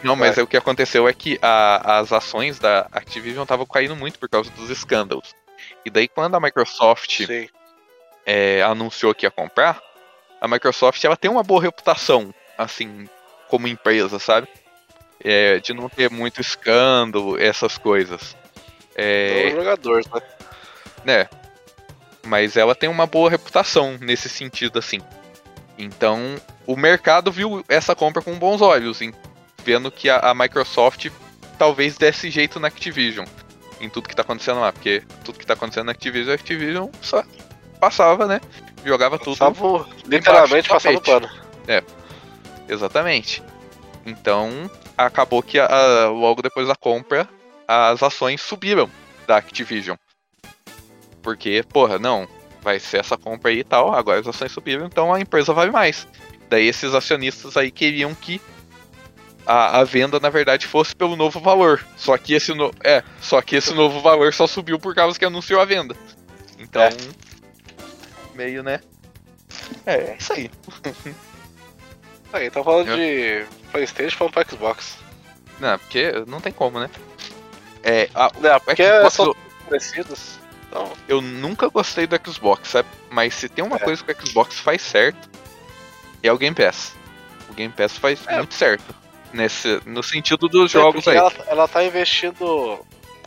Não, 0.04 0.16
mas 0.16 0.36
Vai. 0.36 0.42
é, 0.42 0.44
o 0.44 0.48
que 0.48 0.58
aconteceu 0.58 1.08
é 1.08 1.14
que 1.14 1.38
a- 1.42 2.00
as 2.00 2.12
ações 2.12 2.60
da 2.60 2.88
Activision 2.92 3.44
estavam 3.44 3.66
caindo 3.66 3.96
muito 3.96 4.20
por 4.20 4.30
causa 4.30 4.50
dos 4.52 4.70
escândalos. 4.70 5.34
E 5.84 5.90
daí, 5.90 6.08
quando 6.08 6.36
a 6.36 6.40
Microsoft 6.40 7.22
é, 8.26 8.62
anunciou 8.64 9.14
que 9.16 9.26
ia 9.26 9.32
comprar, 9.32 9.80
a 10.40 10.48
Microsoft 10.48 11.04
ela 11.04 11.18
tem 11.18 11.30
uma 11.30 11.44
boa 11.44 11.62
reputação, 11.62 12.34
assim, 12.58 13.08
como 13.48 13.68
empresa, 13.68 14.20
sabe? 14.20 14.48
É, 15.24 15.60
de 15.60 15.74
não 15.74 15.90
ter 15.90 16.10
muito 16.10 16.42
escândalo, 16.42 17.40
essas 17.40 17.78
coisas. 17.78 18.36
É, 18.96 19.46
Os 19.48 19.54
jogadores, 19.56 20.08
né? 20.08 20.22
né? 21.04 21.30
Mas 22.26 22.58
ela 22.58 22.76
tem 22.76 22.90
uma 22.90 23.06
boa 23.06 23.30
reputação 23.30 23.98
nesse 24.00 24.30
sentido, 24.30 24.80
assim. 24.80 25.00
Então, 25.78 26.36
o 26.66 26.76
mercado 26.76 27.32
viu 27.32 27.64
essa 27.68 27.96
compra 27.96 28.22
com 28.22 28.38
bons 28.38 28.62
olhos, 28.62 29.00
vendo 29.64 29.92
que 29.92 30.10
a, 30.10 30.20
a 30.20 30.34
Microsoft 30.34 31.10
talvez 31.58 31.98
desse 31.98 32.30
jeito 32.30 32.60
na 32.60 32.68
Activision. 32.68 33.26
Em 33.80 33.90
tudo 33.90 34.08
que 34.08 34.16
tá 34.16 34.22
acontecendo 34.22 34.62
lá, 34.62 34.72
porque 34.72 35.04
tudo 35.24 35.38
que 35.38 35.46
tá 35.46 35.54
acontecendo 35.54 35.88
na 35.88 35.92
Activision, 35.92 36.32
a 36.32 36.36
Activision 36.36 36.90
só 37.02 37.24
passava, 37.80 38.26
né? 38.26 38.40
Jogava 38.86 39.18
tudo. 39.18 39.38
Passava, 39.38 39.88
literalmente 40.06 40.70
passava 40.70 40.98
o 40.98 41.02
pano. 41.02 41.30
Exatamente. 42.68 43.44
Então, 44.06 44.70
acabou 44.98 45.42
que 45.42 45.60
a- 45.60 45.66
a- 45.66 46.10
logo 46.10 46.42
depois 46.42 46.68
da 46.68 46.76
compra, 46.76 47.28
as 47.68 48.02
ações 48.04 48.42
subiram 48.42 48.90
da 49.28 49.38
Activision. 49.38 49.98
Porque, 51.22 51.64
porra, 51.70 51.98
não, 51.98 52.28
vai 52.62 52.80
ser 52.80 52.98
essa 53.00 53.18
compra 53.18 53.50
aí 53.52 53.60
e 53.60 53.64
tal, 53.64 53.94
agora 53.96 54.20
as 54.20 54.28
ações 54.28 54.52
subiram, 54.52 54.86
então 54.86 55.14
a 55.14 55.20
empresa 55.20 55.54
vale 55.54 55.72
mais. 55.72 56.08
Daí 56.50 56.68
esses 56.68 56.94
acionistas 56.94 57.58
aí 57.58 57.72
queriam 57.72 58.14
que 58.14 58.40
a, 59.46 59.80
a 59.80 59.84
venda, 59.84 60.20
na 60.20 60.30
verdade, 60.30 60.68
fosse 60.68 60.96
pelo 60.96 61.16
novo 61.16 61.40
valor. 61.40 61.84
Só 61.98 62.18
que 62.18 62.34
esse 62.34 62.54
no... 62.54 62.72
é, 62.84 63.04
só 63.20 63.42
que 63.42 63.56
esse 63.56 63.74
novo 63.74 64.00
valor 64.02 64.34
só 64.34 64.46
subiu 64.48 64.80
por 64.80 64.94
causa 64.94 65.18
que 65.18 65.26
anunciou 65.26 65.60
a 65.60 65.66
venda. 65.66 65.96
Então, 66.60 66.82
É. 66.84 66.90
meio, 68.36 68.62
né? 68.64 68.80
É, 69.86 69.94
é 69.96 70.18
isso 70.20 70.34
aí. 70.34 70.52
Aí, 72.34 72.50
tá 72.50 72.64
falando 72.64 72.90
Eu- 72.90 72.98
de 72.98 73.46
Playstation 73.72 74.18
falando 74.18 74.34
pra 74.34 74.46
Xbox. 74.46 74.98
Não, 75.60 75.80
porque 75.80 76.12
não 76.28 76.42
tem 76.42 76.52
como, 76.52 76.80
né? 76.80 76.90
É, 77.82 78.10
a, 78.14 78.30
Não, 78.40 78.60
porque 78.60 78.84
Xbox, 78.84 79.14
são 79.14 79.26
eu, 79.28 79.38
parecidos. 79.70 80.40
Então, 80.68 80.92
eu 81.08 81.22
nunca 81.22 81.70
gostei 81.70 82.06
do 82.06 82.20
Xbox, 82.30 82.70
sabe? 82.70 82.90
Mas 83.10 83.34
se 83.36 83.48
tem 83.48 83.64
uma 83.64 83.78
É. 83.78 83.80
coisa 83.80 84.04
que 84.04 84.12
o 84.12 84.28
Xbox 84.28 84.60
faz 84.60 84.82
certo, 84.82 85.30
é 86.22 86.32
o 86.32 86.38
Game 86.38 86.56
Pass. 86.56 86.94
O 87.50 87.54
Game 87.54 87.72
Pass 87.74 87.98
faz 87.98 88.20
É. 88.28 88.38
muito 88.38 88.54
certo. 88.54 88.94
Nesse, 89.32 89.82
no 89.86 90.04
sentido 90.04 90.50
dos 90.50 90.72
é 90.72 90.80
jogos 90.80 91.08
aí. 91.08 91.16
ela, 91.16 91.32
ela 91.48 91.68
tá 91.68 91.84
investindo. 91.86 92.80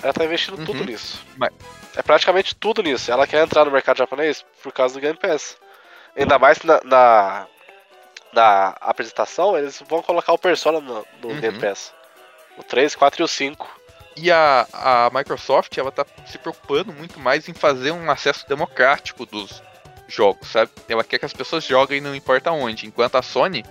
Ela 0.03 0.13
tá 0.13 0.25
investindo 0.25 0.59
Uhum. 0.59 0.65
tudo 0.67 0.85
nisso. 0.85 1.25
Mas- 1.37 1.53
É 1.99 2.03
praticamente 2.03 2.55
tudo 2.55 2.81
nisso. 2.81 3.11
Ela 3.11 3.27
quer 3.27 3.43
entrar 3.43 3.65
no 3.65 3.73
mercado 3.73 3.99
japonês 3.99 4.47
por 4.63 4.73
causa 4.73 4.95
do 4.95 5.01
Game 5.01 5.19
Pass. 5.19 5.57
Ainda 6.17 6.39
mais 6.39 6.63
na, 6.63 6.81
na, 6.85 7.47
na 8.33 8.69
apresentação, 8.81 9.59
eles 9.59 9.83
vão 9.89 10.01
colocar 10.01 10.33
o 10.33 10.39
Persona 10.39 10.81
no, 10.81 11.05
no 11.21 11.29
Uhum. 11.29 11.41
Game 11.41 11.59
Pass. 11.59 11.93
O 12.57 12.63
3, 12.63 12.95
4 12.95 13.21
e 13.21 13.25
o 13.25 13.27
5. 13.27 13.81
E 14.17 14.31
a, 14.31 14.69
a 14.73 15.11
Microsoft, 15.13 15.77
ela 15.77 15.91
tá 15.91 16.07
se 16.25 16.39
preocupando 16.39 16.93
muito 16.93 17.19
mais 17.19 17.49
em 17.49 17.53
fazer 17.53 17.91
um 17.91 18.09
acesso 18.09 18.49
democrático 18.49 19.27
dos 19.27 19.61
jogos, 20.07 20.47
sabe? 20.53 20.71
Ela 20.89 21.03
quer 21.03 21.19
que 21.19 21.27
as 21.27 21.33
pessoas 21.33 21.65
joguem 21.65 22.01
não 22.01 22.15
importa 22.15 22.53
onde. 22.53 22.87
Enquanto 22.87 23.17
a 23.17 23.23
Sony, 23.23 23.65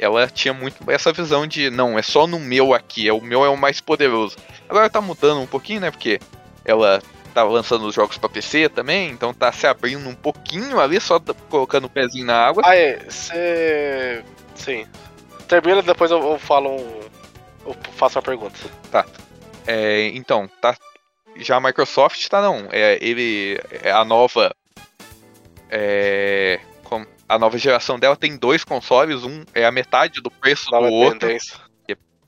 ela 0.00 0.26
tinha 0.26 0.52
muito 0.52 0.90
essa 0.90 1.12
visão 1.12 1.46
de, 1.46 1.70
não, 1.70 1.96
é 1.96 2.02
só 2.02 2.26
no 2.26 2.40
meu 2.40 2.74
aqui, 2.74 3.08
é 3.08 3.12
o 3.12 3.20
meu 3.20 3.44
é 3.44 3.48
o 3.48 3.56
mais 3.56 3.80
poderoso. 3.80 4.36
Agora 4.68 4.90
tá 4.90 5.00
mudando 5.00 5.40
um 5.40 5.46
pouquinho, 5.46 5.80
né? 5.80 5.92
Porque 5.92 6.18
ela 6.64 7.00
tá 7.38 7.44
lançando 7.44 7.86
os 7.86 7.94
jogos 7.94 8.18
pra 8.18 8.28
PC 8.28 8.68
também, 8.68 9.10
então 9.10 9.32
tá 9.32 9.52
se 9.52 9.66
abrindo 9.66 10.08
um 10.08 10.14
pouquinho 10.14 10.80
ali, 10.80 11.00
só 11.00 11.20
colocando 11.48 11.84
o 11.84 11.90
pezinho 11.90 12.26
na 12.26 12.46
água. 12.46 12.62
Aí, 12.66 12.98
você. 13.08 14.24
Sim. 14.54 14.86
Termina, 15.46 15.82
depois 15.82 16.10
eu, 16.10 16.20
eu 16.20 16.38
falo 16.38 16.70
um. 16.76 17.00
Eu 17.66 17.76
faço 17.92 18.18
uma 18.18 18.22
pergunta. 18.22 18.58
É, 19.66 20.06
então, 20.14 20.48
tá. 20.60 20.76
Já 21.36 21.56
a 21.56 21.60
Microsoft 21.60 22.26
tá 22.28 22.42
não. 22.42 22.68
É, 22.72 22.98
ele. 23.00 23.60
É 23.82 23.92
a 23.92 24.04
nova. 24.04 24.52
É. 25.70 26.60
com- 26.82 27.06
a 27.28 27.38
nova 27.38 27.58
geração 27.58 27.98
dela 27.98 28.16
tem 28.16 28.36
dois 28.36 28.64
consoles, 28.64 29.22
um 29.22 29.44
é 29.54 29.66
a 29.66 29.70
metade 29.70 30.22
do 30.22 30.30
preço 30.30 30.70
Nova 30.70 30.86
do 30.86 30.92
outro, 30.94 31.18
tendência. 31.20 31.56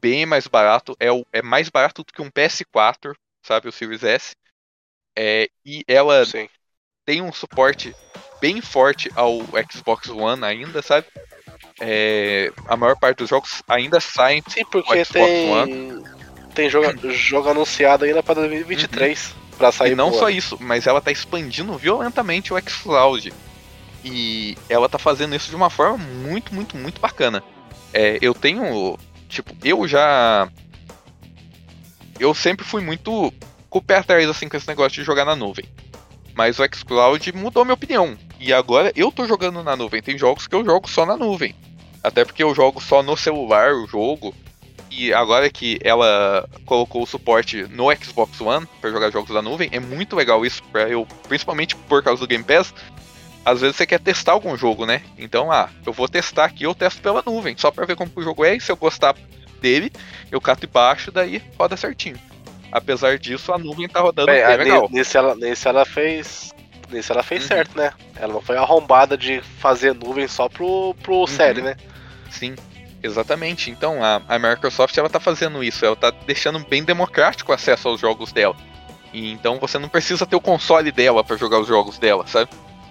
bem 0.00 0.24
mais 0.26 0.46
barato. 0.46 0.94
É, 1.00 1.10
o, 1.10 1.24
é 1.32 1.42
mais 1.42 1.68
barato 1.68 2.04
do 2.04 2.12
que 2.12 2.22
um 2.22 2.30
PS4, 2.30 3.14
sabe? 3.42 3.68
O 3.68 3.72
Series 3.72 4.04
S. 4.04 4.34
É, 5.22 5.50
e 5.66 5.84
ela 5.86 6.24
Sim. 6.24 6.48
tem 7.04 7.20
um 7.20 7.30
suporte 7.30 7.94
bem 8.40 8.62
forte 8.62 9.10
ao 9.14 9.38
Xbox 9.70 10.08
One 10.08 10.42
ainda, 10.42 10.80
sabe? 10.80 11.06
É, 11.78 12.50
a 12.66 12.74
maior 12.74 12.98
parte 12.98 13.18
dos 13.18 13.28
jogos 13.28 13.62
ainda 13.68 14.00
saem 14.00 14.42
Sim, 14.48 14.64
porque 14.64 15.04
Xbox 15.04 15.12
tem. 15.12 16.02
Tem 16.54 16.70
jogo, 16.70 17.12
jogo 17.12 17.50
anunciado 17.50 18.06
ainda 18.06 18.22
pra 18.22 18.32
2023. 18.32 19.34
Pra 19.58 19.70
sair 19.70 19.92
e 19.92 19.94
não 19.94 20.10
só 20.10 20.28
ano. 20.28 20.30
isso, 20.30 20.56
mas 20.58 20.86
ela 20.86 21.02
tá 21.02 21.12
expandindo 21.12 21.76
violentamente 21.76 22.54
o 22.54 22.58
xCloud. 22.58 23.30
E 24.02 24.56
ela 24.70 24.88
tá 24.88 24.98
fazendo 24.98 25.36
isso 25.36 25.50
de 25.50 25.56
uma 25.56 25.68
forma 25.68 25.98
muito, 25.98 26.54
muito, 26.54 26.78
muito 26.78 26.98
bacana. 26.98 27.44
É, 27.92 28.18
eu 28.22 28.32
tenho. 28.32 28.98
Tipo, 29.28 29.54
eu 29.62 29.86
já. 29.86 30.48
eu 32.18 32.34
sempre 32.34 32.64
fui 32.64 32.80
muito 32.80 33.30
o 33.78 33.82
pé 33.82 33.96
atrás 33.96 34.28
assim 34.28 34.48
com 34.48 34.56
esse 34.56 34.68
negócio 34.68 35.00
de 35.00 35.04
jogar 35.04 35.24
na 35.24 35.36
nuvem. 35.36 35.64
Mas 36.34 36.58
o 36.58 36.64
xCloud 36.64 37.32
mudou 37.32 37.64
minha 37.64 37.74
opinião. 37.74 38.16
E 38.38 38.52
agora 38.52 38.92
eu 38.96 39.12
tô 39.12 39.26
jogando 39.26 39.62
na 39.62 39.76
nuvem. 39.76 40.02
Tem 40.02 40.16
jogos 40.16 40.46
que 40.46 40.54
eu 40.54 40.64
jogo 40.64 40.88
só 40.88 41.04
na 41.04 41.16
nuvem. 41.16 41.54
Até 42.02 42.24
porque 42.24 42.42
eu 42.42 42.54
jogo 42.54 42.80
só 42.80 43.02
no 43.02 43.16
celular 43.16 43.74
o 43.74 43.86
jogo. 43.86 44.34
E 44.90 45.12
agora 45.12 45.48
que 45.48 45.78
ela 45.84 46.48
colocou 46.66 47.02
o 47.02 47.06
suporte 47.06 47.62
no 47.70 47.94
Xbox 47.94 48.40
One 48.40 48.66
para 48.80 48.90
jogar 48.90 49.10
jogos 49.10 49.32
da 49.32 49.40
nuvem, 49.40 49.68
é 49.72 49.78
muito 49.78 50.16
legal 50.16 50.44
isso 50.44 50.62
para 50.64 50.88
eu, 50.88 51.06
principalmente 51.28 51.76
por 51.76 52.02
causa 52.02 52.20
do 52.20 52.26
Game 52.26 52.42
Pass. 52.42 52.74
Às 53.44 53.60
vezes 53.60 53.76
você 53.76 53.86
quer 53.86 54.00
testar 54.00 54.32
algum 54.32 54.56
jogo, 54.56 54.84
né? 54.84 55.02
Então, 55.16 55.50
ah, 55.50 55.70
eu 55.86 55.92
vou 55.92 56.08
testar 56.08 56.46
aqui, 56.46 56.64
eu 56.64 56.74
testo 56.74 57.00
pela 57.00 57.22
nuvem, 57.24 57.56
só 57.56 57.70
para 57.70 57.86
ver 57.86 57.96
como 57.96 58.10
o 58.14 58.22
jogo 58.22 58.44
é, 58.44 58.56
e 58.56 58.60
se 58.60 58.70
eu 58.70 58.76
gostar 58.76 59.14
dele, 59.60 59.92
eu 60.30 60.40
cato 60.40 60.66
embaixo, 60.66 61.12
daí 61.12 61.40
roda 61.56 61.76
certinho. 61.76 62.18
Apesar 62.72 63.18
disso, 63.18 63.52
a 63.52 63.58
nuvem 63.58 63.88
tá 63.88 64.00
rodando 64.00 64.26
Bem, 64.30 64.44
bem 64.44 64.56
legal. 64.56 64.88
Nesse 64.90 65.16
ela, 65.16 65.34
nesse 65.34 65.66
ela 65.68 65.84
fez. 65.84 66.52
Nesse 66.90 67.12
ela 67.12 67.22
fez 67.22 67.42
Uhum. 67.42 67.48
certo, 67.48 67.76
né? 67.76 67.92
Ela 68.16 68.32
não 68.34 68.40
foi 68.40 68.56
arrombada 68.56 69.16
de 69.16 69.40
fazer 69.58 69.94
nuvem 69.94 70.26
só 70.26 70.48
pro, 70.48 70.94
pro 71.02 71.26
série, 71.26 71.62
né? 71.62 71.76
Sim, 72.30 72.56
exatamente. 73.02 73.70
Então 73.70 74.02
a, 74.02 74.20
a 74.28 74.38
Microsoft 74.38 74.96
ela 74.98 75.08
tá 75.08 75.20
fazendo 75.20 75.62
isso, 75.62 75.84
ela 75.84 75.94
tá 75.96 76.10
deixando 76.10 76.58
bem 76.60 76.82
democrático 76.82 77.52
o 77.52 77.54
acesso 77.54 77.88
aos 77.88 78.00
jogos 78.00 78.32
dela. 78.32 78.56
E 79.12 79.30
então 79.32 79.58
você 79.58 79.78
não 79.78 79.88
precisa 79.88 80.26
ter 80.26 80.36
o 80.36 80.40
console 80.40 80.90
dela 80.92 81.22
para 81.24 81.36
jogar 81.36 81.58
os 81.60 81.66
jogos 81.68 81.98
dela, 81.98 82.26
sabe? 82.26 82.50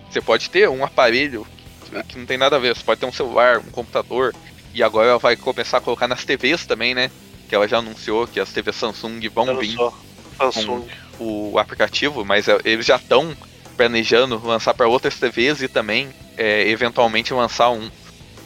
Você 0.10 0.22
pode 0.22 0.50
ter 0.50 0.68
um 0.70 0.84
aparelho 0.84 1.46
que- 1.86 2.04
que 2.04 2.18
não 2.18 2.26
tem 2.26 2.38
nada 2.38 2.56
a 2.56 2.60
ver, 2.60 2.76
você 2.76 2.84
pode 2.84 3.00
ter 3.02 3.06
um 3.06 3.12
celular, 3.13 3.60
um 3.60 3.72
computador, 3.72 4.34
e 4.74 4.82
agora 4.84 5.10
ela 5.10 5.20
vai 5.20 5.36
começar 5.36 5.78
a 5.78 5.82
colocar 5.82 6.08
nas 6.08 6.24
TVs 6.26 6.65
também, 6.65 6.94
né? 6.96 7.12
Que 7.50 7.56
ela 7.56 7.68
já 7.68 7.80
anunciou 7.80 8.28
que 8.28 8.40
as 8.40 8.54
TVs 8.54 8.76
Samsung 8.76 9.20
vão 9.34 9.48
não 9.48 9.58
vir 9.58 9.74
sou 9.76 9.94
Samsung. 10.38 10.88
o 11.20 11.58
aplicativo, 11.60 12.24
mas 12.24 12.48
é, 12.48 12.58
eles 12.64 12.86
já 12.86 12.96
estão 12.96 13.36
planejando 13.76 14.40
lançar 14.46 14.74
para 14.74 14.88
outras 14.88 15.20
TVs 15.20 15.62
e 15.62 15.68
também 15.68 16.10
é, 16.38 16.70
eventualmente 16.70 17.34
lançar 17.34 17.72
um, 17.72 17.90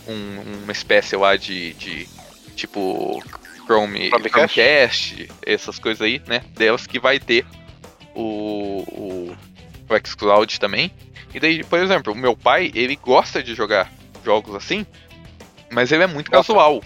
um- 0.07 0.63
uma 0.63 0.71
espécie 0.71 1.15
lá 1.15 1.35
de, 1.35 1.73
de 1.73 2.07
tipo 2.55 3.21
Chrome, 3.65 4.07
Chromecast? 4.09 4.53
Chromecast, 4.53 5.29
essas 5.45 5.77
coisas 5.79 6.01
aí, 6.01 6.21
né? 6.27 6.41
Delas 6.55 6.87
que 6.87 6.99
vai 6.99 7.19
ter 7.19 7.45
o, 8.15 8.83
o, 8.87 9.37
o 9.89 10.07
xCloud 10.07 10.59
também. 10.59 10.91
E 11.33 11.39
daí, 11.39 11.63
por 11.63 11.79
exemplo, 11.79 12.13
o 12.13 12.17
meu 12.17 12.37
pai, 12.37 12.71
ele 12.75 12.95
gosta 12.95 13.41
de 13.43 13.55
jogar 13.55 13.91
jogos 14.23 14.55
assim, 14.55 14.85
mas 15.71 15.91
ele 15.91 16.03
é 16.03 16.07
muito 16.07 16.31
Nossa. 16.31 16.53
casual, 16.53 16.83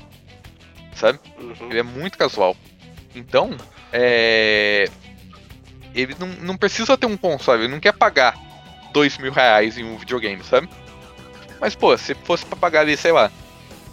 sabe? 0.95 1.19
Uhum. 1.47 1.69
Ele 1.69 1.79
é 1.79 1.83
muito 1.83 2.17
casual. 2.17 2.55
Então, 3.15 3.59
é. 3.91 4.89
Ele 5.95 6.15
não, 6.19 6.27
não 6.27 6.57
precisa 6.57 6.97
ter 6.97 7.07
um 7.07 7.17
console, 7.17 7.63
ele 7.63 7.71
não 7.73 7.79
quer 7.79 7.93
pagar 7.93 8.35
dois 8.93 9.17
mil 9.17 9.31
reais 9.31 9.77
em 9.77 9.83
um 9.83 9.97
videogame, 9.97 10.43
sabe? 10.43 10.69
Mas, 11.59 11.73
pô, 11.75 11.97
se 11.97 12.13
fosse 12.13 12.45
pra 12.45 12.55
pagar 12.55 12.81
ali, 12.81 12.95
sei 12.95 13.11
lá, 13.11 13.31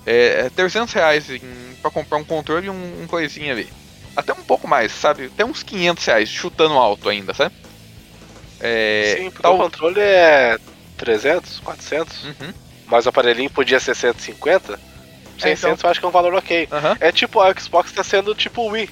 é, 0.04 0.46
é 0.46 0.50
300 0.50 0.92
reais 0.92 1.30
em, 1.30 1.40
pra 1.80 1.90
comprar 1.90 2.18
um 2.18 2.24
controle 2.24 2.66
e 2.66 2.70
um, 2.70 3.02
um 3.02 3.06
coisinha 3.06 3.52
ali. 3.52 3.72
Até 4.14 4.32
um 4.32 4.42
pouco 4.42 4.68
mais, 4.68 4.92
sabe? 4.92 5.26
Até 5.26 5.44
uns 5.44 5.62
500 5.62 6.04
reais, 6.04 6.28
chutando 6.28 6.74
alto 6.74 7.08
ainda, 7.08 7.32
sabe? 7.32 7.54
É, 8.60 9.14
Sim, 9.16 9.24
porque 9.30 9.42
tal- 9.42 9.54
o 9.56 9.58
controle 9.58 10.00
é 10.00 10.58
300, 10.96 11.58
400. 11.60 12.22
Uhum, 12.24 12.52
Mas 12.86 13.06
o 13.06 13.08
aparelhinho 13.08 13.50
podia 13.50 13.80
ser 13.80 13.94
150. 13.96 14.78
600 15.38 15.82
eu 15.82 15.90
acho 15.90 16.00
que 16.00 16.06
é 16.06 16.08
um 16.08 16.12
valor 16.12 16.34
ok. 16.34 16.68
aham. 16.70 16.96
É 17.00 17.12
tipo, 17.12 17.40
a 17.40 17.52
Xbox 17.58 17.92
tá 17.92 18.04
sendo 18.04 18.34
tipo 18.34 18.70
Wii. 18.70 18.88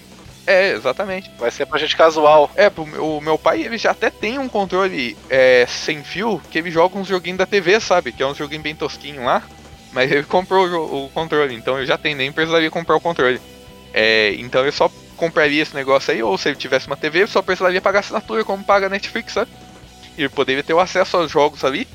É, 0.46 0.70
exatamente. 0.70 1.30
Vai 1.38 1.50
ser 1.50 1.66
pra 1.66 1.78
gente 1.78 1.96
casual. 1.96 2.50
É, 2.56 2.68
pro 2.68 2.82
o 2.82 3.20
meu 3.20 3.38
pai 3.38 3.62
ele 3.62 3.78
já 3.78 3.92
até 3.92 4.10
tem 4.10 4.38
um 4.38 4.48
controle 4.48 5.16
é, 5.30 5.64
sem 5.68 6.02
fio 6.02 6.40
que 6.50 6.58
ele 6.58 6.70
joga 6.70 6.98
uns 6.98 7.06
joguinhos 7.06 7.38
da 7.38 7.46
TV, 7.46 7.78
sabe? 7.78 8.12
Que 8.12 8.22
é 8.22 8.26
um 8.26 8.34
joguinho 8.34 8.62
bem 8.62 8.74
tosquinho 8.74 9.24
lá. 9.24 9.42
Mas 9.92 10.10
ele 10.10 10.24
comprou 10.26 10.66
o, 10.66 11.06
o 11.06 11.10
controle, 11.10 11.54
então 11.54 11.78
eu 11.78 11.86
já 11.86 11.96
tenho, 11.96 12.16
nem 12.16 12.32
precisaria 12.32 12.70
comprar 12.70 12.96
o 12.96 13.00
controle. 13.00 13.40
É, 13.94 14.34
então 14.38 14.64
eu 14.64 14.72
só 14.72 14.90
compraria 15.16 15.62
esse 15.62 15.74
negócio 15.74 16.12
aí, 16.12 16.22
ou 16.22 16.36
se 16.36 16.48
ele 16.48 16.56
tivesse 16.56 16.86
uma 16.88 16.96
TV, 16.96 17.22
eu 17.22 17.28
só 17.28 17.42
precisaria 17.42 17.80
pagar 17.80 18.00
assinatura 18.00 18.44
como 18.44 18.64
paga 18.64 18.86
a 18.86 18.88
Netflix, 18.88 19.34
sabe? 19.34 19.50
E 20.16 20.22
ele 20.22 20.28
poderia 20.28 20.62
ter 20.62 20.74
o 20.74 20.80
acesso 20.80 21.16
aos 21.16 21.30
jogos 21.30 21.64
ali. 21.64 21.86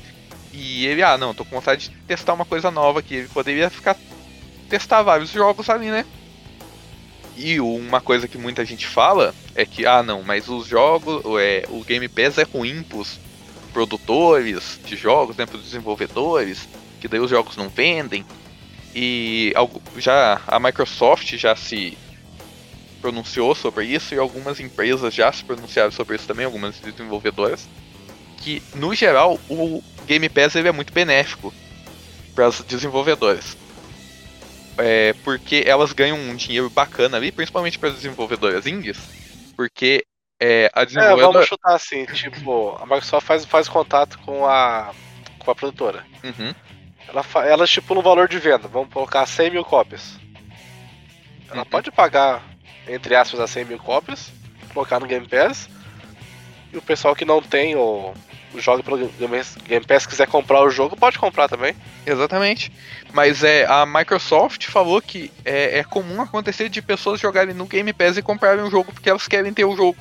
E 0.52 0.86
ele, 0.86 1.02
ah, 1.02 1.18
não, 1.18 1.34
tô 1.34 1.44
com 1.44 1.56
vontade 1.56 1.88
de 1.88 1.96
testar 2.06 2.32
uma 2.32 2.44
coisa 2.44 2.70
nova 2.70 3.00
aqui. 3.00 3.16
Ele 3.16 3.28
poderia 3.28 3.68
ficar. 3.68 3.96
Testar 4.68 5.02
vários 5.02 5.30
jogos 5.30 5.68
ali, 5.68 5.90
né? 5.90 6.04
E 7.36 7.60
uma 7.60 8.00
coisa 8.00 8.26
que 8.26 8.36
muita 8.36 8.64
gente 8.64 8.86
fala 8.86 9.34
é 9.54 9.64
que, 9.64 9.86
ah 9.86 10.02
não, 10.02 10.22
mas 10.22 10.48
os 10.48 10.66
jogos, 10.66 11.22
é, 11.40 11.64
o 11.68 11.84
Game 11.84 12.08
Pass 12.08 12.36
é 12.38 12.42
ruim 12.42 12.82
pros 12.82 13.20
produtores 13.72 14.80
de 14.84 14.96
jogos, 14.96 15.36
né, 15.36 15.46
pros 15.46 15.62
desenvolvedores, 15.62 16.68
que 17.00 17.06
daí 17.06 17.20
os 17.20 17.30
jogos 17.30 17.56
não 17.56 17.68
vendem. 17.68 18.26
E 18.94 19.52
já 19.96 20.40
a 20.48 20.58
Microsoft 20.58 21.36
já 21.36 21.54
se 21.54 21.96
pronunciou 23.00 23.54
sobre 23.54 23.84
isso 23.84 24.14
e 24.14 24.18
algumas 24.18 24.58
empresas 24.58 25.14
já 25.14 25.30
se 25.30 25.44
pronunciaram 25.44 25.92
sobre 25.92 26.16
isso 26.16 26.26
também, 26.26 26.44
algumas 26.44 26.80
desenvolvedoras, 26.80 27.68
que 28.38 28.60
no 28.74 28.92
geral 28.94 29.38
o 29.48 29.82
Game 30.06 30.28
Pass 30.28 30.56
ele 30.56 30.68
é 30.68 30.72
muito 30.72 30.92
benéfico 30.92 31.54
para 32.34 32.46
as 32.46 32.60
desenvolvedoras. 32.62 33.56
É, 34.78 35.12
porque 35.24 35.64
elas 35.66 35.92
ganham 35.92 36.16
um 36.18 36.36
dinheiro 36.36 36.70
bacana 36.70 37.16
ali, 37.16 37.32
principalmente 37.32 37.78
para 37.78 37.88
as 37.90 37.96
desenvolvedoras 37.96 38.66
indies, 38.66 39.10
porque 39.56 40.04
é, 40.40 40.70
a 40.72 40.82
É, 40.82 40.84
desenvolvedora. 40.86 41.32
vamos 41.32 41.46
chutar 41.46 41.74
assim, 41.74 42.06
tipo, 42.06 42.76
a 42.76 42.84
Microsoft 42.86 43.26
faz, 43.26 43.44
faz 43.44 43.68
contato 43.68 44.18
com 44.20 44.46
a, 44.46 44.94
com 45.38 45.50
a 45.50 45.54
produtora. 45.54 46.04
Uhum, 46.24 46.54
Ela, 47.08 47.24
ela 47.46 47.64
estipula 47.64 48.00
um 48.00 48.02
valor 48.02 48.28
de 48.28 48.38
venda, 48.38 48.68
vamos 48.68 48.92
colocar 48.92 49.26
100 49.26 49.50
mil 49.50 49.64
cópias. 49.64 50.18
Ela 51.48 51.64
Uhum. 51.64 51.64
pode 51.64 51.90
pagar, 51.90 52.42
entre 52.86 53.14
aspas, 53.14 53.40
as 53.40 53.50
100 53.50 53.64
mil 53.64 53.78
cópias, 53.78 54.30
colocar 54.72 55.00
no 55.00 55.06
Game 55.06 55.26
Pass, 55.26 55.68
e 56.72 56.76
o 56.76 56.82
pessoal 56.82 57.16
que 57.16 57.24
não 57.24 57.40
tem 57.42 57.74
o, 57.76 58.14
o 58.54 58.60
jogo 58.60 58.82
pelo 58.82 58.96
Game 58.98 59.86
Pass 59.86 60.06
quiser 60.06 60.26
comprar 60.26 60.62
o 60.62 60.70
jogo, 60.70 60.96
pode 60.96 61.18
comprar 61.18 61.48
também. 61.48 61.74
exatamente. 62.06 62.72
Mas 63.12 63.42
é, 63.44 63.64
a 63.66 63.84
Microsoft 63.86 64.66
falou 64.66 65.00
que 65.00 65.30
é, 65.44 65.78
é 65.78 65.84
comum 65.84 66.20
acontecer 66.20 66.68
de 66.68 66.80
pessoas 66.82 67.20
jogarem 67.20 67.54
no 67.54 67.66
Game 67.66 67.92
Pass 67.92 68.16
e 68.16 68.22
comprarem 68.22 68.64
o 68.64 68.70
jogo 68.70 68.92
porque 68.92 69.08
elas 69.10 69.26
querem 69.28 69.52
ter 69.52 69.64
o 69.64 69.76
jogo. 69.76 69.96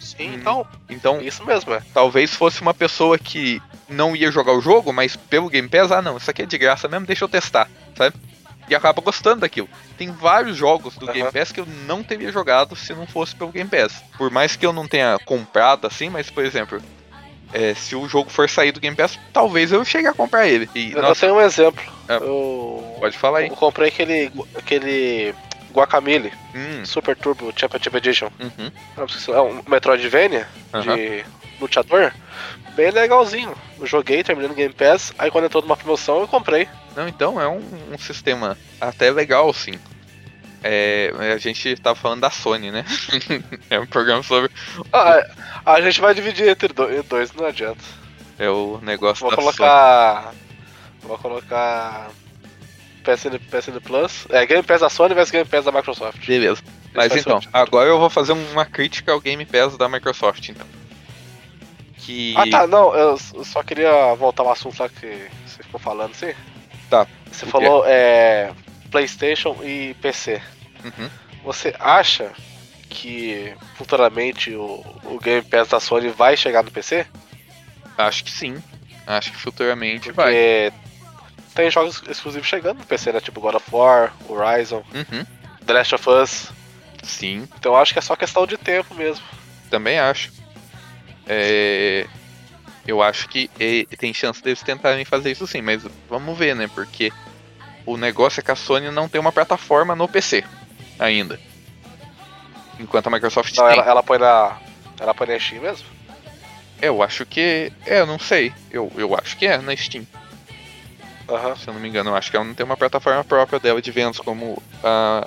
Sim, 0.00 0.30
Hum. 0.30 0.34
então, 0.34 0.66
Então, 0.90 1.20
isso 1.22 1.44
mesmo, 1.46 1.72
é. 1.72 1.82
talvez 1.94 2.34
fosse 2.34 2.60
uma 2.60 2.74
pessoa 2.74 3.18
que 3.18 3.62
não 3.88 4.14
ia 4.14 4.30
jogar 4.30 4.52
o 4.52 4.60
jogo, 4.60 4.92
mas 4.92 5.16
pelo 5.16 5.48
Game 5.48 5.68
Pass, 5.68 5.90
ah 5.92 6.02
não, 6.02 6.16
isso 6.16 6.30
aqui 6.30 6.42
é 6.42 6.46
de 6.46 6.58
graça 6.58 6.88
mesmo, 6.88 7.06
deixa 7.06 7.24
eu 7.24 7.28
testar, 7.28 7.68
sabe? 7.96 8.14
E 8.68 8.74
acaba 8.74 9.00
gostando 9.02 9.40
daquilo. 9.40 9.68
Tem 9.98 10.10
vários 10.10 10.56
jogos 10.56 10.96
do 10.96 11.06
Aham. 11.06 11.12
Game 11.14 11.32
Pass 11.32 11.50
que 11.52 11.60
eu 11.60 11.66
não 11.86 12.02
teria 12.02 12.30
jogado 12.30 12.76
se 12.76 12.92
não 12.94 13.06
fosse 13.06 13.34
pelo 13.34 13.50
Game 13.52 13.68
Pass. 13.68 14.02
Por 14.16 14.30
mais 14.30 14.54
que 14.56 14.64
eu 14.66 14.72
não 14.72 14.86
tenha 14.86 15.18
comprado 15.24 15.86
assim, 15.86 16.08
mas 16.10 16.30
por 16.30 16.44
exemplo, 16.44 16.80
é, 17.52 17.74
se 17.74 17.94
o 17.94 18.08
jogo 18.08 18.30
for 18.30 18.48
sair 18.48 18.72
do 18.72 18.80
Game 18.80 18.96
Pass, 18.96 19.18
talvez 19.32 19.72
eu 19.72 19.84
chegue 19.84 20.06
a 20.08 20.14
comprar 20.14 20.46
ele. 20.48 20.68
E, 20.74 20.92
Eu, 20.92 21.02
nossa, 21.02 21.20
tenho 21.26 21.34
um 21.34 21.40
exemplo. 21.40 21.82
É. 22.08 22.16
Eu, 22.16 22.96
pode 23.00 23.16
falar 23.16 23.38
aí. 23.40 23.48
eu 23.48 23.56
comprei 23.56 23.88
aquele, 23.88 24.30
aquele 24.56 25.34
Guacamole 25.72 26.32
Hum, 26.54 26.84
Super 26.84 27.16
Turbo 27.16 27.52
Championship 27.56 27.96
Edition. 27.96 28.28
uhum, 28.40 29.08
se 29.08 29.30
É 29.30 29.40
um 29.40 29.62
Metroidvania 29.68 30.46
aham. 30.72 30.96
de 30.96 31.24
luteador. 31.60 32.12
Bem 32.74 32.90
legalzinho. 32.90 33.54
Eu 33.78 33.86
joguei, 33.86 34.22
terminei 34.24 34.48
no 34.48 34.54
Game 34.54 34.72
Pass. 34.72 35.12
Aí 35.18 35.30
quando 35.30 35.44
entrou 35.44 35.62
numa 35.62 35.76
promoção, 35.76 36.20
eu 36.20 36.28
comprei. 36.28 36.66
Não, 36.96 37.06
então 37.08 37.40
é 37.40 37.48
um, 37.48 37.62
um 37.92 37.98
sistema 37.98 38.56
até 38.80 39.10
legal, 39.10 39.52
sim. 39.52 39.78
É, 40.62 41.12
a 41.34 41.38
gente 41.38 41.74
tava 41.76 41.96
falando 41.96 42.20
da 42.20 42.30
Sony, 42.30 42.70
né? 42.70 42.84
é 43.70 43.78
um 43.80 43.86
programa 43.86 44.22
sobre 44.22 44.50
Ah, 44.92 45.22
a 45.66 45.80
gente 45.80 46.00
vai 46.00 46.14
dividir 46.14 46.48
entre 46.48 46.68
do- 46.68 46.90
entre 46.90 47.02
dois, 47.08 47.32
não 47.32 47.46
adianta. 47.46 47.80
é 48.38 48.48
o 48.48 48.78
negócio 48.82 49.20
Vou 49.22 49.30
da 49.30 49.36
Sony. 49.36 49.56
colocar. 49.56 50.34
Vou 51.02 51.18
colocar. 51.18 52.10
PSN, 53.04 53.38
PSN 53.50 53.80
Plus. 53.80 54.26
É, 54.30 54.46
Game 54.46 54.62
Pass 54.62 54.80
da 54.80 54.88
Sony 54.88 55.12
versus 55.14 55.32
Game 55.32 55.48
Pass 55.48 55.64
da 55.64 55.72
Microsoft. 55.72 56.24
Beleza. 56.24 56.62
Mas 56.94 57.16
então, 57.16 57.40
agora 57.52 57.88
eu 57.88 57.98
vou 57.98 58.08
fazer 58.08 58.32
uma 58.32 58.64
crítica 58.64 59.10
ao 59.12 59.20
Game 59.20 59.44
Pass 59.44 59.76
da 59.76 59.88
Microsoft, 59.88 60.48
então. 60.48 60.66
Que. 61.96 62.34
Ah 62.36 62.48
tá, 62.48 62.66
não, 62.66 62.94
eu 62.94 63.18
só 63.44 63.62
queria 63.62 64.14
voltar 64.14 64.42
ao 64.44 64.52
assunto 64.52 64.78
lá 64.80 64.88
que 64.88 65.06
você 65.46 65.62
ficou 65.62 65.80
falando, 65.80 66.12
assim. 66.12 66.32
Tá, 66.90 67.06
Você 67.30 67.46
falou 67.46 67.84
é, 67.86 68.52
PlayStation 68.92 69.56
e 69.64 69.94
PC. 70.00 70.40
Uhum. 70.84 71.10
Você 71.44 71.74
acha 71.80 72.30
que 72.88 73.52
futuramente 73.76 74.54
o, 74.54 74.84
o 75.04 75.18
Game 75.20 75.42
Pass 75.42 75.68
da 75.68 75.80
Sony 75.80 76.08
vai 76.10 76.36
chegar 76.36 76.62
no 76.62 76.70
PC? 76.70 77.06
Acho 77.98 78.22
que 78.22 78.30
sim. 78.30 78.62
Acho 79.06 79.32
que 79.32 79.36
futuramente 79.38 80.12
Porque 80.12 80.70
vai. 80.70 80.72
tem 81.54 81.70
jogos 81.70 82.02
exclusivos 82.08 82.46
chegando 82.46 82.78
no 82.78 82.84
PC, 82.84 83.12
né? 83.12 83.20
Tipo 83.20 83.40
God 83.40 83.54
of 83.56 83.66
War, 83.72 84.12
Horizon, 84.28 84.84
Uhum. 84.94 85.26
The 85.66 85.72
Last 85.72 85.94
of 85.94 86.08
Us. 86.08 86.52
Sim, 87.02 87.48
Então 87.58 87.72
eu 87.72 87.76
acho 87.78 87.92
que 87.92 87.98
é 87.98 88.02
só 88.02 88.14
questão 88.14 88.46
de 88.46 88.56
tempo 88.56 88.94
mesmo. 88.94 89.24
também 89.68 89.98
acho. 89.98 90.30
É, 91.26 92.06
eu 92.86 93.02
acho 93.02 93.28
que 93.28 93.48
tem 93.98 94.12
chance 94.14 94.42
deles 94.42 94.62
tentarem 94.62 95.04
fazer 95.04 95.30
isso 95.32 95.46
sim, 95.46 95.60
mas 95.62 95.82
vamos 96.08 96.36
ver, 96.38 96.54
né? 96.54 96.68
Porque 96.74 97.12
o 97.86 97.96
negócio 97.96 98.40
é 98.40 98.42
que 98.42 98.50
a 98.50 98.56
Sony 98.56 98.90
não 98.90 99.08
tem 99.08 99.20
uma 99.20 99.32
plataforma 99.32 99.94
no 99.94 100.08
PC 100.08 100.44
ainda. 100.98 101.38
Enquanto 102.78 103.06
a 103.06 103.10
Microsoft 103.10 103.56
Não, 103.56 103.66
tem. 103.68 103.78
ela, 103.78 103.88
ela 103.88 104.02
põe 104.02 104.18
na. 104.18 104.56
Ela 104.98 105.14
põe 105.14 105.26
na 105.26 105.38
Steam 105.38 105.62
mesmo? 105.62 105.86
Eu 106.80 107.02
acho 107.02 107.24
que. 107.26 107.72
É, 107.86 108.00
eu 108.00 108.06
não 108.06 108.18
sei. 108.18 108.52
Eu, 108.70 108.90
eu 108.96 109.14
acho 109.16 109.36
que 109.36 109.46
é 109.46 109.58
na 109.58 109.76
Steam. 109.76 110.06
Aham. 111.28 111.54
Se 111.56 111.68
eu 111.68 111.74
não 111.74 111.80
me 111.80 111.88
engano, 111.88 112.10
eu 112.10 112.16
acho 112.16 112.30
que 112.30 112.36
ela 112.36 112.44
não 112.44 112.54
tem 112.54 112.64
uma 112.66 112.76
plataforma 112.76 113.22
própria 113.24 113.58
dela 113.60 113.80
de 113.80 113.90
vendas 113.90 114.18
como 114.18 114.60
a 114.82 115.24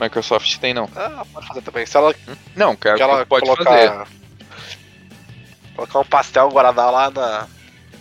Microsoft 0.00 0.56
tem, 0.58 0.72
não. 0.72 0.88
Ah, 0.94 1.24
pode 1.32 1.46
fazer 1.48 1.62
também. 1.62 1.84
Se 1.86 1.96
ela, 1.96 2.14
Não, 2.54 2.76
cara, 2.76 2.96
que 2.96 3.02
ela 3.02 3.26
pode 3.26 3.44
colocar. 3.46 3.64
fazer. 3.64 4.06
Colocar 5.74 5.98
um 6.00 6.04
pastel 6.04 6.48
Guaraná 6.50 6.90
lá 6.90 7.10
na. 7.10 7.48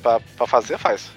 Pra, 0.02 0.20
pra 0.36 0.48
fazer, 0.48 0.78
faz. 0.78 1.12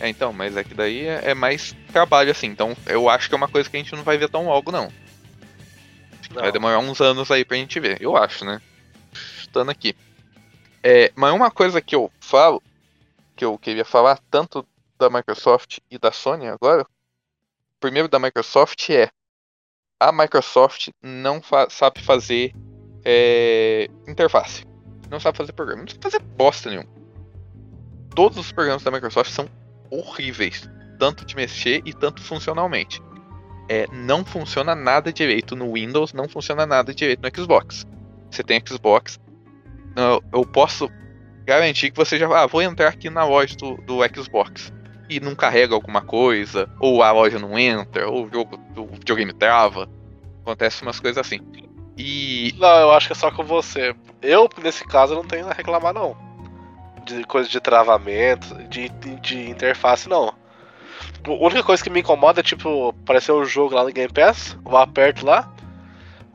É, 0.00 0.08
então, 0.08 0.32
mas 0.32 0.56
é 0.56 0.64
que 0.64 0.74
daí 0.74 1.06
é, 1.06 1.30
é 1.30 1.34
mais 1.34 1.74
trabalho 1.92 2.30
assim. 2.30 2.48
Então, 2.48 2.76
eu 2.86 3.08
acho 3.08 3.28
que 3.28 3.34
é 3.34 3.36
uma 3.36 3.48
coisa 3.48 3.68
que 3.70 3.76
a 3.76 3.80
gente 3.80 3.94
não 3.94 4.02
vai 4.02 4.18
ver 4.18 4.28
tão 4.28 4.46
logo, 4.46 4.72
não. 4.72 4.92
Não. 6.34 6.42
Vai 6.42 6.50
demorar 6.50 6.78
uns 6.80 7.00
anos 7.00 7.30
aí 7.30 7.44
pra 7.44 7.56
gente 7.56 7.78
ver. 7.78 8.02
Eu 8.02 8.16
acho, 8.16 8.44
né? 8.44 8.60
Estando 9.38 9.70
aqui. 9.70 9.94
É, 10.82 11.12
mas 11.14 11.32
uma 11.32 11.50
coisa 11.50 11.80
que 11.80 11.94
eu 11.94 12.10
falo, 12.20 12.62
que 13.36 13.44
eu 13.44 13.56
queria 13.56 13.84
falar 13.84 14.18
tanto 14.30 14.66
da 14.98 15.08
Microsoft 15.08 15.78
e 15.90 15.96
da 15.96 16.10
Sony 16.10 16.48
agora, 16.48 16.84
primeiro 17.78 18.08
da 18.08 18.18
Microsoft 18.18 18.90
é 18.90 19.08
a 20.00 20.10
Microsoft 20.10 20.88
não 21.02 21.40
fa- 21.40 21.70
sabe 21.70 22.02
fazer 22.02 22.52
é, 23.04 23.88
interface. 24.08 24.64
Não 25.08 25.20
sabe 25.20 25.38
fazer 25.38 25.52
programa. 25.52 25.82
Não 25.82 25.88
sabe 25.88 26.02
fazer 26.02 26.18
bosta 26.20 26.68
nenhuma. 26.68 26.88
Todos 28.14 28.38
os 28.38 28.50
programas 28.50 28.82
da 28.82 28.90
Microsoft 28.90 29.30
são 29.30 29.48
horríveis. 29.98 30.68
Tanto 30.98 31.24
de 31.24 31.34
mexer 31.34 31.82
e 31.84 31.92
tanto 31.92 32.22
funcionalmente. 32.22 33.02
É, 33.68 33.86
não 33.92 34.24
funciona 34.24 34.74
nada 34.74 35.12
direito 35.12 35.56
no 35.56 35.72
Windows, 35.72 36.12
não 36.12 36.28
funciona 36.28 36.66
nada 36.66 36.94
direito 36.94 37.22
no 37.22 37.30
Xbox. 37.34 37.86
Você 38.30 38.42
tem 38.42 38.62
Xbox. 38.66 39.18
Eu, 40.32 40.44
posso 40.44 40.90
garantir 41.44 41.90
que 41.90 41.96
você 41.96 42.18
já. 42.18 42.26
Ah, 42.26 42.46
vou 42.46 42.62
entrar 42.62 42.88
aqui 42.88 43.08
na 43.08 43.24
loja 43.24 43.56
do, 43.56 43.76
do 43.78 43.98
Xbox. 44.14 44.72
E 45.08 45.20
não 45.20 45.34
carrega 45.34 45.74
alguma 45.74 46.00
coisa, 46.00 46.68
ou 46.80 47.02
a 47.02 47.12
loja 47.12 47.38
não 47.38 47.58
entra, 47.58 48.08
ou 48.08 48.26
o 48.26 48.30
jogo 48.32 48.56
do 48.74 48.86
videogame 48.86 49.32
trava. 49.32 49.88
Acontece 50.42 50.82
umas 50.82 50.98
coisas 50.98 51.18
assim. 51.18 51.40
E. 51.96 52.54
Não, 52.58 52.80
eu 52.80 52.90
acho 52.92 53.06
que 53.06 53.12
é 53.12 53.16
só 53.16 53.30
com 53.30 53.44
você. 53.44 53.94
Eu, 54.20 54.48
nesse 54.62 54.84
caso, 54.84 55.14
não 55.14 55.24
tenho 55.24 55.46
a 55.46 55.52
reclamar, 55.52 55.94
não. 55.94 56.16
De 57.04 57.24
coisa 57.24 57.48
de 57.48 57.60
travamento, 57.60 58.54
de, 58.68 58.88
de, 58.88 59.50
interface, 59.50 60.08
não. 60.08 60.34
A 61.26 61.30
única 61.30 61.62
coisa 61.62 61.82
que 61.82 61.90
me 61.90 62.00
incomoda 62.00 62.40
é, 62.40 62.42
tipo, 62.42 62.88
aparecer 62.88 63.32
um 63.32 63.44
jogo 63.44 63.74
lá 63.74 63.84
no 63.84 63.92
Game 63.92 64.12
Pass, 64.12 64.56
eu 64.64 64.76
aperto 64.76 65.24
lá, 65.24 65.50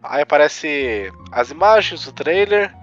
aí 0.04 0.22
aparece 0.22 1.12
as 1.32 1.52
imagens, 1.52 2.06
o 2.08 2.12
trailer, 2.12 2.74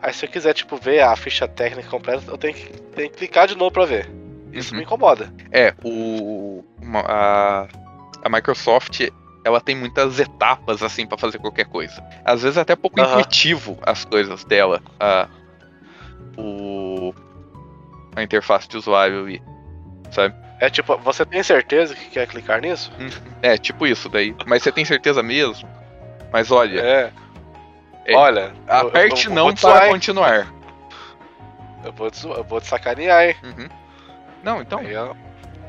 aí 0.00 0.12
se 0.12 0.24
eu 0.24 0.30
quiser, 0.30 0.54
tipo, 0.54 0.76
ver 0.76 1.00
a 1.00 1.14
ficha 1.16 1.48
técnica 1.48 1.88
completa, 1.88 2.30
eu 2.30 2.38
tenho 2.38 2.54
que, 2.54 2.66
tenho 2.94 3.10
que 3.10 3.16
clicar 3.16 3.46
de 3.46 3.56
novo 3.56 3.70
pra 3.70 3.84
ver. 3.84 4.10
Isso 4.52 4.72
Uhum. 4.72 4.78
me 4.78 4.84
incomoda. 4.84 5.32
É, 5.50 5.74
o. 5.82 6.62
a, 7.06 7.66
a 8.22 8.28
Microsoft. 8.28 9.00
Ela 9.44 9.60
tem 9.60 9.74
muitas 9.74 10.20
etapas 10.20 10.84
assim 10.84 11.04
pra 11.04 11.18
fazer 11.18 11.38
qualquer 11.38 11.64
coisa. 11.64 12.00
Às 12.24 12.42
vezes 12.42 12.56
é 12.56 12.60
até 12.60 12.76
pouco 12.76 13.00
Aham. 13.00 13.18
intuitivo 13.18 13.76
as 13.82 14.04
coisas 14.04 14.44
dela. 14.44 14.80
O, 15.00 15.41
a 18.14 18.22
interface 18.22 18.68
de 18.68 18.76
usuário 18.76 19.20
ali. 19.24 19.42
Sabe? 20.10 20.34
É 20.60 20.70
tipo, 20.70 20.96
você 20.98 21.24
tem 21.24 21.42
certeza 21.42 21.94
que 21.94 22.06
quer 22.10 22.26
clicar 22.26 22.60
nisso? 22.60 22.90
É, 23.40 23.56
tipo 23.58 23.86
isso 23.86 24.08
daí. 24.08 24.34
Mas 24.46 24.62
você 24.62 24.70
tem 24.70 24.84
certeza 24.84 25.22
mesmo? 25.22 25.68
Mas 26.32 26.50
olha, 26.50 26.80
É. 26.80 27.12
É. 28.04 28.16
Olha, 28.16 28.52
eu- 28.68 28.74
aperte 28.88 29.26
eu, 29.26 29.30
eu 29.32 29.36
não 29.36 29.44
vou 29.44 29.52
te 29.54 29.60
para 29.62 29.88
continuar. 29.88 30.52
Eu 31.84 31.92
vou 31.92 32.10
te, 32.10 32.24
eu 32.26 32.44
vou 32.44 32.60
te 32.60 32.66
sacanear, 32.66 33.28
hein? 33.28 33.36
Uhum. 33.42 33.68
Não, 34.42 34.60
então, 34.60 34.80
Aí, 34.80 34.92
eu- 34.92 35.16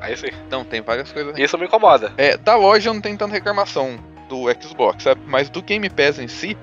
aí 0.01 0.17
sim. 0.17 0.27
então 0.47 0.63
tem 0.65 0.81
várias 0.81 1.11
coisas. 1.11 1.37
Isso 1.37 1.57
me 1.57 1.65
incomoda. 1.65 2.11
É, 2.17 2.35
da 2.37 2.55
loja 2.55 2.91
não 2.93 3.01
tem 3.01 3.15
tanta 3.15 3.33
reclamação 3.33 3.97
do 4.29 4.45
Xbox, 4.61 5.03
sabe? 5.03 5.21
Mas 5.27 5.49
do 5.49 5.61
Game 5.61 5.87
Pass 5.89 6.17
em 6.19 6.27
si, 6.27 6.57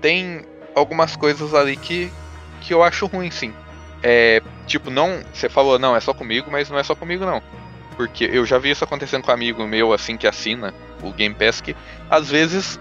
tem 0.00 0.44
algumas 0.74 1.14
coisas 1.16 1.54
ali 1.54 1.76
que, 1.76 2.10
que 2.62 2.72
eu 2.72 2.82
acho 2.82 3.06
ruim, 3.06 3.30
sim. 3.30 3.52
É, 4.02 4.42
tipo, 4.66 4.90
não. 4.90 5.22
Você 5.32 5.48
falou, 5.48 5.78
não, 5.78 5.94
é 5.94 6.00
só 6.00 6.12
comigo, 6.12 6.50
mas 6.50 6.68
não 6.68 6.78
é 6.78 6.82
só 6.82 6.94
comigo, 6.94 7.24
não. 7.24 7.42
Porque 7.96 8.24
eu 8.24 8.44
já 8.46 8.58
vi 8.58 8.70
isso 8.70 8.84
acontecendo 8.84 9.22
com 9.22 9.30
um 9.30 9.34
amigo 9.34 9.66
meu, 9.66 9.92
assim, 9.92 10.16
que 10.16 10.26
assina 10.26 10.72
o 11.02 11.12
Game 11.12 11.34
Pass, 11.34 11.60
que 11.60 11.76
às 12.10 12.28
vezes 12.30 12.80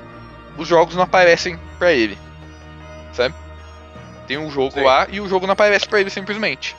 os 0.58 0.68
jogos 0.68 0.96
não 0.96 1.04
aparecem 1.04 1.60
pra 1.78 1.92
ele. 1.92 2.18
Sabe? 3.14 3.36
Tem 4.28 4.38
um 4.38 4.50
jogo 4.50 4.72
Sim. 4.76 4.84
lá 4.84 5.08
e 5.12 5.20
o 5.20 5.28
jogo 5.28 5.46
não 5.46 5.54
aparece 5.54 5.88
pra 5.88 6.00
ele 6.00 6.10
simplesmente. 6.10 6.76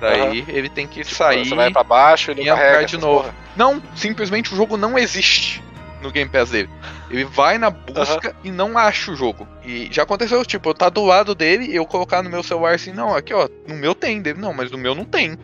Daí 0.00 0.44
ele 0.48 0.68
tem 0.70 0.86
que 0.86 1.04
sair 1.04 1.46
Você 1.46 1.54
vai 1.54 1.70
pra 1.70 1.84
baixo 1.84 2.32
e 2.32 2.34
e 2.38 2.40
entrar 2.48 2.56
carrega. 2.56 2.86
de 2.86 2.96
novo. 2.96 3.22
porra. 3.24 3.34
Não, 3.54 3.82
simplesmente 3.94 4.52
o 4.52 4.56
jogo 4.56 4.76
não 4.76 4.98
existe 4.98 5.62
no 6.00 6.10
Game 6.10 6.30
Pass 6.30 6.50
dele. 6.50 6.68
Ele 7.10 7.24
vai 7.24 7.58
na 7.58 7.70
busca 7.70 8.34
e 8.42 8.50
não 8.50 8.76
acha 8.76 9.12
o 9.12 9.16
jogo. 9.16 9.46
E 9.64 9.88
já 9.90 10.02
aconteceu, 10.02 10.44
tipo, 10.44 10.68
eu 10.70 10.74
tá 10.74 10.88
do 10.88 11.04
lado 11.04 11.34
dele 11.34 11.66
e 11.66 11.76
eu 11.76 11.86
colocar 11.86 12.22
no 12.22 12.30
meu 12.30 12.42
celular 12.42 12.74
assim, 12.74 12.92
não, 12.92 13.14
aqui 13.14 13.34
ó, 13.34 13.48
no 13.66 13.74
meu 13.74 13.94
tem 13.94 14.20
dele, 14.20 14.40
não, 14.40 14.52
mas 14.52 14.70
no 14.70 14.78
meu 14.78 14.94
não 14.94 15.04
tem. 15.04 15.38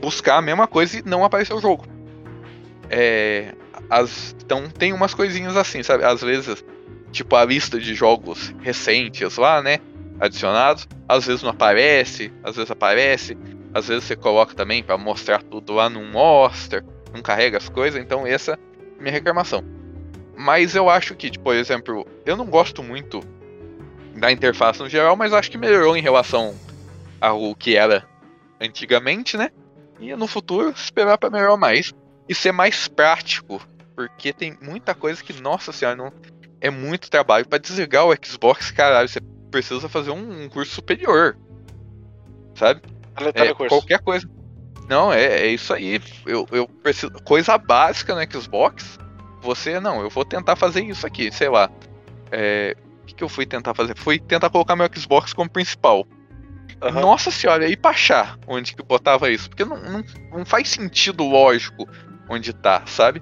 Buscar 0.00 0.36
a 0.36 0.42
mesma 0.42 0.66
coisa 0.66 0.98
e 0.98 1.02
não 1.02 1.24
aparecer 1.24 1.54
o 1.54 1.60
jogo. 1.60 1.86
É. 2.88 3.54
As, 3.88 4.36
então 4.44 4.68
tem 4.68 4.92
umas 4.92 5.14
coisinhas 5.14 5.56
assim, 5.56 5.82
sabe? 5.82 6.04
Às 6.04 6.20
vezes, 6.20 6.64
tipo, 7.10 7.34
a 7.34 7.44
lista 7.44 7.78
de 7.78 7.94
jogos 7.94 8.54
recentes 8.60 9.36
lá, 9.36 9.60
né? 9.60 9.78
Adicionados, 10.20 10.86
às 11.08 11.26
vezes 11.26 11.42
não 11.42 11.50
aparece, 11.50 12.32
às 12.44 12.54
vezes 12.54 12.70
aparece, 12.70 13.36
às 13.72 13.88
vezes 13.88 14.04
você 14.04 14.14
coloca 14.14 14.54
também 14.54 14.82
pra 14.82 14.98
mostrar 14.98 15.42
tudo 15.42 15.72
lá, 15.72 15.88
não 15.88 16.04
mostra, 16.04 16.84
não 17.12 17.22
carrega 17.22 17.56
as 17.56 17.68
coisas, 17.68 18.00
então 18.00 18.26
essa 18.26 18.58
minha 19.00 19.12
reclamação. 19.12 19.64
Mas 20.36 20.74
eu 20.74 20.88
acho 20.88 21.14
que, 21.14 21.30
tipo, 21.30 21.44
por 21.44 21.54
exemplo, 21.54 22.06
eu 22.24 22.36
não 22.36 22.46
gosto 22.46 22.82
muito 22.82 23.20
da 24.16 24.30
interface 24.30 24.80
no 24.80 24.88
geral, 24.88 25.16
mas 25.16 25.32
acho 25.32 25.50
que 25.50 25.58
melhorou 25.58 25.96
em 25.96 26.02
relação 26.02 26.54
ao 27.20 27.54
que 27.54 27.76
era 27.76 28.06
antigamente, 28.60 29.36
né? 29.36 29.50
E 29.98 30.14
no 30.16 30.26
futuro 30.26 30.70
esperar 30.70 31.18
pra 31.18 31.30
melhorar 31.30 31.56
mais 31.56 31.92
e 32.28 32.34
ser 32.34 32.52
mais 32.52 32.88
prático, 32.88 33.60
porque 33.94 34.32
tem 34.32 34.56
muita 34.62 34.94
coisa 34.94 35.22
que, 35.22 35.32
nossa 35.40 35.72
senhora, 35.72 35.96
não 35.96 36.12
é 36.60 36.70
muito 36.70 37.10
trabalho 37.10 37.48
Pra 37.48 37.58
desligar 37.58 38.06
o 38.06 38.14
Xbox, 38.22 38.70
caralho, 38.70 39.08
você 39.08 39.20
precisa 39.50 39.88
fazer 39.88 40.10
um, 40.10 40.44
um 40.44 40.48
curso 40.48 40.72
superior. 40.72 41.36
Sabe? 42.54 42.82
É, 43.34 43.52
qualquer 43.54 44.00
coisa. 44.00 44.28
Não, 44.90 45.12
é, 45.12 45.24
é 45.24 45.46
isso 45.46 45.72
aí. 45.72 46.02
Eu, 46.26 46.44
eu 46.50 46.66
preciso. 46.66 47.12
Coisa 47.24 47.56
básica 47.56 48.12
no 48.12 48.40
Xbox. 48.40 48.98
Você, 49.40 49.78
não, 49.78 50.02
eu 50.02 50.10
vou 50.10 50.24
tentar 50.24 50.56
fazer 50.56 50.82
isso 50.82 51.06
aqui, 51.06 51.30
sei 51.30 51.48
lá. 51.48 51.70
É, 52.32 52.76
o 53.02 53.06
que, 53.06 53.14
que 53.14 53.22
eu 53.22 53.28
fui 53.28 53.46
tentar 53.46 53.72
fazer? 53.72 53.96
Fui 53.96 54.18
tentar 54.18 54.50
colocar 54.50 54.74
meu 54.74 54.90
Xbox 54.92 55.32
como 55.32 55.48
principal. 55.48 56.04
Aham. 56.82 57.02
Nossa 57.02 57.30
senhora, 57.30 57.68
e 57.68 57.76
pra 57.76 57.92
achar 57.92 58.36
onde 58.48 58.74
que 58.74 58.82
botava 58.82 59.30
isso? 59.30 59.48
Porque 59.48 59.64
não, 59.64 59.76
não, 59.76 60.04
não 60.32 60.44
faz 60.44 60.68
sentido 60.68 61.22
lógico 61.22 61.88
onde 62.28 62.52
tá, 62.52 62.82
sabe? 62.86 63.20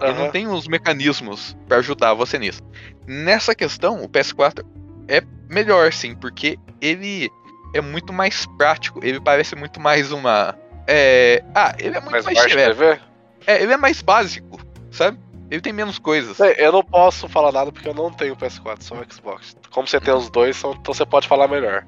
Ele 0.00 0.12
não 0.14 0.30
tem 0.30 0.46
os 0.48 0.66
mecanismos 0.66 1.56
pra 1.68 1.78
ajudar 1.78 2.14
você 2.14 2.38
nisso. 2.38 2.62
Nessa 3.06 3.54
questão, 3.54 4.02
o 4.02 4.08
PS4 4.08 4.64
é 5.06 5.22
melhor, 5.50 5.92
sim, 5.92 6.14
porque 6.14 6.58
ele 6.80 7.28
é 7.74 7.80
muito 7.80 8.12
mais 8.12 8.46
prático. 8.56 9.00
Ele 9.02 9.20
parece 9.20 9.54
muito 9.54 9.78
mais 9.80 10.10
uma. 10.10 10.56
É... 10.86 11.42
Ah, 11.54 11.74
ele 11.78 11.96
é 11.96 12.00
muito 12.00 12.24
mais. 12.24 12.52
TV? 12.52 13.00
É, 13.46 13.62
ele 13.62 13.72
é 13.72 13.76
mais 13.76 14.00
básico, 14.02 14.58
sabe? 14.90 15.18
Ele 15.50 15.60
tem 15.60 15.72
menos 15.72 15.98
coisas. 15.98 16.38
Eu 16.58 16.72
não 16.72 16.82
posso 16.82 17.28
falar 17.28 17.52
nada 17.52 17.70
porque 17.70 17.88
eu 17.88 17.94
não 17.94 18.10
tenho 18.10 18.34
PS4, 18.36 18.82
só 18.82 18.94
o 18.94 19.12
Xbox. 19.12 19.56
Como 19.70 19.86
você 19.86 20.00
tem 20.00 20.14
os 20.14 20.30
dois, 20.30 20.56
são- 20.56 20.72
então 20.72 20.92
você 20.94 21.04
pode 21.04 21.28
falar 21.28 21.46
melhor. 21.48 21.84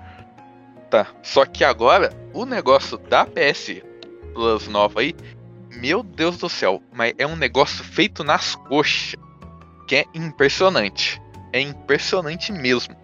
Tá. 0.91 1.07
Só 1.23 1.45
que 1.45 1.65
agora, 1.65 2.13
o 2.33 2.45
negócio 2.45 2.97
da 2.99 3.25
PS 3.27 3.83
Plus 4.35 4.69
nova 4.69 5.01
aí, 5.01 5.15
meu 5.75 6.03
Deus 6.03 6.37
do 6.39 6.49
céu, 6.49 6.83
mas 6.93 7.15
é 7.19 7.27
um 7.27 7.35
negócio 7.37 7.83
feito 7.83 8.23
nas 8.23 8.55
coxas, 8.55 9.17
que 9.89 9.97
é 9.97 10.05
impressionante. 10.15 11.21
É 11.53 11.61
impressionante 11.61 12.53
mesmo. 12.53 12.95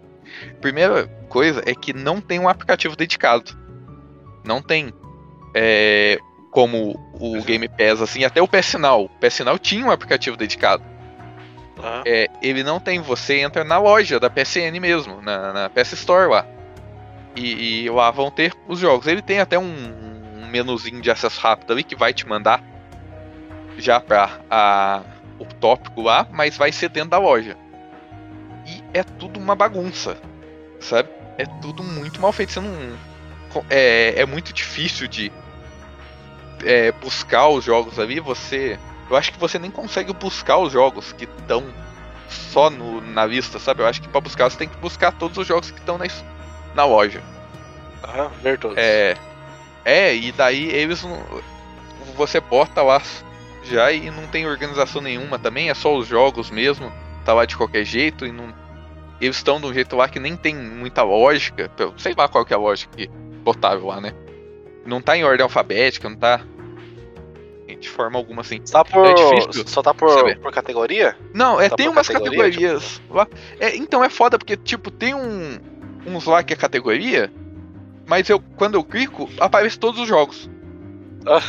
Primeira 0.60 1.06
coisa 1.28 1.62
é 1.66 1.74
que 1.74 1.92
não 1.92 2.20
tem 2.20 2.38
um 2.38 2.48
aplicativo 2.48 2.94
dedicado. 2.94 3.56
Não 4.44 4.60
tem. 4.60 4.92
É, 5.54 6.18
como 6.50 6.98
o 7.14 7.42
Game 7.42 7.68
Pass, 7.68 8.00
assim, 8.02 8.24
até 8.24 8.40
o 8.40 8.48
PS 8.48 8.74
Now. 8.74 9.04
O 9.04 9.08
PS 9.08 9.40
Now 9.40 9.58
tinha 9.58 9.84
um 9.84 9.90
aplicativo 9.90 10.36
dedicado. 10.36 10.84
Aham. 11.78 12.02
é, 12.06 12.28
ele 12.40 12.62
não 12.62 12.78
tem. 12.78 13.00
Você 13.00 13.40
entra 13.40 13.64
na 13.64 13.78
loja 13.78 14.20
da 14.20 14.30
PSN 14.30 14.78
mesmo, 14.80 15.20
na, 15.20 15.52
na 15.52 15.70
PS 15.70 15.92
Store 15.92 16.30
lá. 16.30 16.46
E, 17.34 17.84
e 17.84 17.90
lá 17.90 18.10
vão 18.10 18.30
ter 18.30 18.54
os 18.68 18.78
jogos. 18.78 19.06
Ele 19.06 19.22
tem 19.22 19.40
até 19.40 19.58
um, 19.58 19.64
um 20.36 20.46
menuzinho 20.46 21.00
de 21.00 21.10
acesso 21.10 21.40
rápido 21.40 21.72
ali 21.72 21.82
que 21.82 21.96
vai 21.96 22.12
te 22.12 22.28
mandar 22.28 22.62
já 23.78 23.98
pra 23.98 24.40
a, 24.50 25.02
o 25.38 25.46
tópico 25.46 26.02
lá, 26.02 26.26
mas 26.30 26.56
vai 26.56 26.70
ser 26.70 26.90
dentro 26.90 27.10
da 27.10 27.18
loja. 27.18 27.56
E 28.66 28.82
é 28.92 29.02
tudo 29.02 29.40
uma 29.40 29.56
bagunça, 29.56 30.16
sabe? 30.78 31.08
É 31.38 31.46
tudo 31.60 31.82
muito 31.82 32.20
mal 32.20 32.32
feito. 32.32 32.52
Você 32.52 32.60
não. 32.60 32.74
É, 33.68 34.20
é 34.20 34.26
muito 34.26 34.52
difícil 34.52 35.08
de 35.08 35.32
é, 36.64 36.92
buscar 36.92 37.48
os 37.48 37.64
jogos 37.64 37.98
ali. 37.98 38.20
Você. 38.20 38.78
Eu 39.10 39.16
acho 39.16 39.32
que 39.32 39.38
você 39.38 39.58
nem 39.58 39.70
consegue 39.70 40.12
buscar 40.12 40.58
os 40.58 40.72
jogos 40.72 41.12
que 41.12 41.24
estão 41.24 41.64
só 42.28 42.70
no, 42.70 43.00
na 43.00 43.26
lista, 43.26 43.58
sabe? 43.58 43.82
Eu 43.82 43.86
acho 43.86 44.00
que 44.00 44.08
pra 44.08 44.20
buscar 44.20 44.50
você 44.50 44.56
tem 44.56 44.68
que 44.68 44.76
buscar 44.78 45.12
todos 45.12 45.36
os 45.36 45.46
jogos 45.46 45.70
que 45.70 45.78
estão 45.78 45.98
na, 45.98 46.06
na 46.74 46.84
loja. 46.84 47.22
Aham, 48.04 48.30
ver 48.42 48.58
todos. 48.58 48.76
É. 48.78 49.16
É, 49.84 50.14
e 50.14 50.32
daí 50.32 50.70
eles 50.70 51.02
não. 51.02 51.20
Você 52.16 52.40
bota 52.40 52.82
lá 52.82 53.00
já 53.64 53.92
e 53.92 54.10
não 54.10 54.26
tem 54.26 54.46
organização 54.46 55.00
nenhuma 55.00 55.38
também, 55.38 55.70
é 55.70 55.74
só 55.74 55.96
os 55.96 56.06
jogos 56.06 56.50
mesmo, 56.50 56.92
tá 57.24 57.32
lá 57.32 57.44
de 57.44 57.56
qualquer 57.56 57.84
jeito 57.84 58.26
e 58.26 58.32
não. 58.32 58.52
Eles 59.20 59.36
estão 59.36 59.60
de 59.60 59.66
um 59.66 59.72
jeito 59.72 59.94
lá 59.94 60.08
que 60.08 60.18
nem 60.18 60.36
tem 60.36 60.54
muita 60.54 61.02
lógica. 61.02 61.70
Sei 61.96 62.12
lá 62.16 62.26
qual 62.28 62.44
que 62.44 62.52
é 62.52 62.56
a 62.56 62.58
lógica 62.58 62.96
que 62.96 63.08
botaram 63.44 63.86
lá, 63.86 64.00
né? 64.00 64.12
Não 64.84 65.00
tá 65.00 65.16
em 65.16 65.22
ordem 65.22 65.44
alfabética, 65.44 66.08
não 66.08 66.16
tá. 66.16 66.40
De 67.82 67.88
forma 67.88 68.16
alguma 68.18 68.42
assim. 68.42 68.60
Tá 68.60 68.84
por, 68.84 69.04
É 69.04 69.12
difícil 69.14 69.66
só 69.66 69.82
tá 69.82 69.92
por, 69.92 70.08
saber. 70.10 70.38
por 70.38 70.52
categoria? 70.52 71.16
Não, 71.34 71.60
é, 71.60 71.68
Tá 71.68 71.74
tem 71.76 71.88
umas 71.88 72.06
categoria, 72.06 72.44
categorias 72.44 73.02
lá. 73.10 73.26
É, 73.58 73.76
então 73.76 74.04
é 74.04 74.08
foda 74.08 74.38
porque, 74.38 74.56
tipo, 74.56 74.90
tem 74.90 75.14
um, 75.14 75.58
uns 76.06 76.24
lá 76.24 76.42
que 76.44 76.52
é 76.52 76.56
categoria, 76.56 77.32
mas 78.06 78.28
eu 78.30 78.40
quando 78.56 78.76
eu 78.76 78.84
clico, 78.84 79.28
aparece 79.40 79.78
todos 79.78 80.00
os 80.00 80.06
jogos. 80.08 80.48
Ah. 81.26 81.42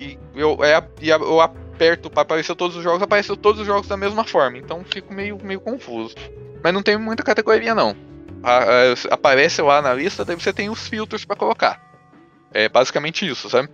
e 0.00 0.18
eu, 0.34 0.58
é, 0.64 0.82
eu 1.02 1.40
aperto 1.40 2.10
pra 2.10 2.22
aparecer 2.22 2.54
todos 2.56 2.76
os 2.76 2.82
jogos, 2.82 3.02
apareceu 3.02 3.36
todos 3.36 3.60
os 3.60 3.66
jogos 3.66 3.86
da 3.88 3.96
mesma 3.96 4.24
forma. 4.24 4.58
Então 4.58 4.84
fico 4.84 5.12
meio, 5.12 5.38
meio 5.42 5.60
confuso. 5.60 6.14
Mas 6.62 6.72
não 6.72 6.82
tem 6.82 6.96
muita 6.96 7.22
categoria, 7.22 7.74
não. 7.74 7.94
A- 8.42 8.58
a- 8.64 9.14
aparece 9.14 9.60
lá 9.62 9.80
na 9.82 9.92
lista, 9.94 10.24
daí 10.24 10.36
você 10.36 10.52
tem 10.52 10.70
os 10.70 10.88
filtros 10.88 11.24
pra 11.24 11.36
colocar. 11.36 11.80
É 12.52 12.68
basicamente 12.68 13.28
isso, 13.28 13.48
sabe? 13.48 13.68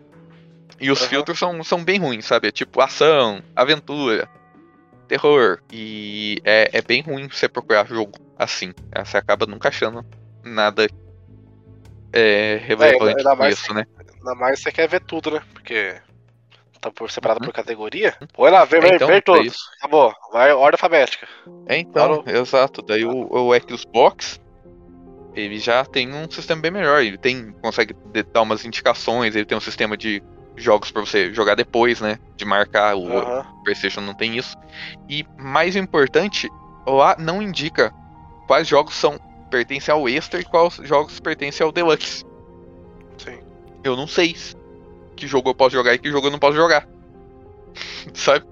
E 0.81 0.91
os 0.91 1.01
Aham. 1.01 1.09
filtros 1.09 1.39
são, 1.39 1.65
são 1.65 1.83
bem 1.85 1.99
ruins, 1.99 2.25
sabe? 2.25 2.49
É 2.49 2.53
tipo 2.53 2.81
ação, 2.81 3.43
aventura, 3.57 4.29
terror. 5.09 5.61
E 5.73 6.41
é, 6.45 6.71
é 6.73 6.83
bem 6.83 7.03
ruim 7.03 7.29
você 7.29 7.49
procurar 7.49 7.87
jogo 7.87 8.13
assim. 8.39 8.73
É, 8.93 9.05
Você 9.05 9.17
acaba 9.17 9.47
nunca 9.47 9.69
achando 9.69 10.05
nada 10.45 10.87
é, 12.13 12.61
relevante 12.63 13.25
mais 13.37 13.59
isso, 13.59 13.75
né? 13.75 13.85
Ainda 14.19 14.35
mais 14.35 14.61
você 14.61 14.71
quer 14.71 14.89
ver 14.89 15.01
tudo, 15.01 15.31
né? 15.33 15.43
Porque 15.53 15.97
tá 16.81 16.91
por 16.91 17.11
separado 17.11 17.41
por 17.41 17.53
categoria. 17.53 18.17
Põe 18.33 18.51
lá, 18.51 18.65
ver, 18.65 18.81
ver, 18.81 18.89
Uhum. 18.91 18.95
então, 18.97 19.09
ver 19.09 19.17
é 19.17 19.21
todos. 19.21 19.47
isso. 19.47 19.71
Acabou. 19.79 20.15
Vai 20.33 20.53
ordem 20.53 20.75
alfabética. 20.77 21.27
É, 21.67 21.77
então, 21.77 22.23
Parou. 22.23 22.25
exato. 22.27 22.83
Daí 22.83 23.05
o, 23.05 23.29
o 23.31 23.51
Xbox, 23.77 24.41
ele 25.35 25.59
já 25.59 25.85
tem 25.85 26.13
um 26.15 26.31
sistema 26.31 26.63
bem 26.63 26.71
melhor. 26.71 27.03
Ele 27.03 27.19
tem, 27.19 27.53
consegue 27.61 27.95
dar 28.33 28.43
umas 28.43 28.65
indicações, 28.65 29.35
ele 29.35 29.45
tem 29.45 29.57
um 29.59 29.61
sistema 29.61 29.97
de 29.97 30.23
jogos 30.59 30.91
pra 30.91 31.01
você 31.01 31.33
jogar 31.33 31.55
depois, 31.55 32.01
né? 32.01 32.19
De 32.37 32.45
marcar. 32.45 32.97
O 32.97 33.19
Aham. 33.19 33.47
PlayStation 33.65 34.01
não 34.01 34.15
tem 34.15 34.37
isso. 34.37 34.57
E 35.09 35.25
mais 35.39 35.77
importante, 35.77 36.49
lá 36.87 37.17
não 37.19 37.43
indica 37.43 37.93
quais 38.47 38.67
jogos 38.67 38.95
são 38.95 39.19
pertencem 39.51 39.93
ao 39.93 40.09
extra 40.09 40.41
e 40.41 40.45
quais 40.45 40.77
jogos 40.85 41.19
pertencem 41.21 41.65
ao 41.65 41.73
deluxe. 41.73 42.25
Sim. 43.17 43.39
Eu 43.83 43.97
não 43.97 44.07
sei 44.07 44.37
que 45.17 45.27
jogo 45.27 45.51
eu 45.51 45.55
posso 45.55 45.75
jogar 45.75 45.95
e 45.95 45.99
que 45.99 46.11
jogo 46.11 46.27
eu 46.27 46.31
não 46.31 46.39
posso 46.39 46.57
jogar. 46.57 46.87
Sabe? 48.15 48.45